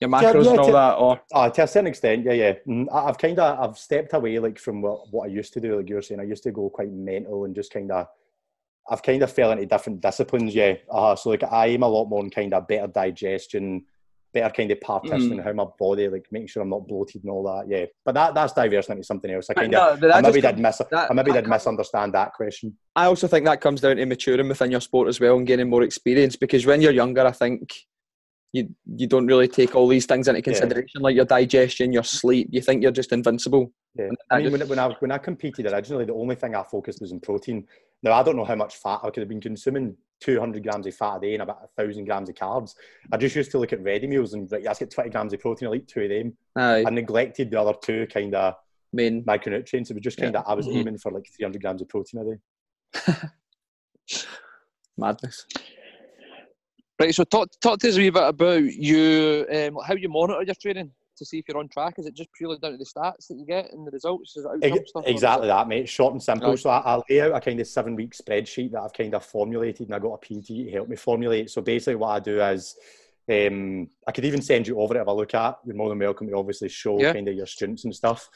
your 0.00 0.08
macros 0.08 0.22
yeah, 0.44 0.50
and 0.50 0.58
all 0.58 0.66
to, 0.66 0.72
that, 0.72 0.92
or 0.94 1.20
uh, 1.34 1.50
to 1.50 1.62
a 1.62 1.66
certain 1.66 1.86
extent, 1.86 2.24
yeah, 2.24 2.32
yeah. 2.32 2.54
Mm, 2.66 2.86
I've 2.90 3.18
kind 3.18 3.38
of 3.38 3.60
I've 3.60 3.78
stepped 3.78 4.14
away 4.14 4.38
like 4.38 4.58
from 4.58 4.80
what, 4.80 5.12
what 5.12 5.28
I 5.28 5.32
used 5.32 5.52
to 5.52 5.60
do. 5.60 5.76
Like 5.76 5.88
you 5.90 5.96
were 5.96 6.02
saying, 6.02 6.20
I 6.20 6.24
used 6.24 6.42
to 6.44 6.50
go 6.50 6.70
quite 6.70 6.90
mental 6.90 7.44
and 7.44 7.54
just 7.54 7.70
kind 7.70 7.92
of 7.92 8.06
I've 8.90 9.02
kind 9.02 9.22
of 9.22 9.32
fell 9.32 9.52
into 9.52 9.66
different 9.66 10.00
disciplines, 10.00 10.54
yeah. 10.54 10.74
Uh, 10.90 11.14
so 11.14 11.30
like 11.30 11.44
I 11.44 11.68
am 11.68 11.84
a 11.84 11.88
lot 11.88 12.06
more 12.06 12.22
in 12.22 12.30
kind 12.30 12.52
of 12.52 12.66
better 12.66 12.88
digestion, 12.88 13.84
better 14.34 14.52
kind 14.52 14.70
of 14.70 14.80
partition 14.80 15.38
mm. 15.38 15.44
how 15.44 15.52
my 15.52 15.66
body, 15.78 16.08
like 16.08 16.26
making 16.32 16.48
sure 16.48 16.62
I'm 16.62 16.70
not 16.70 16.88
bloated 16.88 17.22
and 17.22 17.30
all 17.30 17.44
that, 17.44 17.68
yeah. 17.68 17.86
But 18.04 18.14
that 18.14 18.34
that's 18.34 18.52
diversion 18.52 18.92
into 18.92 19.04
something 19.04 19.30
else. 19.30 19.48
I 19.48 19.54
kind 19.54 19.74
of 19.74 20.00
no, 20.00 20.10
I 20.10 20.20
maybe 20.20 20.40
did 20.40 20.58
miss 20.58 20.78
that, 20.90 21.10
I 21.10 21.14
maybe 21.14 21.32
did 21.32 21.44
comes, 21.44 21.50
misunderstand 21.50 22.14
that 22.14 22.32
question. 22.32 22.76
I 22.96 23.06
also 23.06 23.28
think 23.28 23.46
that 23.46 23.60
comes 23.60 23.80
down 23.80 23.96
to 23.96 24.06
maturing 24.06 24.48
within 24.48 24.72
your 24.72 24.80
sport 24.80 25.08
as 25.08 25.20
well 25.20 25.36
and 25.36 25.46
gaining 25.46 25.70
more 25.70 25.84
experience 25.84 26.34
because 26.34 26.66
when 26.66 26.82
you're 26.82 26.92
younger, 26.92 27.24
I 27.24 27.32
think 27.32 27.72
you 28.52 28.74
you 28.96 29.06
don't 29.06 29.26
really 29.26 29.48
take 29.48 29.76
all 29.76 29.86
these 29.86 30.06
things 30.06 30.26
into 30.26 30.42
consideration, 30.42 31.00
yeah. 31.00 31.04
like 31.04 31.14
your 31.14 31.24
digestion, 31.24 31.92
your 31.92 32.02
sleep. 32.04 32.48
You 32.50 32.60
think 32.60 32.82
you're 32.82 32.90
just 32.90 33.12
invincible. 33.12 33.72
Yeah. 33.94 34.08
I 34.30 34.42
mean, 34.42 34.52
when, 34.52 34.68
when 34.68 34.78
I 34.78 34.88
when 34.98 35.12
I 35.12 35.18
competed 35.18 35.66
originally, 35.66 36.04
the 36.04 36.14
only 36.14 36.34
thing 36.34 36.54
I 36.54 36.64
focused 36.64 37.00
was 37.00 37.12
on 37.12 37.20
protein. 37.20 37.66
Now 38.02 38.12
I 38.12 38.22
don't 38.22 38.36
know 38.36 38.44
how 38.44 38.56
much 38.56 38.76
fat 38.76 39.00
I 39.02 39.10
could 39.10 39.20
have 39.20 39.28
been 39.28 39.40
consuming. 39.40 39.96
200 40.20 40.62
grams 40.62 40.86
of 40.86 40.94
fat 40.94 41.16
a 41.16 41.20
day 41.20 41.32
and 41.32 41.42
about 41.42 41.62
a 41.64 41.82
thousand 41.82 42.04
grams 42.04 42.28
of 42.28 42.34
carbs. 42.34 42.74
I 43.10 43.16
just 43.16 43.34
used 43.34 43.50
to 43.52 43.58
look 43.58 43.72
at 43.72 43.82
ready 43.82 44.06
meals 44.06 44.34
and 44.34 44.50
like, 44.52 44.64
let's 44.64 44.78
get 44.78 44.90
20 44.90 45.10
grams 45.10 45.32
of 45.32 45.40
protein. 45.40 45.68
I'll 45.68 45.74
eat 45.74 45.88
two 45.88 46.02
of 46.02 46.10
them. 46.10 46.36
Aye. 46.56 46.84
I 46.86 46.90
neglected 46.90 47.50
the 47.50 47.60
other 47.60 47.74
two 47.82 48.06
kind 48.06 48.34
of 48.34 48.54
main 48.92 49.24
micronutrients. 49.24 49.90
It 49.90 49.94
was 49.94 50.02
just 50.02 50.18
kind 50.18 50.36
of 50.36 50.44
yeah. 50.46 50.50
I 50.50 50.54
was 50.54 50.66
mm-hmm. 50.66 50.78
aiming 50.78 50.98
for 50.98 51.10
like 51.10 51.24
300 51.36 51.62
grams 51.62 51.82
of 51.82 51.88
protein 51.88 52.20
a 52.20 53.10
day. 53.12 53.14
Madness. 54.98 55.46
Right, 57.00 57.14
so 57.14 57.24
talk, 57.24 57.48
talk 57.62 57.78
to 57.78 57.88
us 57.88 57.96
a 57.96 57.98
wee 57.98 58.10
bit 58.10 58.22
about 58.22 58.62
you, 58.62 59.46
um, 59.50 59.78
how 59.86 59.94
you 59.94 60.10
monitor 60.10 60.42
your 60.42 60.54
training 60.54 60.90
to 61.20 61.24
see 61.24 61.38
if 61.38 61.44
you're 61.46 61.58
on 61.58 61.68
track. 61.68 61.94
Is 61.98 62.06
it 62.06 62.14
just 62.14 62.32
purely 62.32 62.58
down 62.58 62.72
to 62.72 62.78
the 62.78 62.84
stats 62.84 63.28
that 63.28 63.36
you 63.36 63.46
get 63.46 63.72
and 63.72 63.86
the 63.86 63.90
results? 63.92 64.36
exactly 65.06 65.46
that, 65.46 65.68
mate. 65.68 65.88
Short 65.88 66.12
and 66.12 66.22
simple. 66.22 66.50
Right. 66.50 66.58
So 66.58 66.70
I, 66.70 66.78
I, 66.78 67.02
lay 67.08 67.20
out 67.20 67.36
a 67.36 67.40
kind 67.40 67.60
of 67.60 67.66
seven 67.66 67.94
week 67.94 68.14
spreadsheet 68.14 68.72
that 68.72 68.80
I've 68.80 68.92
kind 68.92 69.14
of 69.14 69.24
formulated 69.24 69.86
and 69.86 69.94
I 69.94 69.98
got 69.98 70.14
a 70.14 70.18
PT 70.18 70.46
to 70.46 70.70
help 70.72 70.88
me 70.88 70.96
formulate. 70.96 71.50
So 71.50 71.62
basically, 71.62 71.96
what 71.96 72.08
I 72.08 72.20
do 72.20 72.42
is 72.42 72.74
um, 73.30 73.88
I 74.06 74.12
could 74.12 74.24
even 74.24 74.42
send 74.42 74.66
you 74.66 74.80
over 74.80 74.96
it 74.96 75.02
if 75.02 75.08
I 75.08 75.12
look 75.12 75.34
at. 75.34 75.58
You're 75.64 75.76
more 75.76 75.88
than 75.88 75.98
welcome 75.98 76.26
to 76.26 76.36
obviously 76.36 76.68
show 76.68 77.00
yeah. 77.00 77.12
kind 77.12 77.28
of 77.28 77.34
your 77.34 77.46
students 77.46 77.84
and 77.84 77.94
stuff. 77.94 78.28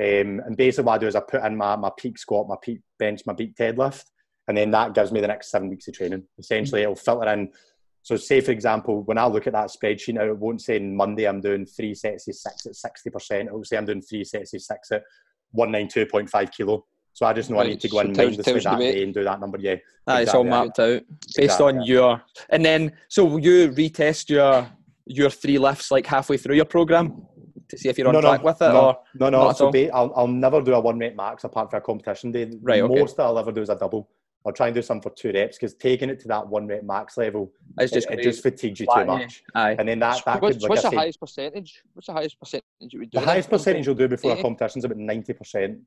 Um, 0.00 0.40
and 0.44 0.56
basically, 0.56 0.84
what 0.84 0.94
I 0.94 0.98
do 0.98 1.06
is 1.06 1.14
I 1.14 1.20
put 1.20 1.44
in 1.44 1.56
my, 1.56 1.76
my 1.76 1.90
peak 1.96 2.18
squat, 2.18 2.48
my 2.48 2.56
peak 2.60 2.80
bench, 2.98 3.22
my 3.26 3.34
peak 3.34 3.54
deadlift, 3.54 4.04
and 4.48 4.56
then 4.56 4.70
that 4.70 4.94
gives 4.94 5.12
me 5.12 5.20
the 5.20 5.28
next 5.28 5.50
seven 5.50 5.68
weeks 5.68 5.86
of 5.86 5.94
training. 5.94 6.24
Essentially, 6.38 6.82
it'll 6.82 6.96
filter 6.96 7.28
in 7.28 7.52
so, 8.02 8.16
say 8.16 8.40
for 8.40 8.50
example, 8.50 9.02
when 9.04 9.16
I 9.16 9.26
look 9.26 9.46
at 9.46 9.52
that 9.52 9.70
spreadsheet 9.70 10.14
now, 10.14 10.24
it 10.24 10.36
won't 10.36 10.60
say 10.60 10.78
Monday 10.80 11.26
I'm 11.26 11.40
doing 11.40 11.64
three 11.64 11.94
sets 11.94 12.26
of 12.26 12.34
six 12.34 12.66
at 12.66 12.74
sixty 12.74 13.10
percent. 13.10 13.48
It 13.48 13.54
will 13.54 13.64
say 13.64 13.76
I'm 13.76 13.86
doing 13.86 14.02
three 14.02 14.24
sets 14.24 14.54
of 14.54 14.62
six 14.62 14.90
at 14.90 15.04
one 15.52 15.70
nine 15.70 15.88
two 15.88 16.06
point 16.06 16.28
five 16.28 16.50
kilo. 16.50 16.84
So 17.12 17.26
I 17.26 17.32
just 17.32 17.50
know 17.50 17.58
right. 17.58 17.66
I 17.66 17.70
need 17.70 17.80
to 17.80 17.88
go 17.88 17.98
so 17.98 18.08
in 18.08 18.12
mindlessly 18.12 18.60
that 18.60 18.78
day 18.78 19.02
and 19.04 19.14
do 19.14 19.22
that 19.22 19.38
number. 19.38 19.58
Yeah, 19.60 19.76
ah, 20.06 20.18
exactly. 20.18 20.22
it's 20.22 20.34
all 20.34 20.44
mapped 20.44 20.78
out 20.80 21.02
based 21.36 21.38
exactly. 21.38 21.66
on 21.66 21.82
your. 21.82 22.22
And 22.48 22.64
then, 22.64 22.92
so 23.08 23.36
you 23.36 23.70
retest 23.70 24.30
your 24.30 24.66
your 25.06 25.30
three 25.30 25.58
lifts 25.58 25.90
like 25.90 26.06
halfway 26.06 26.38
through 26.38 26.56
your 26.56 26.64
program 26.64 27.26
to 27.68 27.78
see 27.78 27.88
if 27.88 27.98
you're 27.98 28.08
on 28.08 28.14
no, 28.14 28.20
track 28.20 28.40
no, 28.40 28.46
with 28.46 28.62
it? 28.62 28.68
no, 28.68 28.80
or 28.80 28.98
no, 29.14 29.30
no. 29.30 29.52
So 29.52 29.70
ba- 29.70 29.94
I'll, 29.94 30.12
I'll 30.16 30.26
never 30.26 30.60
do 30.60 30.74
a 30.74 30.80
one 30.80 30.98
rep 30.98 31.14
max 31.14 31.44
apart 31.44 31.70
from 31.70 31.78
a 31.78 31.80
competition 31.80 32.32
day. 32.32 32.50
Right, 32.62 32.82
okay. 32.82 32.98
Most 33.00 33.16
that 33.16 33.24
I'll 33.24 33.38
ever 33.38 33.52
do 33.52 33.62
is 33.62 33.68
a 33.68 33.76
double. 33.76 34.08
I'll 34.44 34.52
try 34.52 34.66
and 34.66 34.74
do 34.74 34.82
some 34.82 35.00
for 35.00 35.10
two 35.10 35.30
reps 35.32 35.56
because 35.56 35.74
taking 35.74 36.10
it 36.10 36.18
to 36.20 36.28
that 36.28 36.46
one 36.48 36.66
rep 36.66 36.82
max 36.82 37.16
level, 37.16 37.52
it's 37.78 37.92
it, 37.92 37.94
just, 37.94 38.10
it 38.10 38.22
just 38.22 38.42
fatigues 38.42 38.80
you 38.80 38.86
too 38.92 39.04
much. 39.04 39.42
Aye. 39.54 39.76
And 39.78 39.88
then 39.88 40.00
that, 40.00 40.24
that 40.24 40.42
what's 40.42 40.56
could, 40.56 40.62
like 40.62 40.70
what's 40.70 40.84
I 40.84 40.88
the 40.88 40.90
said, 40.90 40.98
highest 40.98 41.20
percentage? 41.20 41.82
What's 41.92 42.06
the 42.08 42.12
highest 42.12 42.40
percentage 42.40 42.64
you 42.92 42.98
would 43.00 43.10
do? 43.10 43.20
the 43.20 43.24
highest 43.24 43.50
percentage 43.50 43.86
you'll 43.86 43.94
do 43.94 44.08
before 44.08 44.32
a 44.32 44.42
competition 44.42 44.80
is 44.80 44.84
about 44.84 44.98
90%. 44.98 45.78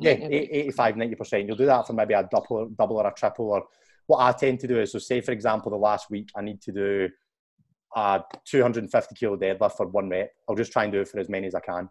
Yeah, 0.00 0.14
90. 0.14 0.36
85, 0.36 0.94
90%. 0.96 1.46
You'll 1.46 1.56
do 1.56 1.66
that 1.66 1.86
for 1.86 1.92
maybe 1.94 2.12
a 2.14 2.28
double, 2.30 2.68
double 2.76 2.96
or 2.98 3.06
a 3.06 3.14
triple. 3.14 3.46
Or 3.50 3.64
what 4.06 4.18
I 4.18 4.32
tend 4.32 4.60
to 4.60 4.66
do 4.66 4.80
is, 4.80 4.92
so 4.92 4.98
say 4.98 5.20
for 5.22 5.32
example, 5.32 5.70
the 5.70 5.78
last 5.78 6.10
week 6.10 6.28
I 6.36 6.42
need 6.42 6.60
to 6.62 6.72
do 6.72 7.08
a 7.96 8.20
250 8.44 9.14
kilo 9.14 9.36
deadlift 9.36 9.76
for 9.76 9.86
one 9.86 10.10
rep. 10.10 10.30
I'll 10.48 10.56
just 10.56 10.72
try 10.72 10.82
and 10.84 10.92
do 10.92 11.00
it 11.00 11.08
for 11.08 11.18
as 11.20 11.28
many 11.30 11.46
as 11.46 11.54
I 11.54 11.60
can. 11.60 11.88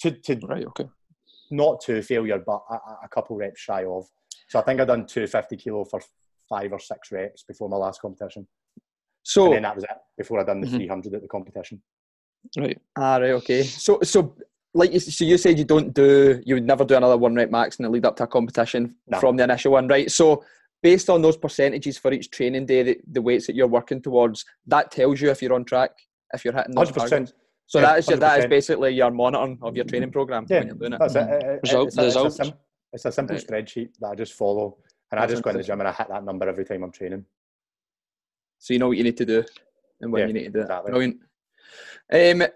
To, 0.00 0.10
to 0.12 0.40
Right. 0.46 0.64
Okay. 0.66 0.88
not 1.50 1.80
to 1.82 2.00
failure, 2.02 2.38
but 2.38 2.62
a, 2.70 2.74
a- 2.74 2.98
a 3.04 3.08
couple 3.08 3.36
reps 3.36 3.60
shy 3.60 3.84
of. 3.84 4.06
So 4.48 4.58
I 4.58 4.62
think 4.62 4.80
I 4.80 4.84
done 4.84 5.06
250 5.06 5.56
kilo 5.56 5.84
for 5.84 6.00
five 6.48 6.72
or 6.72 6.78
six 6.78 7.10
reps 7.10 7.42
before 7.42 7.68
my 7.68 7.76
last 7.76 8.00
competition. 8.00 8.46
So, 9.22 9.46
And 9.46 9.54
then 9.54 9.62
that 9.62 9.74
was 9.74 9.84
it 9.84 9.90
before 10.16 10.40
I 10.40 10.44
done 10.44 10.60
the 10.60 10.68
Mhm. 10.68 10.76
300 10.76 11.14
at 11.14 11.22
the 11.22 11.28
competition. 11.28 11.82
Right. 12.56 12.80
ah, 12.96 13.16
right, 13.16 13.32
okay. 13.32 13.64
So, 13.64 13.98
so 14.02 14.36
like 14.72 14.92
you, 14.92 15.00
so 15.00 15.24
you 15.24 15.36
said 15.36 15.58
you 15.58 15.64
don't 15.64 15.92
do, 15.92 16.40
you 16.46 16.54
would 16.54 16.66
never 16.66 16.84
do 16.84 16.94
another 16.94 17.16
one 17.16 17.34
rep 17.34 17.50
max 17.50 17.76
in 17.78 17.82
the 17.84 17.88
lead 17.90 18.04
up 18.04 18.14
to 18.16 18.24
a 18.24 18.26
competition 18.28 18.94
No. 19.08 19.18
from 19.18 19.36
the 19.36 19.42
initial 19.44 19.72
one, 19.72 19.88
right? 19.88 20.08
So, 20.10 20.44
based 20.82 21.10
on 21.10 21.22
those 21.22 21.36
percentages 21.36 21.98
for 21.98 22.12
each 22.12 22.30
training 22.30 22.66
day, 22.66 22.82
the, 22.84 23.00
the 23.10 23.20
weights 23.22 23.48
that 23.48 23.56
you're 23.56 23.66
working 23.66 24.00
towards, 24.00 24.44
that 24.68 24.92
tells 24.92 25.20
you 25.20 25.30
if 25.30 25.42
you're 25.42 25.54
on 25.54 25.64
track, 25.64 25.90
if 26.32 26.44
you're 26.44 26.54
hitting 26.54 26.74
those 26.74 26.92
100%. 26.92 27.08
targets. 27.10 27.32
So 27.66 27.80
Yeah, 27.80 27.86
that 27.86 27.98
is 27.98 28.08
your, 28.08 28.18
that 28.18 28.38
is 28.38 28.46
basically 28.46 28.90
your 28.94 29.10
monitoring 29.10 29.58
of 29.62 29.74
your 29.74 29.86
training 29.86 30.12
program 30.12 30.46
Yeah, 30.48 30.58
when 30.58 30.66
you're 30.68 30.76
doing 30.76 30.92
it. 30.92 30.98
That's 31.00 31.16
it. 31.16 31.18
Mhm. 31.18 31.32
It- 31.32 31.42
it- 31.46 31.60
Result- 31.64 31.86
it's, 31.88 31.96
a, 31.98 32.06
it's, 32.06 32.14
a 32.16 32.18
results. 32.20 32.36
sim- 32.36 32.52
it's 32.92 33.04
a 33.04 33.12
simple 33.12 33.36
Right. 33.36 33.46
spreadsheet 33.46 33.90
that 34.00 34.08
I 34.08 34.14
just 34.14 34.34
follow. 34.34 34.78
And 35.10 35.20
I 35.20 35.26
just 35.26 35.42
go 35.42 35.50
in 35.50 35.56
the 35.58 35.62
gym 35.62 35.80
and 35.80 35.88
I 35.88 35.92
hit 35.92 36.08
that 36.08 36.24
number 36.24 36.48
every 36.48 36.64
time 36.64 36.82
I'm 36.82 36.92
training. 36.92 37.24
so 38.58 38.72
you 38.72 38.78
know 38.80 38.88
what 38.88 38.96
you 38.96 39.04
need 39.04 39.16
to 39.18 39.26
do 39.26 39.44
and 40.00 40.10
when 40.10 40.20
Yeah, 40.22 40.26
you 40.28 40.32
need 40.32 40.44
to 40.44 40.50
do 40.50 40.60
exactly. 40.60 40.90
it. 40.90 40.92
Brilliant. 42.10 42.42
Um, 42.42 42.48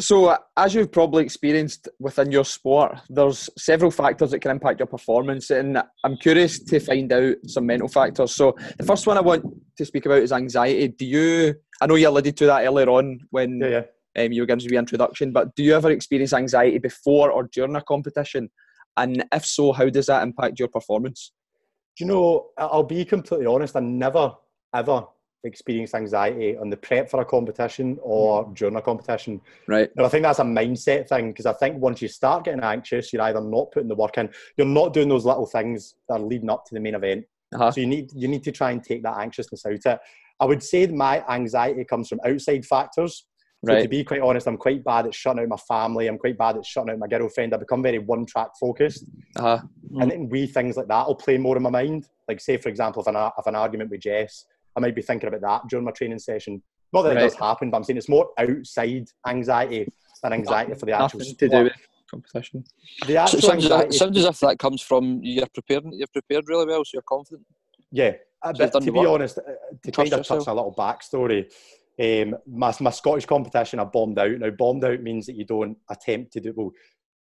so, 0.00 0.36
as 0.56 0.74
you've 0.74 0.90
probably 0.90 1.22
experienced 1.22 1.88
within 2.00 2.32
your 2.32 2.44
sport, 2.44 2.98
there's 3.08 3.48
several 3.56 3.90
factors 3.92 4.32
that 4.32 4.40
can 4.40 4.50
impact 4.50 4.80
your 4.80 4.88
performance, 4.88 5.50
and 5.50 5.80
I'm 6.02 6.16
curious 6.16 6.58
to 6.64 6.80
find 6.80 7.12
out 7.12 7.36
some 7.46 7.66
mental 7.66 7.86
factors. 7.88 8.34
So, 8.34 8.56
the 8.78 8.84
first 8.84 9.06
one 9.06 9.16
I 9.16 9.20
want 9.20 9.44
to 9.76 9.84
speak 9.84 10.06
about 10.06 10.22
is 10.22 10.32
anxiety. 10.32 10.88
Do 10.88 11.06
you? 11.06 11.54
I 11.80 11.86
know 11.86 11.94
you 11.94 12.08
alluded 12.08 12.36
to 12.38 12.46
that 12.46 12.64
earlier 12.66 12.90
on 12.90 13.20
when 13.30 13.60
Yeah, 13.60 13.82
yeah. 14.16 14.24
um, 14.24 14.32
you 14.32 14.42
were 14.42 14.46
giving 14.46 14.64
us 14.64 14.68
the 14.68 14.76
introduction, 14.76 15.30
but 15.30 15.54
do 15.54 15.62
you 15.62 15.74
ever 15.76 15.90
experience 15.92 16.32
anxiety 16.32 16.78
before 16.78 17.30
or 17.30 17.44
during 17.44 17.76
a 17.76 17.82
competition? 17.82 18.50
And 18.96 19.24
if 19.32 19.44
so, 19.46 19.72
how 19.72 19.88
does 19.88 20.06
that 20.06 20.22
impact 20.22 20.58
your 20.58 20.68
performance? 20.68 21.32
Do 21.96 22.04
you 22.04 22.10
know, 22.10 22.48
I'll 22.58 22.82
be 22.82 23.04
completely 23.04 23.46
honest, 23.46 23.76
I 23.76 23.80
never, 23.80 24.34
ever 24.74 25.06
experienced 25.44 25.94
anxiety 25.94 26.56
on 26.56 26.70
the 26.70 26.76
prep 26.76 27.10
for 27.10 27.20
a 27.20 27.24
competition 27.24 27.98
or 28.00 28.44
Hmm. 28.44 28.52
during 28.54 28.76
a 28.76 28.82
competition. 28.82 29.40
Right. 29.66 29.90
And 29.96 30.06
I 30.06 30.08
think 30.08 30.22
that's 30.22 30.38
a 30.38 30.44
mindset 30.44 31.08
thing 31.08 31.28
because 31.30 31.46
I 31.46 31.52
think 31.52 31.82
once 31.82 32.00
you 32.00 32.08
start 32.08 32.44
getting 32.44 32.62
anxious, 32.62 33.12
you're 33.12 33.22
either 33.22 33.40
not 33.40 33.72
putting 33.72 33.88
the 33.88 33.94
work 33.96 34.18
in, 34.18 34.30
you're 34.56 34.66
not 34.66 34.92
doing 34.92 35.08
those 35.08 35.24
little 35.24 35.46
things 35.46 35.96
that 36.08 36.14
are 36.14 36.20
leading 36.20 36.48
up 36.50 36.64
to 36.66 36.74
the 36.74 36.80
main 36.80 36.94
event. 36.94 37.24
Uh-huh. 37.54 37.70
So 37.72 37.80
you 37.80 37.86
need 37.86 38.10
you 38.14 38.28
need 38.28 38.44
to 38.44 38.52
try 38.52 38.70
and 38.70 38.82
take 38.82 39.02
that 39.02 39.18
anxiousness 39.18 39.66
out 39.66 39.72
of 39.72 39.80
it. 39.84 40.00
I 40.40 40.44
would 40.44 40.62
say 40.62 40.86
that 40.86 40.94
my 40.94 41.24
anxiety 41.28 41.84
comes 41.84 42.08
from 42.08 42.20
outside 42.24 42.64
factors. 42.64 43.26
So 43.64 43.80
to 43.80 43.88
be 43.88 44.02
quite 44.02 44.20
honest, 44.20 44.48
I'm 44.48 44.56
quite 44.56 44.82
bad 44.82 45.06
at 45.06 45.14
shutting 45.14 45.42
out 45.42 45.48
my 45.48 45.56
family. 45.56 46.08
I'm 46.08 46.18
quite 46.18 46.36
bad 46.36 46.56
at 46.56 46.66
shutting 46.66 46.90
out 46.90 46.98
my 46.98 47.06
girlfriend. 47.06 47.54
I 47.54 47.58
become 47.58 47.82
very 47.82 47.98
one 47.98 48.26
track 48.26 48.48
focused. 48.58 49.04
Uh-huh. 49.36 49.60
And 50.00 50.10
then 50.10 50.28
wee 50.28 50.46
things 50.48 50.76
like 50.76 50.88
that 50.88 51.06
will 51.06 51.14
play 51.14 51.38
more 51.38 51.56
in 51.56 51.62
my 51.62 51.70
mind. 51.70 52.06
Like 52.28 52.40
say 52.40 52.56
for 52.56 52.68
example, 52.70 53.02
if 53.02 53.08
an 53.08 53.16
if 53.16 53.46
an 53.46 53.54
argument 53.54 53.90
with 53.90 54.00
Jess, 54.00 54.46
I 54.76 54.80
might 54.80 54.96
be 54.96 55.02
thinking 55.02 55.28
about 55.28 55.42
that 55.42 55.68
during 55.68 55.84
my 55.84 55.92
training 55.92 56.18
session. 56.18 56.62
Not 56.92 57.02
that 57.02 57.10
Right. 57.10 57.18
it 57.18 57.20
does 57.20 57.34
happen, 57.36 57.70
but 57.70 57.76
I'm 57.76 57.84
saying 57.84 57.98
it's 57.98 58.08
more 58.08 58.30
outside 58.36 59.04
anxiety 59.26 59.86
than 60.22 60.32
anxiety 60.32 60.74
for 60.74 60.86
the 60.86 60.92
actual 60.92 61.20
to 61.20 61.48
do 61.48 61.62
with 61.64 61.72
competition. 62.10 62.64
The 63.06 63.16
actual 63.16 63.38
it 63.38 63.42
sounds, 63.42 63.64
anxiety, 63.64 63.96
sounds 63.96 64.18
as 64.18 64.24
if 64.24 64.40
that 64.40 64.58
comes 64.58 64.82
from 64.82 65.20
you're 65.22 65.46
prepared. 65.54 65.84
You're 65.92 66.08
prepared 66.12 66.48
really 66.48 66.66
well, 66.66 66.84
so 66.84 66.90
you're 66.94 67.02
confident. 67.02 67.46
Yeah, 67.90 68.12
uh, 68.42 68.52
So 68.54 68.68
but 68.72 68.80
to 68.80 68.92
be 68.92 68.98
work. 68.98 69.08
honest, 69.08 69.38
uh, 69.38 69.42
to 69.84 69.90
Trust 69.90 69.96
kind 69.96 70.12
of 70.12 70.18
yourself. 70.20 70.44
touch 70.44 70.52
a 70.52 70.54
little 70.54 70.74
backstory, 70.74 71.50
um, 72.00 72.36
my, 72.46 72.74
my 72.80 72.90
Scottish 72.90 73.26
competition, 73.26 73.78
I 73.78 73.84
bombed 73.84 74.18
out. 74.18 74.38
Now, 74.38 74.50
bombed 74.50 74.84
out 74.84 75.02
means 75.02 75.26
that 75.26 75.36
you 75.36 75.44
don't 75.44 75.76
attempt 75.90 76.32
to 76.32 76.40
do, 76.40 76.52
well, 76.56 76.70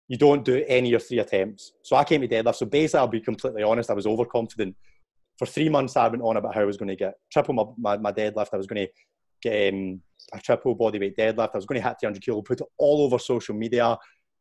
you 0.08 0.18
don't 0.18 0.46
do 0.46 0.64
any 0.68 0.94
of 0.94 1.06
three 1.06 1.20
attempts. 1.20 1.74
So 1.84 1.96
I 1.96 2.04
came 2.04 2.22
to 2.22 2.28
deadlift. 2.28 2.56
So 2.56 2.66
basically, 2.66 3.00
I'll 3.00 3.08
be 3.08 3.22
completely 3.22 3.64
honest, 3.64 3.90
I 3.90 3.94
was 3.94 4.08
overconfident. 4.08 4.76
For 5.38 5.46
three 5.46 5.70
months, 5.70 5.96
I 5.98 6.08
went 6.08 6.24
on 6.24 6.38
about 6.38 6.54
how 6.54 6.62
I 6.62 6.66
was 6.66 6.78
going 6.78 6.90
to 6.90 6.96
get 6.96 7.16
triple 7.32 7.54
my, 7.54 7.64
my, 7.78 7.98
my 7.98 8.12
deadlift. 8.12 8.50
I 8.54 8.58
was 8.58 8.68
going 8.68 8.88
to 8.88 8.92
get 9.42 9.74
um, 9.74 10.02
a 10.34 10.40
triple 10.40 10.76
bodyweight 10.76 11.16
deadlift. 11.18 11.52
I 11.54 11.58
was 11.58 11.66
going 11.66 11.82
to 11.82 11.88
hit 11.88 11.98
300 12.00 12.24
kilo, 12.24 12.42
put 12.42 12.62
it 12.62 12.68
all 12.78 13.04
over 13.04 13.18
social 13.18 13.56
media. 13.56 13.98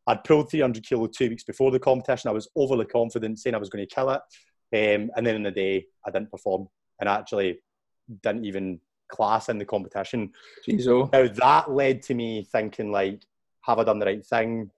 I'd 0.06 0.24
pulled 0.24 0.50
300 0.50 0.84
kilo 0.84 1.06
two 1.06 1.28
weeks 1.28 1.44
before 1.44 1.70
the 1.70 1.78
competition. 1.78 2.30
I 2.30 2.34
was 2.34 2.48
overly 2.56 2.86
confident, 2.86 3.38
saying 3.38 3.54
I 3.54 3.58
was 3.58 3.70
going 3.70 3.86
to 3.86 3.94
kill 3.94 4.10
it. 4.10 4.20
Um, 4.72 5.10
and 5.16 5.26
then 5.26 5.36
in 5.36 5.42
the 5.42 5.50
day, 5.50 5.86
I 6.06 6.10
didn't 6.10 6.30
perform 6.30 6.68
and 7.00 7.08
actually 7.08 7.60
didn't 8.22 8.44
even 8.44 8.80
class 9.10 9.48
in 9.48 9.58
the 9.58 9.64
competition. 9.64 10.32
Jeez, 10.66 10.86
oh. 10.86 11.08
Now 11.12 11.28
that 11.28 11.70
led 11.70 12.02
to 12.04 12.14
me 12.14 12.44
thinking 12.50 12.90
like, 12.92 13.22
have 13.62 13.78
I 13.78 13.84
done 13.84 13.98
the 13.98 14.06
right 14.06 14.24
thing? 14.24 14.70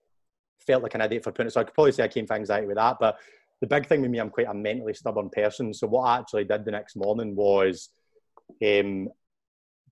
Felt 0.65 0.83
like 0.83 0.95
an 0.95 1.01
idiot 1.01 1.23
for 1.23 1.31
putting 1.31 1.47
it. 1.47 1.51
So 1.51 1.61
I 1.61 1.63
could 1.63 1.73
probably 1.73 1.91
say 1.91 2.03
I 2.03 2.07
came 2.07 2.27
for 2.27 2.33
anxiety 2.33 2.67
with 2.67 2.77
that. 2.77 2.97
But 2.99 3.17
the 3.61 3.67
big 3.67 3.87
thing 3.87 4.01
with 4.01 4.11
me, 4.11 4.19
I'm 4.19 4.29
quite 4.29 4.47
a 4.47 4.53
mentally 4.53 4.93
stubborn 4.93 5.29
person. 5.29 5.73
So 5.73 5.87
what 5.87 6.03
I 6.03 6.19
actually 6.19 6.45
did 6.45 6.65
the 6.65 6.71
next 6.71 6.95
morning 6.95 7.35
was 7.35 7.89
um, 8.65 9.09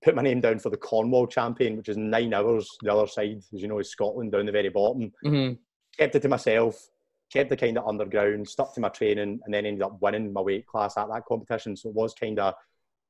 put 0.02 0.14
my 0.14 0.22
name 0.22 0.40
down 0.40 0.58
for 0.58 0.70
the 0.70 0.76
Cornwall 0.76 1.26
champion, 1.26 1.76
which 1.76 1.88
is 1.88 1.96
nine 1.96 2.34
hours. 2.34 2.68
The 2.82 2.92
other 2.92 3.06
side, 3.06 3.42
as 3.54 3.62
you 3.62 3.68
know, 3.68 3.78
is 3.78 3.90
Scotland 3.90 4.32
down 4.32 4.46
the 4.46 4.52
very 4.52 4.68
bottom. 4.68 5.12
Mhm. 5.24 5.58
Kept 5.96 6.14
it 6.14 6.20
to 6.22 6.28
myself, 6.28 6.88
kept 7.32 7.52
it 7.52 7.60
kind 7.60 7.78
of 7.78 7.86
underground, 7.86 8.48
stuck 8.48 8.74
to 8.74 8.80
my 8.80 8.88
training, 8.88 9.40
and 9.44 9.54
then 9.54 9.66
ended 9.66 9.82
up 9.82 10.00
winning 10.00 10.32
my 10.32 10.40
weight 10.40 10.66
class 10.66 10.96
at 10.96 11.08
that 11.08 11.24
competition. 11.26 11.76
So 11.76 11.90
it 11.90 11.94
was 11.94 12.14
kind 12.14 12.38
of 12.38 12.54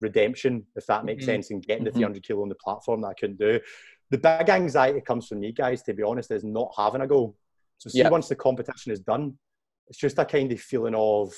redemption, 0.02 0.66
if 0.76 0.84
that 0.86 1.04
makes 1.04 1.22
Mhm. 1.24 1.26
sense, 1.26 1.50
and 1.50 1.64
getting 1.66 1.84
the 1.84 1.90
Mhm. 1.90 1.94
300 1.94 2.22
kilo 2.26 2.42
on 2.42 2.48
the 2.48 2.54
platform 2.56 3.00
that 3.02 3.08
I 3.08 3.14
couldn't 3.14 3.38
do. 3.38 3.60
The 4.10 4.18
big 4.18 4.48
anxiety 4.50 5.00
comes 5.00 5.28
from 5.28 5.40
me, 5.40 5.52
guys, 5.52 5.82
to 5.84 5.94
be 5.94 6.02
honest, 6.02 6.30
is 6.30 6.44
not 6.44 6.72
having 6.76 7.00
a 7.00 7.06
goal. 7.06 7.34
So 7.78 7.88
see, 7.88 7.98
Yeah. 8.00 8.10
once 8.10 8.28
the 8.28 8.36
competition 8.36 8.92
is 8.92 9.00
done, 9.00 9.38
it's 9.88 9.98
just 9.98 10.18
a 10.18 10.24
kind 10.24 10.52
of 10.52 10.60
feeling 10.60 10.94
of 10.94 11.32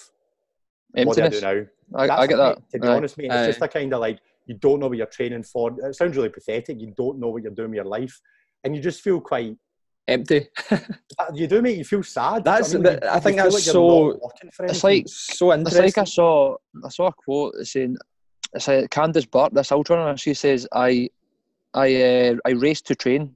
what 0.93 1.17
do 1.17 1.23
I 1.25 1.29
do 1.29 1.41
now? 1.41 1.67
I, 1.95 2.09
I 2.09 2.27
get 2.27 2.37
that. 2.37 2.57
mate. 2.59 2.71
To 2.73 2.79
be 2.81 2.89
Aye. 2.89 2.97
honest, 2.97 3.19
mate, 3.19 3.31
Aye. 3.31 3.45
it's 3.47 3.59
just 3.59 3.65
a 3.65 3.69
kind 3.69 3.93
of 3.93 4.01
like 4.01 4.19
you 4.47 4.55
don't 4.55 4.79
know 4.81 4.89
what 4.89 4.99
you're 4.99 5.07
training 5.07 5.43
for. 5.43 5.71
It 5.89 5.95
sounds 5.97 6.17
really 6.17 6.29
pathetic. 6.29 6.79
You 6.81 6.93
don't 6.97 7.19
know 7.19 7.29
what 7.31 7.43
you're 7.43 7.53
doing 7.53 7.71
with 7.71 7.77
your 7.77 7.85
life, 7.87 8.21
and 8.63 8.75
you 8.77 8.83
just 8.83 9.01
feel 9.01 9.21
quite. 9.21 9.57
Empty. 10.07 10.49
You 11.33 11.47
do, 11.47 11.63
mate. 11.63 11.79
You 11.79 11.85
feel 11.85 12.03
sad. 12.03 12.45
That's- 12.45 12.75
mean, 12.75 12.83
that- 12.83 13.03
you- 13.05 13.09
I 13.09 13.21
think 13.21 13.37
feel 13.37 13.45
that's 13.45 13.55
like 13.55 13.63
so- 13.65 14.09
not 14.11 14.23
working 14.23 14.51
for 14.51 14.67
It's 14.67 14.85
like 14.85 15.05
so 15.09 15.51
It's 15.53 15.59
interesting. 15.59 15.85
like 15.85 15.99
I 15.99 16.05
saw 16.05 16.57
I 16.85 16.89
saw 16.91 17.07
a 17.07 17.13
quote 17.13 17.55
saying 17.67 17.97
it's 18.55 18.69
like 18.69 18.91
Candice 18.91 19.31
Burt, 19.31 19.53
this 19.55 19.73
ultra 19.73 19.97
runner. 19.97 20.17
She 20.17 20.35
says, 20.35 20.67
"I 20.73 21.09
I 21.75 21.89
uh, 22.03 22.35
I 22.47 22.51
race 22.51 22.81
to 22.83 22.95
train 22.95 23.35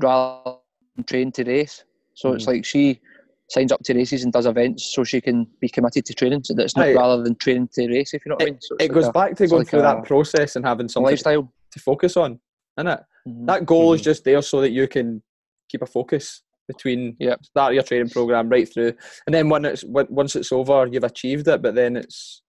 rather 0.00 0.56
than 0.96 1.04
train 1.04 1.32
to 1.32 1.44
race." 1.44 1.84
So 2.14 2.32
it's 2.32 2.44
Mhm. 2.44 2.48
like 2.48 2.64
she 2.64 3.00
signs 3.48 3.70
up 3.72 3.80
to 3.84 3.94
races 3.94 4.24
and 4.24 4.32
does 4.32 4.46
events 4.46 4.92
so 4.94 5.04
she 5.04 5.20
can 5.20 5.46
be 5.60 5.68
committed 5.68 6.04
to 6.06 6.14
training. 6.14 6.42
So 6.44 6.54
that's 6.54 6.76
not 6.76 6.92
rather 6.94 7.22
than 7.22 7.34
training 7.36 7.68
to 7.74 7.86
race. 7.88 8.12
If 8.14 8.24
you 8.24 8.30
know 8.30 8.36
what 8.36 8.42
I 8.48 8.50
mean. 8.52 8.58
So 8.60 8.74
it 8.76 8.82
like 8.84 8.92
goes 8.92 9.06
a 9.08 9.12
back 9.12 9.36
to 9.36 9.46
going 9.46 9.58
like 9.60 9.68
through 9.68 9.80
a- 9.80 9.82
that 9.82 10.04
process 10.04 10.56
and 10.56 10.64
having 10.64 10.88
something 10.88 11.10
lifestyle. 11.12 11.52
to 11.72 11.78
focus 11.80 12.16
on, 12.16 12.40
isn't 12.78 12.88
it? 12.88 13.00
Mhm. 13.28 13.46
That 13.46 13.66
goal 13.66 13.92
is 13.92 14.00
Mhm. 14.00 14.04
just 14.04 14.24
there 14.24 14.42
so 14.42 14.60
that 14.62 14.70
you 14.70 14.88
can 14.88 15.22
keep 15.68 15.82
a 15.82 15.86
focus 15.86 16.42
between 16.66 17.16
Yep. 17.20 17.44
start 17.44 17.70
of 17.72 17.74
your 17.74 17.82
training 17.84 18.08
program 18.08 18.48
right 18.48 18.68
through, 18.72 18.92
and 19.26 19.34
then 19.34 19.48
when 19.48 19.64
it's 19.64 19.84
when, 19.84 20.06
once 20.08 20.34
it's 20.34 20.50
over, 20.50 20.86
you've 20.86 21.04
achieved 21.04 21.46
it. 21.46 21.62
But 21.62 21.74
then 21.76 21.96
it's 21.96 22.42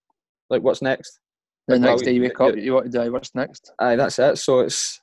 like, 0.50 0.64
what's 0.64 0.82
next? 0.82 1.20
The 1.68 1.80
next 1.80 1.90
well, 1.90 1.98
day 1.98 2.12
you 2.12 2.16
you- 2.18 2.22
wake 2.24 2.40
up, 2.40 2.56
you- 2.56 2.62
you 2.62 2.74
want 2.74 2.86
to 2.86 2.92
die. 2.92 3.10
What's 3.10 3.36
next? 3.36 3.72
Aye, 3.80 3.96
that's 3.96 4.20
it. 4.20 4.38
So 4.38 4.62
it's 4.62 5.02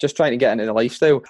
just 0.00 0.16
trying 0.16 0.32
to 0.32 0.36
get 0.36 0.52
into 0.52 0.66
the 0.66 0.72
lifestyle. 0.72 1.22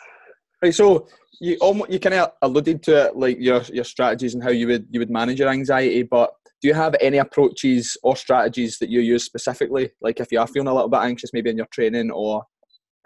Right. 0.62 0.74
So 0.74 1.09
you 1.40 1.57
almost 1.61 1.90
you 1.90 1.98
kind 1.98 2.14
of 2.14 2.32
alluded 2.42 2.82
to 2.84 3.07
it, 3.07 3.16
like 3.16 3.38
your 3.40 3.62
your 3.72 3.84
strategies 3.84 4.34
and 4.34 4.42
how 4.42 4.50
you 4.50 4.66
would 4.68 4.86
you 4.90 5.00
would 5.00 5.11
manage 5.11 5.38
your 5.40 5.48
anxiety. 5.48 6.02
But 6.02 6.32
do 6.62 6.68
you 6.68 6.74
have 6.74 6.94
any 7.00 7.18
approaches 7.18 7.96
or 8.02 8.16
strategies 8.16 8.78
that 8.78 8.88
you 8.88 9.00
use 9.00 9.24
specifically? 9.24 9.90
Like 10.00 10.20
if 10.20 10.30
you 10.32 10.40
are 10.40 10.46
feeling 10.46 10.68
a 10.68 10.74
little 10.74 10.88
bit 10.88 11.00
anxious, 11.00 11.32
maybe 11.32 11.50
in 11.50 11.57
your 11.57 11.68
training 11.72 12.11
or 12.11 12.44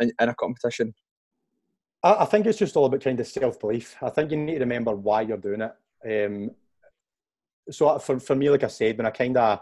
in, 0.00 0.12
in 0.20 0.28
a 0.28 0.34
competition. 0.34 0.94
I, 2.02 2.16
I 2.20 2.24
think 2.26 2.46
it's 2.46 2.58
just 2.58 2.76
all 2.76 2.86
about 2.86 3.00
kind 3.00 3.18
of 3.18 3.26
self 3.26 3.58
belief. 3.58 3.96
I 4.02 4.10
think 4.10 4.30
you 4.30 4.36
need 4.36 4.54
to 4.54 4.60
remember 4.60 4.94
why 4.94 5.22
you're 5.22 5.36
doing 5.38 5.62
it. 5.62 5.72
Um, 6.26 6.50
so 7.70 7.98
for, 7.98 8.20
for 8.20 8.36
me, 8.36 8.48
like 8.50 8.64
I 8.64 8.68
said, 8.68 8.96
when 8.96 9.06
I 9.06 9.10
kind 9.10 9.36
of 9.36 9.60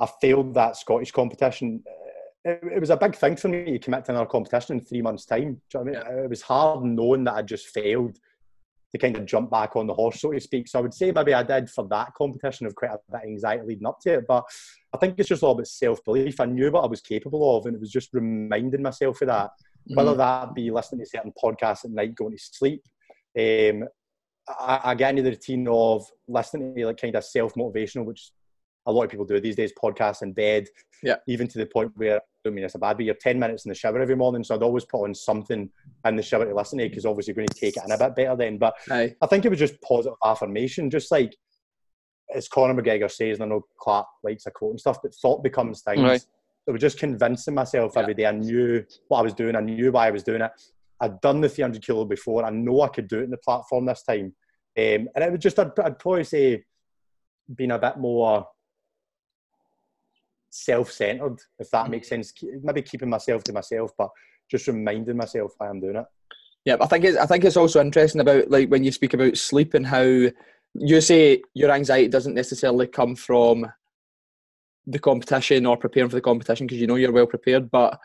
I 0.00 0.08
failed 0.20 0.54
that 0.54 0.76
Scottish 0.76 1.12
competition, 1.12 1.82
uh, 1.86 2.50
it, 2.50 2.60
it, 2.74 2.80
was 2.80 2.90
a 2.90 2.96
big 2.96 3.14
thing 3.14 3.36
for 3.36 3.48
me 3.48 3.64
to 3.64 3.78
commit 3.78 4.04
to 4.06 4.12
another 4.12 4.26
competition 4.26 4.78
in 4.78 4.84
three 4.84 5.02
months' 5.02 5.24
time. 5.24 5.60
You 5.72 5.80
know 5.80 5.80
I 5.80 5.84
mean? 5.84 6.24
It 6.24 6.30
was 6.30 6.42
hard 6.42 6.84
knowing 6.84 7.24
that 7.24 7.34
I 7.34 7.42
just 7.42 7.68
failed 7.68 8.18
to 8.94 8.98
kind 8.98 9.16
of 9.16 9.26
jump 9.26 9.50
back 9.50 9.74
on 9.74 9.88
the 9.88 9.94
horse, 9.94 10.20
so 10.20 10.30
to 10.30 10.40
speak. 10.40 10.68
So 10.68 10.78
I 10.78 10.82
would 10.82 10.94
say 10.94 11.10
maybe 11.10 11.34
I 11.34 11.42
did 11.42 11.68
for 11.68 11.86
that 11.88 12.14
competition 12.14 12.66
of 12.66 12.76
quite 12.76 12.92
a 12.92 12.98
bit 13.10 13.20
of 13.20 13.28
anxiety 13.28 13.64
leading 13.66 13.86
up 13.86 13.98
to 14.02 14.14
it. 14.14 14.24
But 14.26 14.44
I 14.94 14.98
think 14.98 15.16
it's 15.18 15.28
just 15.28 15.42
all 15.42 15.52
about 15.52 15.66
self 15.66 16.02
belief. 16.04 16.40
I 16.40 16.44
knew 16.44 16.70
what 16.70 16.84
I 16.84 16.86
was 16.86 17.00
capable 17.00 17.56
of, 17.56 17.66
and 17.66 17.74
it 17.74 17.80
was 17.80 17.90
just 17.90 18.10
reminding 18.12 18.82
myself 18.82 19.20
of 19.22 19.28
that. 19.28 19.50
Mm-hmm. 19.50 19.96
Whether 19.96 20.14
that 20.14 20.54
be 20.54 20.70
listening 20.70 21.04
to 21.04 21.10
certain 21.10 21.32
podcasts 21.42 21.84
at 21.84 21.90
night, 21.90 22.14
going 22.14 22.36
to 22.36 22.38
sleep. 22.38 22.82
Um, 23.36 23.88
I, 24.48 24.80
I 24.84 24.94
get 24.94 25.10
into 25.10 25.22
the 25.22 25.30
routine 25.30 25.66
of 25.68 26.06
listening 26.28 26.74
to 26.76 26.86
like 26.86 27.00
kind 27.00 27.16
of 27.16 27.24
self 27.24 27.54
motivational, 27.54 28.04
which 28.04 28.30
a 28.86 28.92
lot 28.92 29.04
of 29.04 29.10
people 29.10 29.24
do 29.24 29.34
it 29.34 29.42
these 29.42 29.56
days, 29.56 29.72
podcasts 29.80 30.22
in 30.22 30.32
bed. 30.32 30.66
Yeah. 31.02 31.16
Even 31.26 31.48
to 31.48 31.58
the 31.58 31.66
point 31.66 31.92
where 31.96 32.16
I 32.16 32.20
don't 32.44 32.54
mean 32.54 32.64
it's 32.64 32.74
a 32.74 32.78
bad, 32.78 32.96
but 32.96 33.06
you're 33.06 33.14
ten 33.14 33.38
minutes 33.38 33.64
in 33.64 33.70
the 33.70 33.74
shower 33.74 34.00
every 34.00 34.16
morning, 34.16 34.44
so 34.44 34.54
I'd 34.54 34.62
always 34.62 34.84
put 34.84 35.04
on 35.04 35.14
something 35.14 35.70
in 36.04 36.16
the 36.16 36.22
shower 36.22 36.44
to 36.44 36.54
listen 36.54 36.78
to 36.78 36.88
because 36.88 37.06
obviously 37.06 37.32
you're 37.32 37.36
going 37.36 37.48
to 37.48 37.60
take 37.60 37.76
it 37.76 37.82
in 37.84 37.92
a 37.92 37.98
bit 37.98 38.14
better 38.14 38.36
then. 38.36 38.58
But 38.58 38.74
Aye. 38.90 39.14
I 39.20 39.26
think 39.26 39.44
it 39.44 39.50
was 39.50 39.58
just 39.58 39.80
positive 39.82 40.16
affirmation, 40.24 40.90
just 40.90 41.10
like 41.10 41.34
as 42.34 42.48
Conor 42.48 42.80
McGregor 42.80 43.10
says, 43.10 43.38
and 43.38 43.44
I 43.44 43.54
know 43.54 43.64
Clark 43.78 44.06
likes 44.22 44.46
a 44.46 44.50
quote 44.50 44.72
and 44.72 44.80
stuff, 44.80 44.98
but 45.02 45.14
thought 45.14 45.42
becomes 45.42 45.82
things. 45.82 46.00
Right. 46.00 46.20
So 46.20 46.70
I 46.70 46.72
was 46.72 46.80
just 46.80 46.98
convincing 46.98 47.54
myself 47.54 47.92
yeah. 47.94 48.02
every 48.02 48.14
day. 48.14 48.26
I 48.26 48.32
knew 48.32 48.84
what 49.08 49.18
I 49.18 49.22
was 49.22 49.34
doing. 49.34 49.56
I 49.56 49.60
knew 49.60 49.92
why 49.92 50.08
I 50.08 50.10
was 50.10 50.22
doing 50.22 50.40
it. 50.40 50.50
I'd 51.00 51.20
done 51.20 51.40
the 51.40 51.48
300 51.48 51.84
kilo 51.84 52.04
before. 52.04 52.44
I 52.44 52.50
know 52.50 52.80
I 52.80 52.88
could 52.88 53.08
do 53.08 53.20
it 53.20 53.24
in 53.24 53.30
the 53.30 53.36
platform 53.36 53.84
this 53.84 54.02
time. 54.02 54.34
Um, 54.76 55.08
and 55.14 55.18
it 55.18 55.30
was 55.30 55.40
just, 55.40 55.58
I'd, 55.58 55.78
I'd 55.78 55.98
probably 55.98 56.24
say, 56.24 56.64
being 57.54 57.72
a 57.72 57.78
bit 57.78 57.98
more 57.98 58.46
self-centered, 60.54 61.40
if 61.58 61.70
that 61.70 61.90
makes 61.90 62.06
mm. 62.06 62.10
sense. 62.10 62.32
Maybe 62.62 62.82
keeping 62.82 63.10
myself 63.10 63.42
to 63.44 63.52
myself, 63.52 63.90
but 63.98 64.10
just 64.50 64.66
reminding 64.68 65.16
myself 65.16 65.52
why 65.58 65.68
I'm 65.68 65.80
doing 65.80 65.96
it. 65.96 66.06
Yeah, 66.64 66.76
I 66.80 66.86
think 66.86 67.04
it's 67.04 67.18
I 67.18 67.26
think 67.26 67.44
it's 67.44 67.56
also 67.56 67.80
interesting 67.80 68.20
about 68.20 68.50
like 68.50 68.70
when 68.70 68.84
you 68.84 68.92
speak 68.92 69.12
about 69.14 69.36
sleep 69.36 69.74
and 69.74 69.86
how 69.86 70.02
you 70.02 71.00
say 71.00 71.42
your 71.54 71.70
anxiety 71.70 72.08
doesn't 72.08 72.34
necessarily 72.34 72.86
come 72.86 73.14
from 73.14 73.66
the 74.86 74.98
competition 74.98 75.66
or 75.66 75.76
preparing 75.76 76.08
for 76.08 76.16
the 76.16 76.22
competition 76.22 76.66
because 76.66 76.80
you 76.80 76.86
know 76.86 76.96
you're 76.96 77.12
well 77.12 77.26
prepared, 77.26 77.70
but 77.70 77.98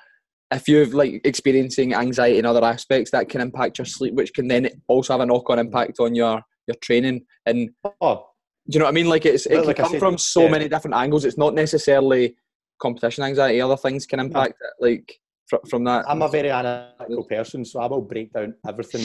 if 0.51 0.67
you're 0.67 0.87
like 0.87 1.21
experiencing 1.23 1.93
anxiety 1.93 2.39
in 2.39 2.45
other 2.45 2.63
aspects, 2.63 3.11
that 3.11 3.29
can 3.29 3.41
impact 3.41 3.77
your 3.77 3.85
sleep, 3.85 4.15
which 4.15 4.33
can 4.33 4.47
then 4.47 4.69
also 4.87 5.13
have 5.13 5.21
a 5.21 5.25
knock-on 5.25 5.59
impact 5.59 5.99
on 5.99 6.15
your 6.15 6.41
your 6.67 6.75
training. 6.81 7.25
And 7.45 7.69
oh, 8.01 8.28
do 8.67 8.75
you 8.75 8.79
know 8.79 8.85
what 8.85 8.91
I 8.91 8.93
mean? 8.93 9.07
Like 9.07 9.25
it's 9.25 9.45
it 9.45 9.53
well, 9.53 9.61
can 9.61 9.67
like 9.67 9.77
come 9.77 9.91
said, 9.91 9.99
from 9.99 10.17
so 10.17 10.43
yeah. 10.43 10.51
many 10.51 10.69
different 10.69 10.95
angles. 10.95 11.25
It's 11.25 11.37
not 11.37 11.53
necessarily 11.53 12.35
competition 12.79 13.23
anxiety. 13.23 13.61
Other 13.61 13.77
things 13.77 14.05
can 14.05 14.19
impact 14.19 14.55
it. 14.61 14.83
Like 14.83 15.19
from 15.69 15.83
that. 15.85 16.05
I'm 16.07 16.21
a 16.21 16.27
very 16.27 16.51
analytical 16.51 17.23
person, 17.23 17.65
so 17.65 17.79
I 17.79 17.87
will 17.87 18.01
break 18.01 18.33
down 18.33 18.53
everything. 18.67 19.01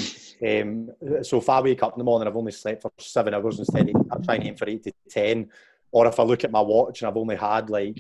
Um, 0.47 0.91
so 1.23 1.39
if 1.39 1.49
I 1.49 1.61
wake 1.61 1.83
up 1.83 1.95
in 1.95 1.99
the 1.99 2.05
morning, 2.05 2.29
I've 2.29 2.37
only 2.37 2.53
slept 2.53 2.83
for 2.83 2.93
seven 2.99 3.35
hours 3.35 3.59
instead 3.59 3.89
of 3.89 3.97
I'm 4.13 4.23
trying 4.23 4.43
to 4.43 4.49
aim 4.49 4.57
for 4.57 4.69
eight 4.69 4.83
to 4.85 4.93
ten. 5.09 5.49
Or 5.91 6.07
if 6.07 6.19
I 6.19 6.25
look 6.25 6.45
at 6.45 6.51
my 6.51 6.61
watch 6.61 7.01
and 7.01 7.09
I've 7.09 7.17
only 7.17 7.37
had 7.37 7.71
like 7.71 7.99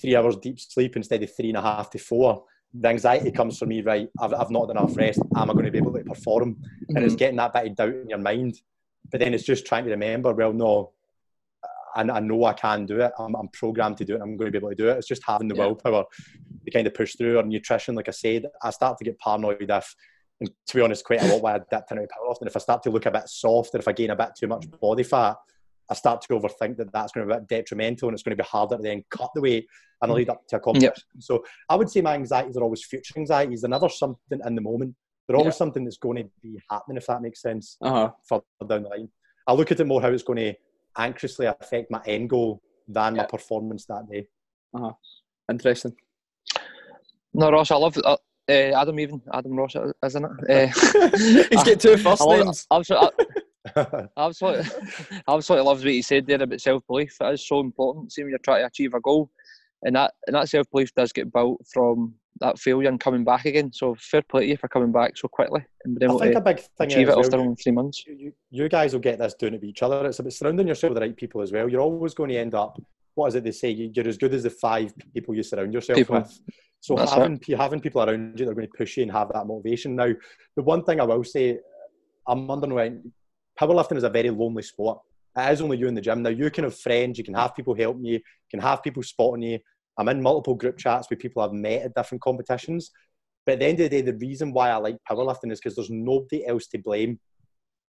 three 0.00 0.14
hours 0.14 0.36
deep 0.36 0.60
sleep 0.60 0.96
instead 0.96 1.22
of 1.22 1.34
three 1.34 1.48
and 1.48 1.58
a 1.58 1.62
half 1.62 1.90
to 1.90 1.98
four, 1.98 2.44
the 2.72 2.88
anxiety 2.88 3.32
comes 3.32 3.58
for 3.58 3.66
me, 3.66 3.82
right? 3.82 4.08
I've, 4.20 4.34
I've 4.34 4.50
not 4.50 4.68
done 4.68 4.76
enough 4.76 4.96
rest. 4.96 5.20
Am 5.36 5.50
I 5.50 5.52
going 5.52 5.64
to 5.64 5.70
be 5.70 5.78
able 5.78 5.92
to 5.92 6.04
perform? 6.04 6.54
Mm-hmm. 6.54 6.96
And 6.96 7.04
it's 7.04 7.14
mm-hmm. 7.14 7.18
getting 7.18 7.36
that 7.36 7.52
bit 7.52 7.66
of 7.66 7.76
doubt 7.76 7.94
in 7.94 8.08
your 8.08 8.18
mind. 8.18 8.60
But 9.10 9.20
then 9.20 9.34
it's 9.34 9.44
just 9.44 9.66
trying 9.66 9.84
to 9.84 9.90
remember, 9.90 10.32
well, 10.32 10.52
no, 10.52 10.92
I, 11.94 12.02
I 12.02 12.20
know 12.20 12.44
I 12.44 12.52
can 12.52 12.86
do 12.86 13.00
it. 13.00 13.12
I'm, 13.18 13.34
I'm, 13.34 13.48
programmed 13.48 13.98
to 13.98 14.04
do 14.04 14.14
it. 14.14 14.20
I'm 14.20 14.36
going 14.36 14.52
to 14.52 14.52
be 14.52 14.58
able 14.58 14.70
to 14.70 14.74
do 14.74 14.88
it. 14.88 14.98
It's 14.98 15.08
just 15.08 15.24
having 15.26 15.48
the 15.48 15.56
yeah. 15.56 15.66
willpower 15.66 16.04
to 16.64 16.70
kind 16.70 16.86
of 16.86 16.94
push 16.94 17.16
through. 17.16 17.38
Or 17.38 17.42
nutrition, 17.42 17.94
like 17.94 18.08
I 18.08 18.12
said, 18.12 18.46
I 18.62 18.70
start 18.70 18.98
to 18.98 19.04
get 19.04 19.18
paranoid 19.18 19.66
if, 19.68 19.96
and 20.40 20.50
to 20.68 20.76
be 20.76 20.82
honest, 20.82 21.04
quite 21.04 21.22
a 21.22 21.26
lot 21.26 21.42
when 21.42 21.54
I 21.54 21.58
dip 21.70 21.84
into 21.90 22.02
powerlifting. 22.02 22.46
If 22.46 22.56
I 22.56 22.60
start 22.60 22.82
to 22.84 22.90
look 22.90 23.06
a 23.06 23.10
bit 23.10 23.28
soft, 23.28 23.74
or 23.74 23.78
if 23.78 23.88
I 23.88 23.92
gain 23.92 24.10
a 24.10 24.16
bit 24.16 24.30
too 24.38 24.46
much 24.46 24.66
body 24.80 25.02
fat, 25.02 25.36
I 25.90 25.94
start 25.94 26.22
to 26.22 26.28
overthink 26.28 26.76
that 26.76 26.92
that's 26.92 27.12
going 27.12 27.26
to 27.26 27.34
be 27.34 27.36
a 27.36 27.40
bit 27.40 27.48
detrimental 27.48 28.08
and 28.08 28.14
it's 28.14 28.22
going 28.22 28.36
to 28.36 28.42
be 28.42 28.46
harder 28.46 28.76
to 28.76 28.82
then 28.82 29.02
cut 29.10 29.30
the 29.34 29.40
weight 29.40 29.66
and 30.00 30.10
mm. 30.10 30.14
lead 30.14 30.30
up 30.30 30.46
to 30.48 30.56
a 30.56 30.60
competition. 30.60 30.92
Yep. 31.14 31.22
So 31.22 31.44
I 31.68 31.74
would 31.74 31.90
say 31.90 32.00
my 32.00 32.14
anxieties 32.14 32.56
are 32.56 32.62
always 32.62 32.84
future 32.84 33.14
anxieties. 33.16 33.64
Never 33.64 33.88
something 33.88 34.40
in 34.44 34.54
the 34.54 34.60
moment. 34.60 34.94
They're 35.30 35.38
always 35.38 35.56
something 35.56 35.84
that's 35.84 35.96
going 35.96 36.24
to 36.24 36.30
be 36.42 36.60
happening, 36.68 36.96
if 36.96 37.06
that 37.06 37.22
makes 37.22 37.40
sense, 37.40 37.76
uh-huh. 37.80 38.10
further 38.28 38.42
down 38.68 38.82
the 38.82 38.88
line. 38.88 39.08
I 39.46 39.52
look 39.52 39.70
at 39.70 39.78
it 39.78 39.86
more 39.86 40.02
how 40.02 40.08
it's 40.08 40.24
going 40.24 40.38
to 40.38 40.54
anxiously 40.98 41.46
affect 41.46 41.88
my 41.88 42.00
end 42.04 42.30
goal 42.30 42.60
than 42.88 43.14
my 43.14 43.26
performance 43.26 43.86
that 43.86 44.08
day. 44.10 44.26
Uh-huh. 44.74 44.90
Interesting. 45.48 45.94
No, 47.32 47.48
Ross, 47.52 47.70
I 47.70 47.76
love 47.76 47.96
uh, 47.98 48.16
uh, 48.48 48.52
Adam. 48.52 48.98
Even 48.98 49.22
Adam 49.32 49.52
Ross, 49.52 49.76
isn't 50.04 50.24
it? 50.48 50.50
Uh, 50.50 51.46
He's 51.50 51.62
got 51.62 51.78
two 51.78 51.96
first 51.96 52.26
names. 52.26 52.66
Absolutely, 52.72 54.08
absolutely, 54.16 54.64
absolutely 55.28 55.66
loves 55.66 55.84
what 55.84 55.92
he 55.92 56.02
said 56.02 56.26
there 56.26 56.42
about 56.42 56.60
self 56.60 56.84
belief. 56.88 57.14
It 57.20 57.34
is 57.34 57.46
so 57.46 57.60
important. 57.60 58.10
See 58.10 58.22
when 58.22 58.30
you're 58.30 58.38
trying 58.38 58.62
to 58.62 58.66
achieve 58.66 58.94
a 58.94 59.00
goal, 59.00 59.30
and 59.82 59.96
that 59.96 60.14
and 60.26 60.36
that 60.36 60.48
self 60.48 60.70
belief 60.70 60.94
does 60.94 61.12
get 61.12 61.32
built 61.32 61.60
from 61.72 62.14
that 62.40 62.58
failure 62.58 62.88
and 62.88 63.00
coming 63.00 63.24
back 63.24 63.44
again. 63.44 63.72
So 63.72 63.96
fair 63.98 64.22
play 64.22 64.42
to 64.42 64.48
you 64.48 64.56
for 64.56 64.68
coming 64.68 64.92
back 64.92 65.16
so 65.16 65.28
quickly 65.28 65.64
and 65.84 65.98
being 65.98 66.10
able 66.10 66.20
I 66.22 66.26
think 66.26 66.32
to 66.34 66.38
a 66.38 66.54
big 66.54 66.58
thing 66.58 66.86
achieve 66.86 67.08
it 67.08 67.16
well, 67.16 67.24
after 67.24 67.38
only 67.38 67.56
three 67.56 67.72
months. 67.72 68.04
You, 68.06 68.32
you, 68.50 68.68
guys 68.68 68.92
will 68.92 69.00
get 69.00 69.18
this 69.18 69.34
doing 69.34 69.54
it 69.54 69.60
with 69.60 69.68
each 69.68 69.82
other. 69.82 70.06
It's 70.06 70.18
about 70.18 70.32
surrounding 70.32 70.66
yourself 70.66 70.90
with 70.90 71.02
the 71.02 71.06
right 71.06 71.16
people 71.16 71.42
as 71.42 71.52
well. 71.52 71.68
You're 71.68 71.80
always 71.80 72.14
going 72.14 72.30
to 72.30 72.38
end 72.38 72.54
up. 72.54 72.80
What 73.14 73.28
is 73.28 73.34
it 73.34 73.44
they 73.44 73.52
say? 73.52 73.70
You're 73.70 74.08
as 74.08 74.16
good 74.16 74.32
as 74.32 74.44
the 74.44 74.50
five 74.50 74.92
people 75.12 75.34
you 75.34 75.42
surround 75.42 75.74
yourself 75.74 75.98
people. 75.98 76.16
with. 76.16 76.40
So 76.80 76.94
That's 76.94 77.12
having 77.12 77.40
right. 77.48 77.58
having 77.58 77.80
people 77.80 78.02
around 78.02 78.38
you 78.38 78.46
that 78.46 78.52
are 78.52 78.54
going 78.54 78.66
to 78.66 78.78
push 78.78 78.96
you 78.96 79.02
and 79.02 79.12
have 79.12 79.30
that 79.34 79.46
motivation. 79.46 79.96
Now, 79.96 80.10
the 80.56 80.62
one 80.62 80.82
thing 80.84 81.00
I 81.00 81.04
will 81.04 81.24
say, 81.24 81.58
I'm 82.26 82.46
wondering 82.46 83.12
powerlifting 83.60 83.98
is 83.98 84.04
a 84.04 84.10
very 84.10 84.30
lonely 84.30 84.62
sport. 84.62 85.00
It 85.36 85.52
is 85.52 85.60
only 85.60 85.78
you 85.78 85.88
in 85.88 85.94
the 85.94 86.00
gym. 86.00 86.22
Now 86.22 86.30
you 86.30 86.50
can 86.50 86.64
have 86.64 86.78
friends, 86.78 87.18
you 87.18 87.24
can 87.24 87.34
have 87.34 87.54
people 87.54 87.74
helping 87.74 88.04
you, 88.04 88.14
you 88.14 88.20
can 88.50 88.60
have 88.60 88.82
people 88.82 89.02
spotting 89.02 89.42
you, 89.42 89.58
I'm 90.00 90.08
in 90.08 90.22
multiple 90.22 90.54
group 90.54 90.78
chats 90.78 91.08
with 91.10 91.18
people 91.18 91.42
I've 91.42 91.52
met 91.52 91.82
at 91.82 91.94
different 91.94 92.22
competitions. 92.22 92.90
But 93.44 93.54
at 93.54 93.58
the 93.60 93.66
end 93.66 93.80
of 93.80 93.90
the 93.90 93.96
day, 93.96 94.02
the 94.02 94.16
reason 94.16 94.52
why 94.52 94.70
I 94.70 94.76
like 94.76 94.96
powerlifting 95.08 95.52
is 95.52 95.60
because 95.60 95.76
there's 95.76 95.90
nobody 95.90 96.46
else 96.46 96.66
to 96.68 96.78
blame 96.78 97.20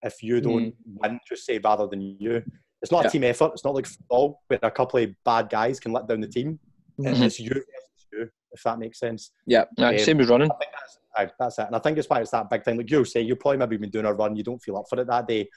if 0.03 0.23
you 0.23 0.41
don't 0.41 0.67
mm. 0.67 0.73
win, 0.85 1.19
just 1.29 1.45
say 1.45 1.59
rather 1.59 1.87
than 1.87 2.01
you. 2.01 2.43
It's 2.81 2.91
not 2.91 3.03
yeah. 3.03 3.07
a 3.07 3.11
team 3.11 3.23
effort. 3.23 3.51
It's 3.53 3.63
not 3.63 3.75
like 3.75 3.85
football 3.85 4.41
where 4.47 4.59
a 4.63 4.71
couple 4.71 4.99
of 4.99 5.11
bad 5.23 5.49
guys 5.49 5.79
can 5.79 5.91
let 5.91 6.07
down 6.07 6.21
the 6.21 6.27
team. 6.27 6.59
Mm-hmm. 6.99 7.23
It's 7.23 7.39
you 7.39 7.49
versus 7.49 8.07
you, 8.11 8.29
if 8.51 8.63
that 8.63 8.79
makes 8.79 8.99
sense. 8.99 9.31
Yeah, 9.45 9.65
um, 9.77 9.97
same 9.99 10.19
as 10.21 10.29
running. 10.29 10.49
That's, 10.49 11.33
that's, 11.39 11.59
it. 11.59 11.67
And 11.67 11.75
I 11.75 11.79
think 11.79 11.99
it's 11.99 12.09
why 12.09 12.21
it's 12.21 12.31
that 12.31 12.49
big 12.49 12.63
thing. 12.63 12.77
Like 12.77 12.89
you'll 12.89 13.05
say, 13.05 13.21
you 13.21 13.35
probably 13.35 13.57
maybe 13.57 13.77
been 13.77 13.91
doing 13.91 14.05
a 14.05 14.13
run, 14.13 14.35
you 14.35 14.43
don't 14.43 14.61
feel 14.61 14.77
up 14.77 14.85
for 14.89 14.99
it 14.99 15.07
that 15.07 15.27
day. 15.27 15.47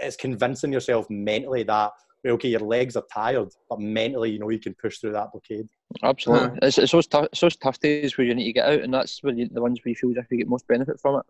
It's 0.00 0.16
convincing 0.16 0.72
yourself 0.72 1.08
mentally 1.08 1.62
that 1.64 1.92
okay, 2.26 2.48
your 2.48 2.60
legs 2.60 2.96
are 2.96 3.04
tired, 3.12 3.48
but 3.68 3.80
mentally, 3.80 4.30
you 4.30 4.38
know, 4.38 4.50
you 4.50 4.58
can 4.58 4.74
push 4.74 4.98
through 4.98 5.12
that 5.12 5.32
blockade. 5.32 5.68
Absolutely, 6.02 6.58
uh, 6.58 6.66
it's, 6.66 6.78
it's 6.78 6.92
those 6.92 7.06
tough, 7.06 7.26
it's 7.26 7.40
those 7.40 7.56
tough 7.56 7.78
days 7.80 8.16
where 8.16 8.26
you 8.26 8.34
need 8.34 8.44
to 8.44 8.52
get 8.52 8.68
out, 8.68 8.80
and 8.80 8.92
that's 8.92 9.22
where 9.22 9.32
you, 9.32 9.48
the 9.50 9.62
ones 9.62 9.80
where 9.82 9.90
you 9.90 9.96
feel 9.96 10.10
as 10.10 10.24
if 10.24 10.30
you 10.30 10.38
get 10.38 10.48
most 10.48 10.66
benefit 10.66 11.00
from 11.00 11.16
it. 11.16 11.26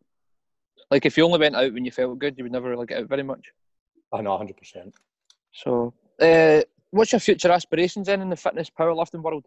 Like 0.90 1.06
if 1.06 1.16
you 1.16 1.24
only 1.24 1.38
went 1.38 1.56
out 1.56 1.72
when 1.72 1.84
you 1.84 1.90
felt 1.90 2.18
good, 2.18 2.36
you 2.36 2.44
would 2.44 2.52
never 2.52 2.70
really 2.70 2.86
get 2.86 2.98
out 2.98 3.08
very 3.08 3.22
much. 3.22 3.46
I 4.12 4.22
know, 4.22 4.36
hundred 4.36 4.56
percent. 4.56 4.94
So, 5.52 5.92
uh, 6.20 6.62
what's 6.90 7.12
your 7.12 7.20
future 7.20 7.50
aspirations 7.50 8.06
then 8.06 8.22
in 8.22 8.30
the 8.30 8.36
fitness 8.36 8.70
powerlifting 8.70 9.22
world? 9.22 9.44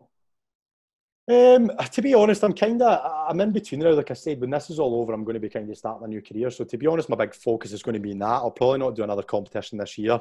Um, 1.32 1.72
to 1.92 2.02
be 2.02 2.14
honest, 2.14 2.44
I'm 2.44 2.52
kind 2.52 2.82
of 2.82 3.30
I'm 3.30 3.40
in 3.40 3.52
between 3.52 3.80
now. 3.80 3.92
Like 3.92 4.12
I 4.12 4.16
said, 4.16 4.42
when 4.42 4.50
this 4.50 4.70
is 4.70 4.80
all 4.80 4.96
over, 4.96 5.14
I'm 5.14 5.24
going 5.24 5.36
to 5.36 5.40
be 5.40 5.50
kind 5.50 5.70
of 5.70 5.78
starting 5.78 6.04
a 6.04 6.08
new 6.10 6.22
career. 6.22 6.50
So 6.50 6.66
to 6.66 6.78
be 6.78 6.88
honest, 6.88 7.08
my 7.08 7.16
big 7.16 7.34
focus 7.34 7.72
is 7.72 7.84
going 7.84 7.94
to 7.94 8.02
be 8.02 8.12
in 8.12 8.20
that. 8.20 8.26
I'll 8.26 8.52
probably 8.52 8.80
not 8.80 8.96
do 8.96 9.04
another 9.04 9.24
competition 9.24 9.78
this 9.78 9.98
year. 9.98 10.20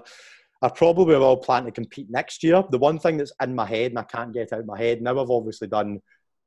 I 0.63 0.69
probably 0.69 1.17
will 1.17 1.37
plan 1.37 1.65
to 1.65 1.73
compete 1.73 2.09
next 2.11 2.45
year. 2.45 2.63
The 2.71 2.79
one 2.79 2.99
thing 3.01 3.17
that's 3.17 3.33
in 3.43 3.55
my 3.55 3.67
head 3.67 3.91
and 3.91 3.99
I 3.99 4.05
can't 4.05 4.33
get 4.33 4.53
out 4.53 4.61
of 4.61 4.67
my 4.67 4.79
head 4.79 5.03
now, 5.03 5.21
I've 5.21 5.31
obviously 5.31 5.67
done. 5.67 6.01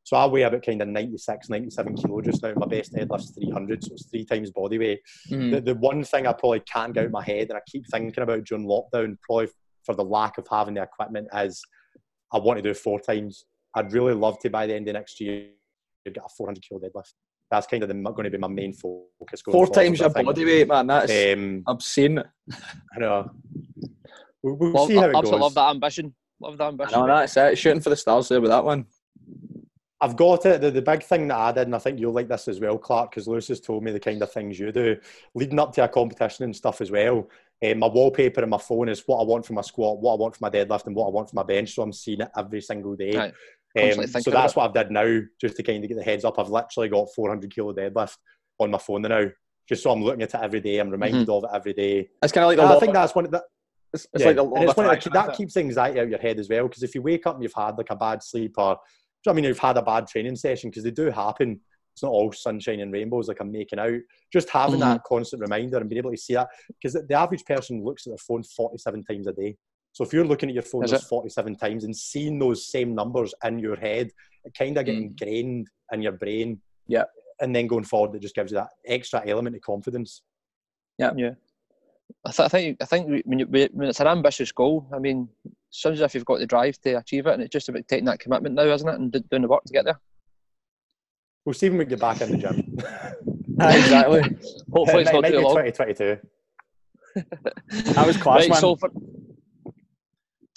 So 0.04 0.16
I 0.16 0.28
weigh 0.28 0.44
about 0.44 0.64
kind 0.64 0.82
of 0.82 0.88
96, 0.88 1.50
97 1.50 1.96
kilo 1.96 2.22
just 2.22 2.44
now. 2.44 2.54
My 2.56 2.68
best 2.68 2.94
deadlift's 2.94 3.32
300, 3.32 3.84
so 3.84 3.94
it's 3.94 4.06
three 4.08 4.26
times 4.26 4.52
body 4.52 4.78
weight. 4.78 5.02
Mm. 5.30 5.52
The, 5.52 5.62
the 5.62 5.76
one 5.76 6.04
thing 6.04 6.28
I 6.28 6.34
probably 6.34 6.62
can't 6.62 6.94
get 6.94 7.02
out 7.02 7.06
of 7.08 7.12
my 7.12 7.24
head 7.24 7.50
and 7.50 7.58
I 7.58 7.62
keep 7.68 7.86
thinking 7.88 8.24
about 8.24 8.44
during 8.44 8.68
lockdown, 8.68 9.18
probably 9.22 9.48
for 9.86 9.96
the 9.96 10.04
lack 10.04 10.38
of 10.38 10.48
having 10.50 10.76
the 10.76 10.84
equipment, 10.84 11.28
is 11.36 11.62
I 12.32 12.38
want 12.38 12.58
to 12.60 12.64
do 12.64 12.74
four 12.74 13.00
times. 13.00 13.46
I'd 13.76 13.94
really 13.94 14.14
love 14.14 14.40
to 14.40 14.50
by 14.50 14.68
the 14.68 14.76
end 14.76 14.88
of 14.88 14.94
next 14.94 15.20
year 15.20 15.48
get 16.06 16.18
a 16.18 16.30
400 16.30 16.64
kilo 16.68 16.82
deadlift. 16.82 17.14
That's 17.50 17.68
kind 17.68 17.84
of 17.84 17.90
the, 17.90 17.96
going 17.96 18.24
to 18.24 18.32
be 18.32 18.38
my 18.38 18.48
main 18.48 18.74
focus. 18.74 19.42
Four 19.46 19.68
times 19.68 20.00
your 20.00 20.10
body 20.10 20.46
weight, 20.46 20.68
man. 20.68 20.88
That's 20.88 21.12
um, 21.34 21.64
obscene. 21.68 22.20
I 22.20 23.00
know. 23.00 23.32
We'll, 24.42 24.56
we'll 24.56 24.72
love, 24.72 24.88
see 24.88 24.96
how 24.96 25.10
it 25.10 25.14
goes. 25.14 25.32
I 25.32 25.36
love 25.36 25.54
that 25.54 25.70
ambition. 25.70 26.14
Love 26.40 26.58
that 26.58 26.70
ambition. 26.70 27.00
No, 27.00 27.08
that's 27.08 27.38
it. 27.38 27.58
Shooting 27.58 27.82
for 27.82 27.92
the 27.92 27.96
stars 27.96 28.30
there 28.30 28.42
with 28.42 28.50
that 28.50 28.64
one. 28.64 28.86
I've 30.02 30.18
got 30.18 30.46
it. 30.46 30.60
The, 30.60 30.72
the 30.72 30.82
big 30.82 31.04
thing 31.04 31.30
that 31.30 31.38
I 31.38 31.52
did, 31.54 31.68
and 31.68 31.76
I 31.76 31.80
think 31.80 32.00
you'll 32.00 32.12
like 32.12 32.28
this 32.28 32.50
as 32.50 32.60
well, 32.60 32.78
Clark, 32.78 33.12
because 33.12 33.28
Lewis 33.28 33.48
has 33.48 33.62
told 33.62 33.84
me 33.84 33.92
the 33.92 34.00
kind 34.00 34.22
of 34.22 34.32
things 34.32 34.60
you 34.60 34.70
do 34.72 34.98
leading 35.34 35.60
up 35.60 35.74
to 35.74 35.84
a 35.84 35.88
competition 35.88 36.44
and 36.44 36.56
stuff 36.56 36.82
as 36.82 36.92
well. 36.92 37.30
Um, 37.64 37.80
my 37.80 37.88
wallpaper 37.88 38.42
and 38.42 38.50
my 38.50 38.58
phone 38.58 38.90
is 38.90 39.04
what 39.06 39.22
I 39.22 39.24
want 39.24 39.46
for 39.46 39.54
my 39.54 39.62
squat, 39.62 40.00
what 40.00 40.16
I 40.16 40.18
want 40.18 40.36
for 40.36 40.44
my 40.44 40.50
deadlift, 40.50 40.88
and 40.88 40.96
what 40.96 41.08
I 41.08 41.12
want 41.12 41.30
for 41.30 41.36
my 41.38 41.44
bench. 41.44 41.76
So 41.76 41.84
I'm 41.84 41.94
seeing 41.94 42.20
it 42.20 42.32
every 42.36 42.60
single 42.60 42.96
day. 42.96 43.16
Right. 43.16 43.34
Um, 43.82 44.06
so 44.08 44.30
that's 44.32 44.56
what 44.56 44.68
I've 44.68 44.74
did 44.74 44.92
now, 44.92 45.20
just 45.42 45.56
to 45.58 45.64
kind 45.64 45.84
of 45.84 45.88
get 45.90 45.98
the 45.98 46.04
heads 46.04 46.26
up. 46.26 46.38
I've 46.38 46.50
literally 46.50 46.90
got 46.90 47.08
400 47.16 47.54
kilo 47.54 47.74
deadlift 47.74 48.18
on 48.60 48.70
my 48.72 48.78
phone 48.78 49.02
now, 49.02 49.26
just 49.68 49.82
so 49.84 49.92
I'm 49.92 50.04
looking 50.04 50.22
at 50.22 50.34
it 50.34 50.40
every 50.42 50.60
day. 50.62 50.78
I'm 50.80 50.90
reminded 50.92 51.28
of 51.30 51.44
it 51.44 51.50
every 51.54 51.74
day. 51.74 52.10
It's 52.22 52.32
kind 52.32 52.44
of 52.46 52.50
like. 52.50 52.76
I 52.76 52.80
think 52.80 52.94
that's 52.94 53.16
one 53.16 53.26
of 53.26 53.32
the, 53.32 53.44
it's, 53.94 54.06
it's 54.14 54.22
yeah, 54.22 54.28
like 54.28 54.36
the 54.36 54.44
and 54.46 54.58
of 54.58 54.64
it's 54.70 54.78
one 54.78 54.86
of 54.86 55.04
the- 55.04 55.10
that 55.12 55.30
it? 55.30 55.36
keeps 55.36 55.58
anxiety 55.58 56.00
out 56.00 56.04
of 56.04 56.10
your 56.12 56.20
head 56.20 56.40
as 56.40 56.50
well. 56.50 56.68
Because 56.68 56.84
if 56.84 56.94
you 56.94 57.02
wake 57.02 57.26
up 57.26 57.36
and 57.36 57.44
you've 57.44 57.54
had 57.56 57.78
like 57.78 57.90
a 57.90 57.96
bad 57.96 58.22
sleep, 58.22 58.54
or 58.58 58.76
do 58.76 58.78
you 58.78 58.78
know 58.78 58.80
what 59.24 59.32
I 59.32 59.36
mean, 59.36 59.44
you've 59.46 59.60
had 59.60 59.78
a 59.78 59.82
bad 59.82 60.08
training 60.08 60.36
session, 60.36 60.70
because 60.70 60.84
they 60.84 60.92
do 60.92 61.10
happen. 61.10 61.60
It's 61.96 62.02
not 62.04 62.12
all 62.12 62.32
sunshine 62.32 62.80
and 62.80 62.92
rainbows 62.92 63.28
like 63.28 63.40
I'm 63.40 63.52
making 63.52 63.78
out. 63.80 64.00
Just 64.32 64.50
having 64.50 64.78
Mhm. 64.78 64.80
that 64.82 65.04
constant 65.04 65.42
reminder 65.44 65.78
and 65.78 65.88
being 65.90 66.00
able 66.00 66.10
to 66.12 66.18
see 66.18 66.34
that, 66.34 66.50
because 66.70 66.94
the 66.94 67.14
average 67.16 67.46
person 67.46 67.84
looks 67.84 68.06
at 68.08 68.12
their 68.12 68.18
phone 68.18 68.44
47 68.44 69.04
times 69.04 69.28
a 69.28 69.34
day. 69.34 69.56
So 69.94 70.04
if 70.04 70.12
you're 70.12 70.26
looking 70.26 70.50
at 70.50 70.56
your 70.56 70.64
phone 70.64 70.84
Is 70.84 70.92
those 70.92 71.04
47 71.04 71.56
times 71.56 71.84
and 71.84 71.96
seeing 71.96 72.40
those 72.40 72.68
same 72.68 72.94
numbers 72.96 73.34
in 73.46 73.60
your 73.60 73.76
head, 73.76 74.12
it 74.44 74.54
kind 74.58 74.78
of 74.78 74.86
get 74.86 74.96
Mm. 74.96 75.02
ingrained 75.12 75.68
in 75.92 76.02
your 76.02 76.14
brain. 76.14 76.60
Yeah. 76.88 77.06
And 77.40 77.56
then 77.56 77.68
going 77.68 77.84
forward, 77.84 78.16
it 78.16 78.22
just 78.22 78.36
gives 78.36 78.52
you 78.52 78.58
that 78.58 78.70
extra 78.86 79.24
element 79.28 79.56
of 79.56 79.62
confidence. 79.62 80.24
Yeah. 80.98 81.12
I, 82.26 82.32
th- 82.32 82.40
I 82.46 82.48
think 82.48 82.78
I 82.82 82.86
think 82.86 83.24
when, 83.26 83.40
you, 83.40 83.46
when 83.46 83.88
it's 83.90 84.00
an 84.00 84.08
ambitious 84.08 84.52
goal, 84.52 84.88
I 84.94 85.00
mean, 85.00 85.30
sounds 85.70 86.00
as 86.00 86.06
if 86.06 86.16
you've 86.16 86.26
got 86.26 86.40
the 86.40 86.48
drive 86.48 86.80
to 86.82 86.98
achieve 86.98 87.28
it, 87.28 87.34
and 87.34 87.42
it's 87.42 87.52
just 87.52 87.70
about 87.70 87.88
taking 87.88 88.06
that 88.06 88.20
commitment 88.20 88.56
now, 88.56 88.64
isn't 88.64 88.88
it, 88.88 88.96
and 89.00 89.12
do- 89.12 89.20
doing 89.32 89.42
the 89.44 89.48
work 89.48 89.64
to 89.66 89.74
get 89.74 89.86
there. 89.86 90.00
We'll 91.46 91.54
see 91.54 91.70
when 91.70 91.80
we 91.80 91.86
get 91.86 92.00
back 92.00 92.22
in 92.22 92.32
the 92.32 92.38
gym. 92.38 92.78
Exactly. 93.60 94.22
Hopefully, 94.74 95.04
it's 95.04 95.14
not 95.14 95.24
too 95.26 95.32
be 95.32 95.38
long. 95.38 95.56
2022. 95.56 96.18
I 97.96 98.06
was 98.08 98.18
class, 98.18 98.40
right, 98.42 98.50
man. 98.50 98.60
so 98.60 98.76
for, 98.76 98.90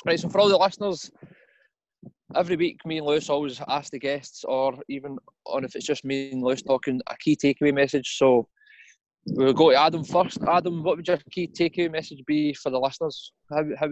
right, 0.07 0.21
so 0.21 0.29
for 0.29 0.41
all 0.41 0.49
the 0.49 0.57
listeners, 0.57 1.11
every 2.35 2.57
week 2.57 2.79
me 2.85 2.99
and 2.99 3.07
Lewis 3.07 3.29
always 3.29 3.61
ask 3.69 3.91
the 3.91 3.99
guests, 3.99 4.45
or 4.45 4.75
even 4.89 5.19
on 5.47 5.65
if 5.65 5.75
it's 5.75 5.87
just 5.87 6.05
me 6.05 6.31
and 6.33 6.43
Lewis 6.43 6.63
talking, 6.63 7.01
a 7.09 7.17
key 7.19 7.37
takeaway 7.37 7.75
message. 7.75 8.17
So 8.17 8.49
we'll 9.27 9.53
go 9.53 9.71
to 9.71 9.77
Adam 9.77 10.05
first. 10.05 10.39
Adam, 10.49 10.83
what 10.83 10.97
would 10.97 11.09
your 11.09 11.19
key 11.31 11.49
takeaway 11.49 11.91
message 11.91 12.23
be 12.27 12.55
for 12.55 12.71
the 12.71 12.79
listeners? 12.79 13.33
How 13.51 13.65
how, 13.79 13.89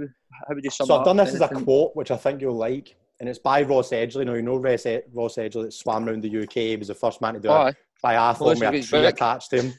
how 0.49 0.55
would 0.55 0.65
you 0.65 0.71
sum 0.71 0.85
up 0.85 0.89
So 0.89 0.99
I've 0.99 1.05
done 1.05 1.17
this 1.17 1.35
as 1.35 1.41
a 1.41 1.49
quote, 1.49 1.95
which 1.97 2.11
I 2.11 2.17
think 2.17 2.41
you'll 2.41 2.57
like, 2.57 2.97
and 3.21 3.29
it's 3.29 3.39
by 3.39 3.63
Ross 3.63 3.91
Edgley. 3.91 4.27
Now 4.27 4.35
you 4.35 4.43
know 4.43 4.57
Ross, 4.57 4.87
Ed- 4.87 5.05
Ross 5.13 5.37
Edgley 5.37 5.65
that 5.65 5.73
swam 5.73 6.09
around 6.09 6.23
the 6.23 6.43
UK. 6.43 6.55
He 6.55 6.77
was 6.77 6.89
the 6.89 6.95
first 6.95 7.21
man 7.21 7.35
to 7.35 7.41
do 7.41 7.49
Oh, 7.49 7.67
a 7.67 7.75
Well, 8.05 8.55
with 8.55 8.63
a 8.63 8.83
tree 8.83 9.07
attached 9.07 9.51
to 9.51 9.63
him. 9.63 9.75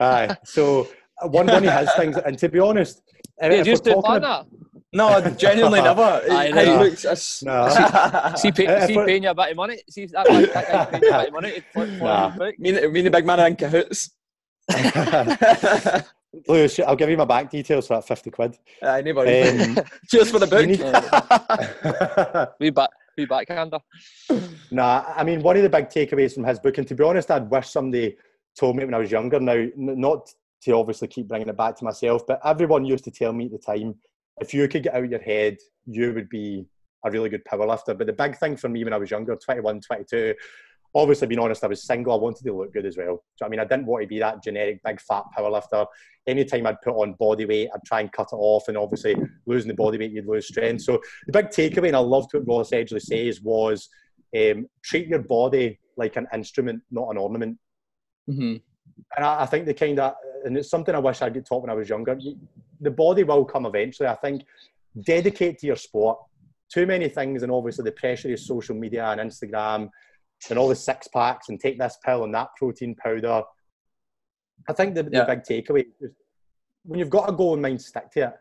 Aye. 0.00 0.36
So 0.44 0.88
uh, 1.22 1.28
one 1.28 1.46
one 1.46 1.64
of 1.66 1.78
his 1.78 1.92
things, 1.94 2.16
and 2.16 2.38
to 2.38 2.48
be 2.48 2.58
honest, 2.58 3.02
if, 3.40 3.52
Yeah, 3.52 3.58
if 3.60 3.64
just 3.66 3.84
we're 3.84 3.92
talking 3.94 4.10
plan 4.10 4.24
ab- 4.24 4.46
that. 4.50 4.71
No, 4.94 5.20
genuinely 5.30 5.80
never. 5.90 6.02
Aye, 6.30 6.46
It- 6.46 6.54
right. 6.54 6.68
it 6.68 6.78
looks- 6.78 7.04
it's- 7.04 7.42
No. 7.42 7.68
See, 8.36 8.52
pay, 8.56 8.66
Uh, 8.66 8.86
see 8.86 8.94
for- 8.94 9.06
paying 9.06 9.22
you 9.22 9.30
a 9.30 9.34
bit 9.34 9.50
of 9.50 9.56
money. 9.56 9.78
See 9.88 10.06
that, 10.06 10.26
that, 10.26 10.52
that 10.52 10.68
guy's 10.70 10.86
paying 10.90 11.02
you 11.02 11.08
a 11.10 11.18
bit 11.18 11.28
of 11.28 11.32
money. 11.34 11.50
to 11.52 11.62
fly- 11.72 11.86
fly 11.98 12.06
Nah. 12.06 12.28
his 12.38 12.58
me, 12.58 12.72
me 12.88 12.98
and 13.00 13.06
the 13.06 13.10
big 13.10 13.24
man 13.26 13.40
are 13.40 13.46
in 13.48 13.56
cahoots. 13.56 14.10
Lewis, 16.48 16.78
I'll 16.80 16.96
give 16.96 17.10
you 17.10 17.16
my 17.16 17.24
bank 17.26 17.50
details 17.50 17.86
for 17.86 17.94
that 17.96 18.06
fifty 18.06 18.30
quid. 18.30 18.56
Aye, 18.82 19.02
no 19.02 19.12
worries. 19.14 19.78
Um, 19.78 19.84
Cheers 20.10 20.30
for 20.30 20.38
the 20.38 20.46
book. 20.46 20.60
you 20.62 20.66
need- 20.68 20.80
We 22.60 22.70
back, 22.70 22.90
we 23.18 23.26
backhander. 23.26 23.78
Nah, 24.70 25.04
I 25.14 25.24
mean, 25.24 25.42
one 25.42 25.56
of 25.58 25.62
the 25.62 25.68
big 25.68 25.88
takeaways 25.90 26.34
from 26.34 26.44
his 26.44 26.58
book, 26.58 26.78
and 26.78 26.88
to 26.88 26.94
be 26.94 27.04
honest, 27.04 27.30
I'd 27.30 27.50
wish 27.50 27.68
somebody 27.68 28.16
told 28.58 28.76
me 28.76 28.84
when 28.84 28.94
I 28.94 28.98
was 28.98 29.10
younger. 29.10 29.40
Now, 29.40 29.52
n- 29.52 29.72
not 29.76 30.30
to 30.62 30.72
obviously 30.72 31.08
keep 31.08 31.28
bringing 31.28 31.48
it 31.48 31.56
back 31.56 31.76
to 31.76 31.84
myself, 31.84 32.26
but 32.26 32.40
everyone 32.44 32.84
used 32.86 33.04
to 33.04 33.10
tell 33.10 33.32
me 33.34 33.46
at 33.46 33.50
the 33.52 33.58
time, 33.58 33.94
if 34.42 34.52
you 34.52 34.66
could 34.68 34.82
get 34.82 34.94
out 34.94 35.04
of 35.04 35.10
your 35.10 35.20
head, 35.20 35.56
you 35.86 36.12
would 36.12 36.28
be 36.28 36.66
a 37.04 37.10
really 37.10 37.30
good 37.30 37.44
powerlifter. 37.44 37.96
But 37.96 38.06
the 38.06 38.12
big 38.12 38.36
thing 38.38 38.56
for 38.56 38.68
me 38.68 38.84
when 38.84 38.92
I 38.92 38.98
was 38.98 39.10
younger, 39.10 39.36
21, 39.36 39.80
22, 39.80 40.34
obviously, 40.94 41.28
being 41.28 41.40
honest, 41.40 41.64
I 41.64 41.68
was 41.68 41.84
single. 41.84 42.12
I 42.12 42.16
wanted 42.16 42.44
to 42.44 42.52
look 42.56 42.72
good 42.72 42.84
as 42.86 42.96
well. 42.96 43.24
So, 43.36 43.46
I 43.46 43.48
mean, 43.48 43.60
I 43.60 43.64
didn't 43.64 43.86
want 43.86 44.02
to 44.02 44.08
be 44.08 44.18
that 44.18 44.42
generic 44.42 44.80
big 44.84 45.00
fat 45.00 45.24
powerlifter. 45.36 45.86
Anytime 46.26 46.66
I'd 46.66 46.80
put 46.82 46.94
on 46.94 47.14
body 47.14 47.46
weight, 47.46 47.70
I'd 47.74 47.84
try 47.86 48.00
and 48.00 48.12
cut 48.12 48.28
it 48.32 48.36
off, 48.36 48.68
and 48.68 48.76
obviously, 48.76 49.16
losing 49.46 49.68
the 49.68 49.74
body 49.74 49.98
weight, 49.98 50.12
you'd 50.12 50.26
lose 50.26 50.48
strength. 50.48 50.82
So, 50.82 51.00
the 51.26 51.32
big 51.32 51.46
takeaway, 51.48 51.88
and 51.88 51.96
I 51.96 52.00
loved 52.00 52.34
what 52.34 52.46
Ross 52.46 52.70
Edgley 52.70 53.00
says, 53.00 53.40
was 53.40 53.88
um, 54.36 54.66
treat 54.84 55.08
your 55.08 55.20
body 55.20 55.78
like 55.96 56.16
an 56.16 56.26
instrument, 56.32 56.82
not 56.90 57.10
an 57.10 57.18
ornament. 57.18 57.58
Mhm. 58.28 58.60
And 59.16 59.24
I, 59.24 59.42
I 59.42 59.46
think 59.46 59.66
the 59.66 59.74
kind 59.74 59.98
of, 59.98 60.14
and 60.44 60.56
it's 60.56 60.70
something 60.70 60.94
I 60.94 60.98
wish 60.98 61.22
I'd 61.22 61.34
get 61.34 61.46
taught 61.46 61.62
when 61.62 61.70
I 61.70 61.74
was 61.74 61.88
younger. 61.88 62.16
You- 62.18 62.38
The 62.82 62.90
body 62.90 63.24
will 63.24 63.44
come 63.44 63.66
eventually. 63.66 64.08
I 64.08 64.16
think 64.16 64.44
dedicate 65.04 65.58
to 65.58 65.66
your 65.66 65.76
sport. 65.76 66.18
Too 66.72 66.86
many 66.86 67.08
things, 67.08 67.42
and 67.42 67.52
obviously 67.52 67.84
the 67.84 67.92
pressure 67.92 68.32
of 68.32 68.40
social 68.40 68.74
media 68.74 69.06
and 69.06 69.20
Instagram 69.20 69.90
and 70.50 70.58
all 70.58 70.68
the 70.68 70.74
six 70.74 71.08
packs 71.08 71.48
and 71.48 71.60
take 71.60 71.78
this 71.78 71.98
pill 72.04 72.24
and 72.24 72.34
that 72.34 72.48
protein 72.56 72.94
powder. 72.94 73.42
I 74.68 74.72
think 74.72 74.94
the, 74.94 75.08
Yeah. 75.10 75.24
the 75.24 75.36
big 75.36 75.42
takeaway 75.42 75.86
is 76.00 76.10
when 76.84 76.98
you've 76.98 77.10
got 77.10 77.28
a 77.28 77.32
goal 77.32 77.54
in 77.54 77.60
mind, 77.60 77.80
stick 77.80 78.10
to 78.12 78.20
it, 78.28 78.34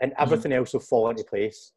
and 0.00 0.12
mm-hmm. 0.12 0.22
everything 0.22 0.52
else 0.52 0.72
will 0.72 0.80
fall 0.80 1.08
into 1.08 1.24
place. 1.24 1.72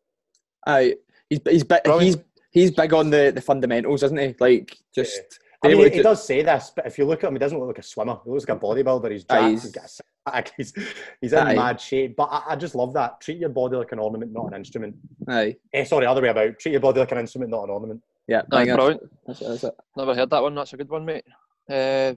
Aye, 0.68 0.96
he's 1.30 1.40
he's 1.50 1.64
big, 1.64 1.82
he's 2.00 2.18
he's 2.52 2.72
big 2.72 2.94
on 2.94 3.10
the, 3.10 3.32
the 3.34 3.42
fundamentals, 3.42 4.04
isn't 4.04 4.18
he? 4.18 4.36
Like 4.40 4.78
just 4.94 5.40
I 5.64 5.68
mean, 5.68 5.78
able 5.82 5.90
he, 5.90 5.98
to- 5.98 6.04
does 6.04 6.26
say 6.26 6.42
this, 6.42 6.72
but 6.76 6.86
if 6.86 6.98
you 6.98 7.06
look 7.06 7.24
at 7.24 7.28
him, 7.28 7.34
he 7.36 7.40
doesn't 7.40 7.58
look 7.58 7.68
like 7.68 7.80
a 7.80 7.84
swimmer. 7.84 8.18
He 8.24 8.32
looks 8.32 8.48
like 8.48 8.58
a 8.58 8.60
bodybuilder. 8.62 9.12
He's 9.12 9.26
Aye, 9.30 9.36
jacked. 9.40 9.50
he's- 9.50 9.64
He's 9.64 9.72
got 9.72 9.86
a 9.86 9.88
six. 9.88 10.06
He's, 10.58 10.74
he's 11.22 11.34
in 11.34 11.40
Aye. 11.40 11.56
mad 11.56 11.82
shape. 11.82 12.16
But 12.16 12.26
I, 12.32 12.44
I 12.50 12.56
just 12.56 12.76
love 12.76 12.94
that. 12.94 13.20
Treat 13.20 13.40
your 13.40 13.50
body 13.50 13.78
like 13.78 13.92
an 13.94 14.00
ornament, 14.00 14.32
not 14.32 14.48
an 14.48 14.54
instrument. 14.54 14.96
aye, 15.28 15.56
Eh, 15.74 15.84
sorry, 15.86 16.06
other 16.06 16.22
way 16.22 16.30
about. 16.30 16.60
Treat 16.60 16.74
your 16.74 16.82
body 16.82 17.00
like 17.00 17.12
an 17.12 17.18
instrument, 17.18 17.50
not 17.50 17.64
an 17.64 17.72
ornament. 17.72 18.02
yeah, 18.28 18.44
Aye, 18.52 18.62
I 18.62 18.66
think 18.66 18.76
brilliant. 18.78 19.02
that's, 19.26 19.40
that's, 19.40 19.62
that's 19.62 19.64
it. 19.64 19.74
Never 19.98 20.14
heard 20.14 20.30
that 20.30 20.44
one. 20.44 20.54
That's 20.54 20.72
a 20.74 20.78
good 20.78 20.90
one, 20.90 21.04
mate. 21.06 21.24
Uh, 21.68 22.14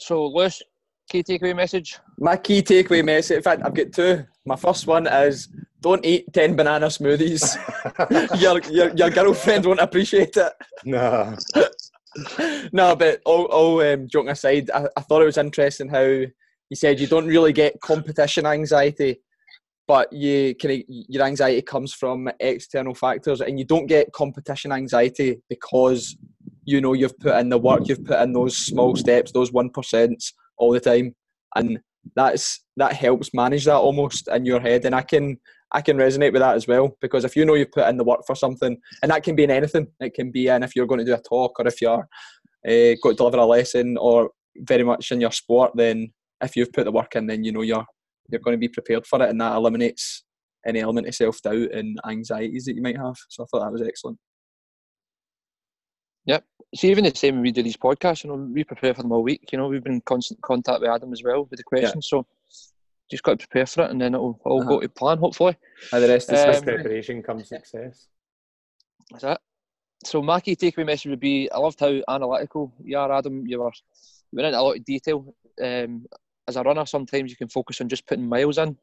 so, 0.00 0.26
Lewis, 0.26 0.60
key 1.08 1.22
takeaway 1.22 1.54
message. 1.54 1.98
My 2.18 2.36
key 2.36 2.62
takeaway 2.62 3.04
message. 3.04 3.36
In 3.36 3.42
fact, 3.44 3.62
I've 3.64 3.74
got 3.74 3.92
two. 3.92 4.24
My 4.44 4.56
first 4.56 4.86
one 4.88 5.06
is 5.06 5.48
don't 5.80 6.04
eat 6.04 6.32
ten 6.32 6.56
banana 6.56 6.86
smoothies. 6.86 7.56
your, 8.40 8.60
your 8.72 8.92
your 8.96 9.10
girlfriend 9.10 9.66
won't 9.66 9.80
appreciate 9.80 10.36
it. 10.36 10.52
no. 10.84 11.36
No, 12.72 12.96
but 12.96 13.20
all, 13.24 13.44
all 13.46 13.80
um, 13.80 14.08
joking 14.08 14.30
aside, 14.30 14.70
I, 14.70 14.86
I 14.96 15.00
thought 15.00 15.22
it 15.22 15.26
was 15.26 15.38
interesting 15.38 15.88
how 15.88 16.22
he 16.70 16.76
said 16.76 17.00
you 17.00 17.06
don't 17.06 17.26
really 17.26 17.52
get 17.52 17.80
competition 17.80 18.46
anxiety, 18.46 19.20
but 19.86 20.12
you 20.12 20.54
can 20.54 20.82
your 20.88 21.24
anxiety 21.24 21.62
comes 21.62 21.92
from 21.92 22.30
external 22.40 22.94
factors, 22.94 23.40
and 23.40 23.58
you 23.58 23.64
don't 23.64 23.86
get 23.86 24.12
competition 24.12 24.72
anxiety 24.72 25.40
because 25.48 26.16
you 26.64 26.80
know 26.80 26.94
you've 26.94 27.18
put 27.18 27.38
in 27.38 27.48
the 27.48 27.58
work, 27.58 27.88
you've 27.88 28.04
put 28.04 28.20
in 28.20 28.32
those 28.32 28.56
small 28.56 28.96
steps, 28.96 29.32
those 29.32 29.52
one 29.52 29.70
percents 29.70 30.32
all 30.56 30.72
the 30.72 30.80
time, 30.80 31.14
and 31.56 31.78
that's 32.16 32.64
that 32.76 32.94
helps 32.94 33.34
manage 33.34 33.64
that 33.64 33.76
almost 33.76 34.28
in 34.28 34.44
your 34.44 34.60
head, 34.60 34.84
and 34.84 34.94
I 34.94 35.02
can 35.02 35.38
I 35.74 35.82
can 35.82 35.96
resonate 35.98 36.32
with 36.32 36.40
that 36.40 36.54
as 36.54 36.68
well 36.68 36.96
because 37.00 37.24
if 37.24 37.34
you 37.34 37.44
know 37.44 37.54
you've 37.54 37.72
put 37.72 37.88
in 37.88 37.96
the 37.96 38.04
work 38.04 38.20
for 38.26 38.36
something, 38.36 38.78
and 39.02 39.10
that 39.10 39.24
can 39.24 39.34
be 39.34 39.44
in 39.44 39.50
anything, 39.50 39.88
it 40.00 40.14
can 40.14 40.30
be 40.30 40.46
in 40.46 40.62
if 40.62 40.74
you're 40.74 40.86
going 40.86 41.00
to 41.00 41.04
do 41.04 41.14
a 41.14 41.20
talk 41.20 41.58
or 41.58 41.66
if 41.66 41.82
you're 41.82 42.08
uh, 42.66 42.94
going 43.02 43.14
to 43.14 43.14
deliver 43.14 43.38
a 43.38 43.44
lesson 43.44 43.96
or 43.98 44.30
very 44.58 44.84
much 44.84 45.10
in 45.10 45.20
your 45.20 45.32
sport, 45.32 45.72
then 45.74 46.12
if 46.40 46.54
you've 46.54 46.72
put 46.72 46.84
the 46.84 46.92
work 46.92 47.16
in, 47.16 47.26
then 47.26 47.42
you 47.44 47.52
know 47.52 47.62
you're 47.62 47.84
you're 48.30 48.40
going 48.40 48.54
to 48.54 48.58
be 48.58 48.68
prepared 48.68 49.06
for 49.06 49.22
it, 49.22 49.28
and 49.28 49.40
that 49.40 49.56
eliminates 49.56 50.24
any 50.66 50.80
element 50.80 51.08
of 51.08 51.14
self 51.14 51.42
doubt 51.42 51.72
and 51.72 51.98
anxieties 52.08 52.64
that 52.64 52.76
you 52.76 52.82
might 52.82 52.96
have. 52.96 53.16
So 53.28 53.42
I 53.42 53.46
thought 53.50 53.64
that 53.64 53.72
was 53.72 53.82
excellent. 53.82 54.18
Yep. 56.26 56.44
See, 56.76 56.90
even 56.90 57.04
the 57.04 57.14
same 57.14 57.34
when 57.34 57.42
we 57.42 57.52
do 57.52 57.62
these 57.62 57.76
podcasts, 57.76 58.24
you 58.24 58.30
know, 58.30 58.36
we 58.36 58.64
prepare 58.64 58.94
for 58.94 59.02
them 59.02 59.12
all 59.12 59.22
week. 59.22 59.50
You 59.52 59.58
know, 59.58 59.68
we've 59.68 59.84
been 59.84 59.94
in 59.94 60.00
constant 60.02 60.40
contact 60.42 60.80
with 60.80 60.90
Adam 60.90 61.12
as 61.12 61.22
well 61.22 61.46
with 61.50 61.58
the 61.58 61.64
questions. 61.64 62.08
So, 62.08 62.26
just 63.10 63.22
got 63.22 63.38
to 63.38 63.46
prepare 63.46 63.66
for 63.66 63.84
it, 63.84 63.90
and 63.90 64.00
then 64.00 64.14
it'll 64.14 64.40
all 64.44 64.60
Uh-huh. 64.60 64.68
go 64.68 64.80
to 64.80 64.88
plan, 64.88 65.18
hopefully. 65.18 65.56
and 65.92 66.02
the 66.04 66.08
rest 66.08 66.30
is 66.32 66.40
Um, 66.44 66.64
preparation 66.64 67.22
comes 67.22 67.48
success. 67.48 68.08
That's 69.10 69.24
it. 69.24 69.38
So 70.04 70.22
key 70.40 70.56
takeaway 70.56 70.86
message 70.86 71.10
would 71.10 71.20
be: 71.20 71.50
I 71.50 71.58
loved 71.58 71.80
how 71.80 72.00
analytical 72.08 72.72
you 72.82 72.98
are, 72.98 73.12
Adam. 73.12 73.46
You 73.46 73.60
were 73.60 73.72
you 74.32 74.36
went 74.36 74.46
into 74.46 74.60
a 74.60 74.62
lot 74.62 74.76
of 74.76 74.84
detail. 74.84 75.34
Um, 75.62 76.06
as 76.46 76.56
a 76.56 76.62
runner, 76.62 76.84
sometimes 76.84 77.30
you 77.30 77.36
can 77.36 77.48
focus 77.48 77.80
on 77.80 77.88
just 77.88 78.06
putting 78.06 78.28
miles 78.28 78.58
in, 78.58 78.76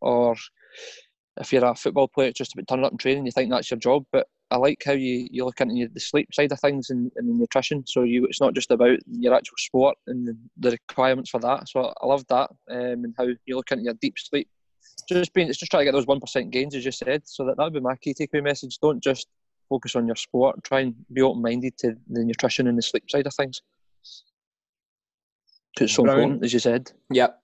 or 0.00 0.34
if 1.38 1.52
you're 1.52 1.64
a 1.64 1.74
football 1.74 2.08
player, 2.08 2.28
it's 2.28 2.38
just 2.38 2.54
about 2.54 2.68
turning 2.68 2.84
up 2.84 2.92
and 2.92 3.00
training. 3.00 3.26
You 3.26 3.32
think 3.32 3.50
that's 3.50 3.70
your 3.70 3.78
job, 3.78 4.04
but 4.12 4.26
I 4.50 4.56
like 4.56 4.82
how 4.84 4.92
you, 4.92 5.26
you 5.30 5.44
look 5.44 5.60
into 5.60 5.88
the 5.92 6.00
sleep 6.00 6.32
side 6.32 6.52
of 6.52 6.60
things 6.60 6.90
and, 6.90 7.10
and 7.16 7.28
the 7.28 7.34
nutrition. 7.34 7.84
So 7.86 8.02
you 8.02 8.24
it's 8.26 8.40
not 8.40 8.54
just 8.54 8.70
about 8.70 8.98
your 9.06 9.34
actual 9.34 9.56
sport 9.58 9.98
and 10.06 10.26
the, 10.26 10.36
the 10.58 10.70
requirements 10.72 11.30
for 11.30 11.40
that. 11.40 11.68
So 11.68 11.92
I 12.00 12.06
love 12.06 12.26
that 12.28 12.50
um, 12.70 13.04
and 13.04 13.14
how 13.18 13.24
you 13.24 13.56
look 13.56 13.70
into 13.72 13.84
your 13.84 13.94
deep 13.94 14.14
sleep. 14.18 14.48
Just 15.08 15.34
being, 15.34 15.48
it's 15.48 15.58
just 15.58 15.70
trying 15.70 15.82
to 15.82 15.84
get 15.84 15.92
those 15.92 16.06
one 16.06 16.20
percent 16.20 16.50
gains, 16.50 16.74
as 16.74 16.84
you 16.84 16.92
said. 16.92 17.22
So 17.26 17.44
that 17.44 17.56
that 17.56 17.64
would 17.64 17.74
be 17.74 17.80
my 17.80 17.96
key 17.96 18.14
takeaway 18.14 18.42
message. 18.42 18.78
Don't 18.78 19.02
just 19.02 19.26
focus 19.68 19.96
on 19.96 20.06
your 20.06 20.16
sport. 20.16 20.62
Try 20.64 20.80
and 20.80 20.94
be 21.12 21.22
open 21.22 21.42
minded 21.42 21.76
to 21.78 21.94
the 22.08 22.24
nutrition 22.24 22.66
and 22.66 22.78
the 22.78 22.82
sleep 22.82 23.10
side 23.10 23.26
of 23.26 23.34
things. 23.34 23.60
it's 25.80 25.92
so 25.92 26.04
Brilliant. 26.04 26.22
important, 26.22 26.44
as 26.44 26.52
you 26.52 26.60
said. 26.60 26.92
Yep. 27.10 27.40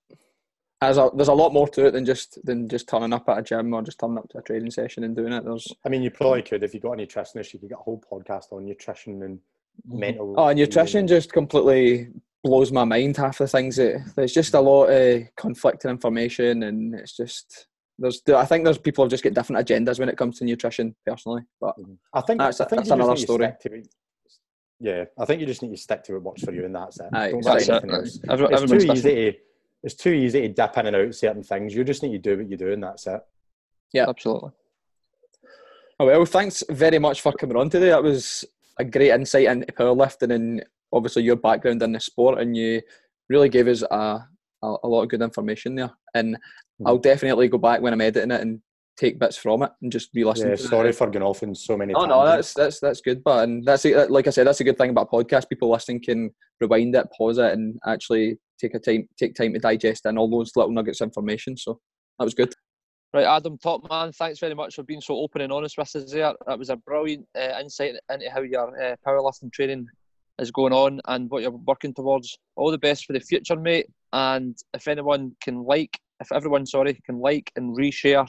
There's 0.83 0.99
a, 0.99 1.11
there's 1.14 1.28
a 1.28 1.33
lot 1.33 1.53
more 1.53 1.68
to 1.68 1.87
it 1.87 1.93
than 1.93 2.05
just 2.05 2.45
than 2.45 2.68
just 2.68 2.89
turning 2.89 3.12
up 3.12 3.28
at 3.28 3.39
a 3.39 3.43
gym 3.43 3.72
or 3.72 3.83
just 3.83 4.01
turning 4.01 4.18
up 4.18 4.28
to 4.30 4.39
a 4.39 4.43
training 4.43 4.70
session 4.70 5.05
and 5.05 5.14
doing 5.14 5.33
it. 5.33 5.45
There's 5.45 5.72
I 5.85 5.89
mean, 5.89 6.03
you 6.03 6.11
probably 6.11 6.43
could 6.43 6.62
if 6.64 6.74
you 6.74 6.80
got 6.80 6.93
a 6.93 6.97
nutritionist. 6.97 7.53
You 7.53 7.61
could 7.61 7.68
get 7.68 7.78
a 7.78 7.83
whole 7.83 8.03
podcast 8.11 8.53
on 8.53 8.64
nutrition 8.64 9.22
and 9.22 9.39
mm-hmm. 9.39 9.99
mental. 9.99 10.35
oh, 10.37 10.53
nutrition 10.53 11.07
just 11.07 11.33
completely 11.33 12.09
blows 12.43 12.72
my 12.72 12.83
mind. 12.83 13.16
Half 13.16 13.39
the 13.39 13.47
things 13.47 13.76
that 13.76 14.12
there's 14.16 14.35
just 14.35 14.55
a 14.55 14.61
lot 14.61 14.87
of 14.87 15.22
conflicting 15.37 15.91
information, 15.91 16.64
and 16.64 16.95
it's 16.95 17.16
just 17.16 17.68
there's 17.99 18.20
I 18.35 18.45
think 18.45 18.64
there's 18.64 18.78
people 18.78 19.05
have 19.05 19.11
just 19.11 19.22
got 19.22 19.35
different 19.35 19.64
agendas 19.64 20.01
when 20.01 20.09
it 20.09 20.16
comes 20.18 20.39
to 20.39 20.45
nutrition. 20.45 20.97
Personally, 21.07 21.43
but 21.61 21.78
mm-hmm. 21.78 21.95
I 22.12 22.22
think 22.22 22.39
That's- 22.39 22.61
I 22.61 22.64
think 22.64 22.80
that's 22.80 22.91
another 22.91 23.16
story. 23.16 23.45
it. 23.47 23.89
Yeah, 24.80 25.05
I 25.16 25.26
think 25.26 25.41
you 25.41 25.47
just 25.47 25.62
need 25.62 25.70
to 25.70 25.76
stick 25.76 26.03
to 26.05 26.14
what 26.14 26.22
works 26.22 26.43
for 26.43 26.51
you, 26.51 26.64
and 26.64 26.74
that's 26.74 26.99
it. 26.99 27.07
Aye, 27.12 27.30
Don't 27.30 27.45
that's 27.45 27.68
it. 27.68 27.85
anything 27.85 28.01
It's 28.01 28.18
too 28.85 28.93
easy 28.93 29.14
to 29.14 29.35
it's 29.83 29.95
too 29.95 30.11
easy 30.11 30.43
to 30.43 30.49
dip 30.49 30.76
in 30.78 30.87
and 30.87 30.97
out 30.97 31.14
certain 31.14 31.43
things. 31.43 31.74
You 31.74 31.85
just 31.85 32.03
need 32.03 32.12
to 32.12 32.18
do 32.18 32.39
what 32.39 32.51
you 32.51 32.57
do, 32.57 32.72
and 32.72 32.83
that's 32.83 33.07
it. 33.07 33.20
Yeah, 33.93 34.09
absolutely. 34.09 34.51
Oh, 35.99 36.07
well, 36.07 36.24
thanks 36.24 36.64
very 36.70 36.99
much 36.99 37.20
for 37.20 37.33
coming 37.33 37.57
on 37.57 37.70
today. 37.70 37.89
That 37.89 38.03
was 38.03 38.45
a 38.78 38.85
great 38.85 39.11
insight 39.11 39.47
into 39.47 39.72
powerlifting 39.72 40.35
and 40.35 40.64
obviously 40.93 41.22
your 41.22 41.37
background 41.37 41.83
in 41.83 41.93
the 41.93 42.01
sport, 42.01 42.41
and 42.41 42.57
you 42.57 42.83
really 43.28 43.49
gave 43.49 43.68
us 43.68 43.83
a, 43.83 44.26
a, 44.62 44.76
a 44.83 44.89
lot 44.89 45.03
of 45.03 45.09
good 45.09 45.22
information 45.22 45.74
there. 45.74 45.91
And 46.14 46.37
hmm. 46.78 46.87
I'll 46.87 46.99
definitely 46.99 47.49
go 47.49 47.59
back 47.59 47.80
when 47.80 47.93
I'm 47.93 48.01
editing 48.01 48.30
it 48.30 48.41
and 48.41 48.61
take 49.03 49.18
bits 49.18 49.36
from 49.36 49.62
it 49.62 49.70
and 49.82 49.90
just 49.90 50.11
re-listen. 50.14 50.48
Yeah, 50.48 50.57
to 50.57 50.62
sorry 50.62 50.90
it. 50.90 50.94
for 50.94 51.11
going 51.11 51.24
off 51.24 51.42
in 51.42 51.55
so 51.55 51.76
many. 51.76 51.92
Oh 51.94 52.05
no, 52.07 52.24
that's 52.24 52.55
that's 52.55 52.78
that's 52.78 53.00
good. 53.00 53.22
But 53.24 53.44
and 53.44 53.64
that's 53.64 53.84
a- 53.84 54.07
like 54.07 54.26
I 54.28 54.30
said, 54.30 54.46
that's 54.46 54.61
a 54.61 54.64
good 54.64 54.78
thing 54.78 54.90
about 54.90 55.11
podcast. 55.11 55.48
People 55.48 55.70
listening 55.70 56.00
can 56.03 56.30
rewind 56.61 56.94
it, 56.94 57.09
pause 57.16 57.38
it, 57.38 57.53
and 57.53 57.78
actually 57.86 58.38
take 58.61 58.74
a 58.74 58.78
time 58.78 59.09
take 59.18 59.34
time 59.34 59.53
to 59.55 59.59
digest 59.59 60.07
and 60.07 60.18
all 60.18 60.30
those 60.30 60.53
little 60.55 60.72
nuggets 60.72 61.00
of 61.00 61.07
information. 61.07 61.57
So 61.57 61.80
that 62.18 62.24
was 62.24 62.34
good. 62.34 62.55
Right, 63.14 63.26
Adam, 63.26 63.59
top 63.59 63.86
man, 63.90 64.12
thanks 64.12 64.38
very 64.38 64.55
much 64.55 64.74
for 64.74 64.84
being 64.84 65.03
so 65.03 65.16
open 65.16 65.42
and 65.42 65.53
honest 65.53 65.76
with 65.76 65.94
us 65.94 66.11
there. 66.11 66.32
That 66.46 66.59
was 66.59 66.70
a 66.70 66.76
brilliant 66.76 67.26
uh, 67.36 67.59
insight 67.61 67.96
into 68.11 68.30
how 68.30 68.40
your 68.40 68.68
uh, 68.82 68.96
powerlifting 69.07 69.53
training 69.53 69.86
is 70.38 70.50
going 70.50 70.72
on 70.72 70.98
and 71.09 71.28
what 71.28 71.42
you're 71.42 71.50
working 71.50 71.92
towards. 71.92 72.38
All 72.57 72.70
the 72.70 72.78
best 72.78 73.05
for 73.05 73.12
the 73.12 73.20
future, 73.20 73.57
mate. 73.57 73.86
And 74.14 74.57
if 74.72 74.88
anyone 74.88 75.36
can 75.42 75.62
like, 75.64 75.98
if 76.20 76.32
everyone, 76.32 76.64
sorry, 76.64 76.98
can 77.05 77.18
like 77.18 77.53
and 77.57 77.76
reshare 77.76 78.26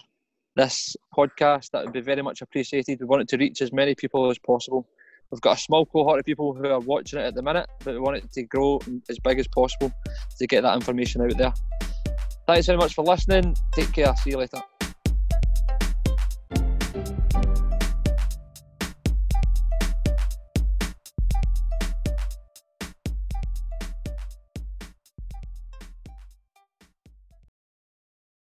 this 0.55 0.95
podcast, 1.15 1.71
that 1.71 1.83
would 1.83 1.93
be 1.93 2.01
very 2.01 2.21
much 2.21 2.41
appreciated. 2.41 2.99
We 2.99 3.05
want 3.05 3.21
it 3.23 3.27
to 3.29 3.37
reach 3.37 3.61
as 3.61 3.71
many 3.71 3.95
people 3.95 4.29
as 4.29 4.37
possible. 4.39 4.87
We've 5.31 5.41
got 5.41 5.57
a 5.57 5.61
small 5.61 5.85
cohort 5.85 6.19
of 6.19 6.25
people 6.25 6.53
who 6.53 6.67
are 6.67 6.79
watching 6.79 7.19
it 7.19 7.23
at 7.23 7.35
the 7.35 7.41
minute, 7.41 7.67
but 7.83 7.93
we 7.93 7.99
want 7.99 8.17
it 8.17 8.31
to 8.33 8.43
grow 8.43 8.79
as 9.09 9.17
big 9.19 9.39
as 9.39 9.47
possible 9.47 9.91
to 10.37 10.47
get 10.47 10.61
that 10.61 10.75
information 10.75 11.21
out 11.21 11.37
there. 11.37 11.53
Thanks 12.45 12.67
very 12.67 12.77
much 12.77 12.93
for 12.93 13.03
listening. 13.03 13.55
Take 13.73 13.93
care. 13.93 14.15
See 14.17 14.31
you 14.31 14.37
later. 14.37 14.61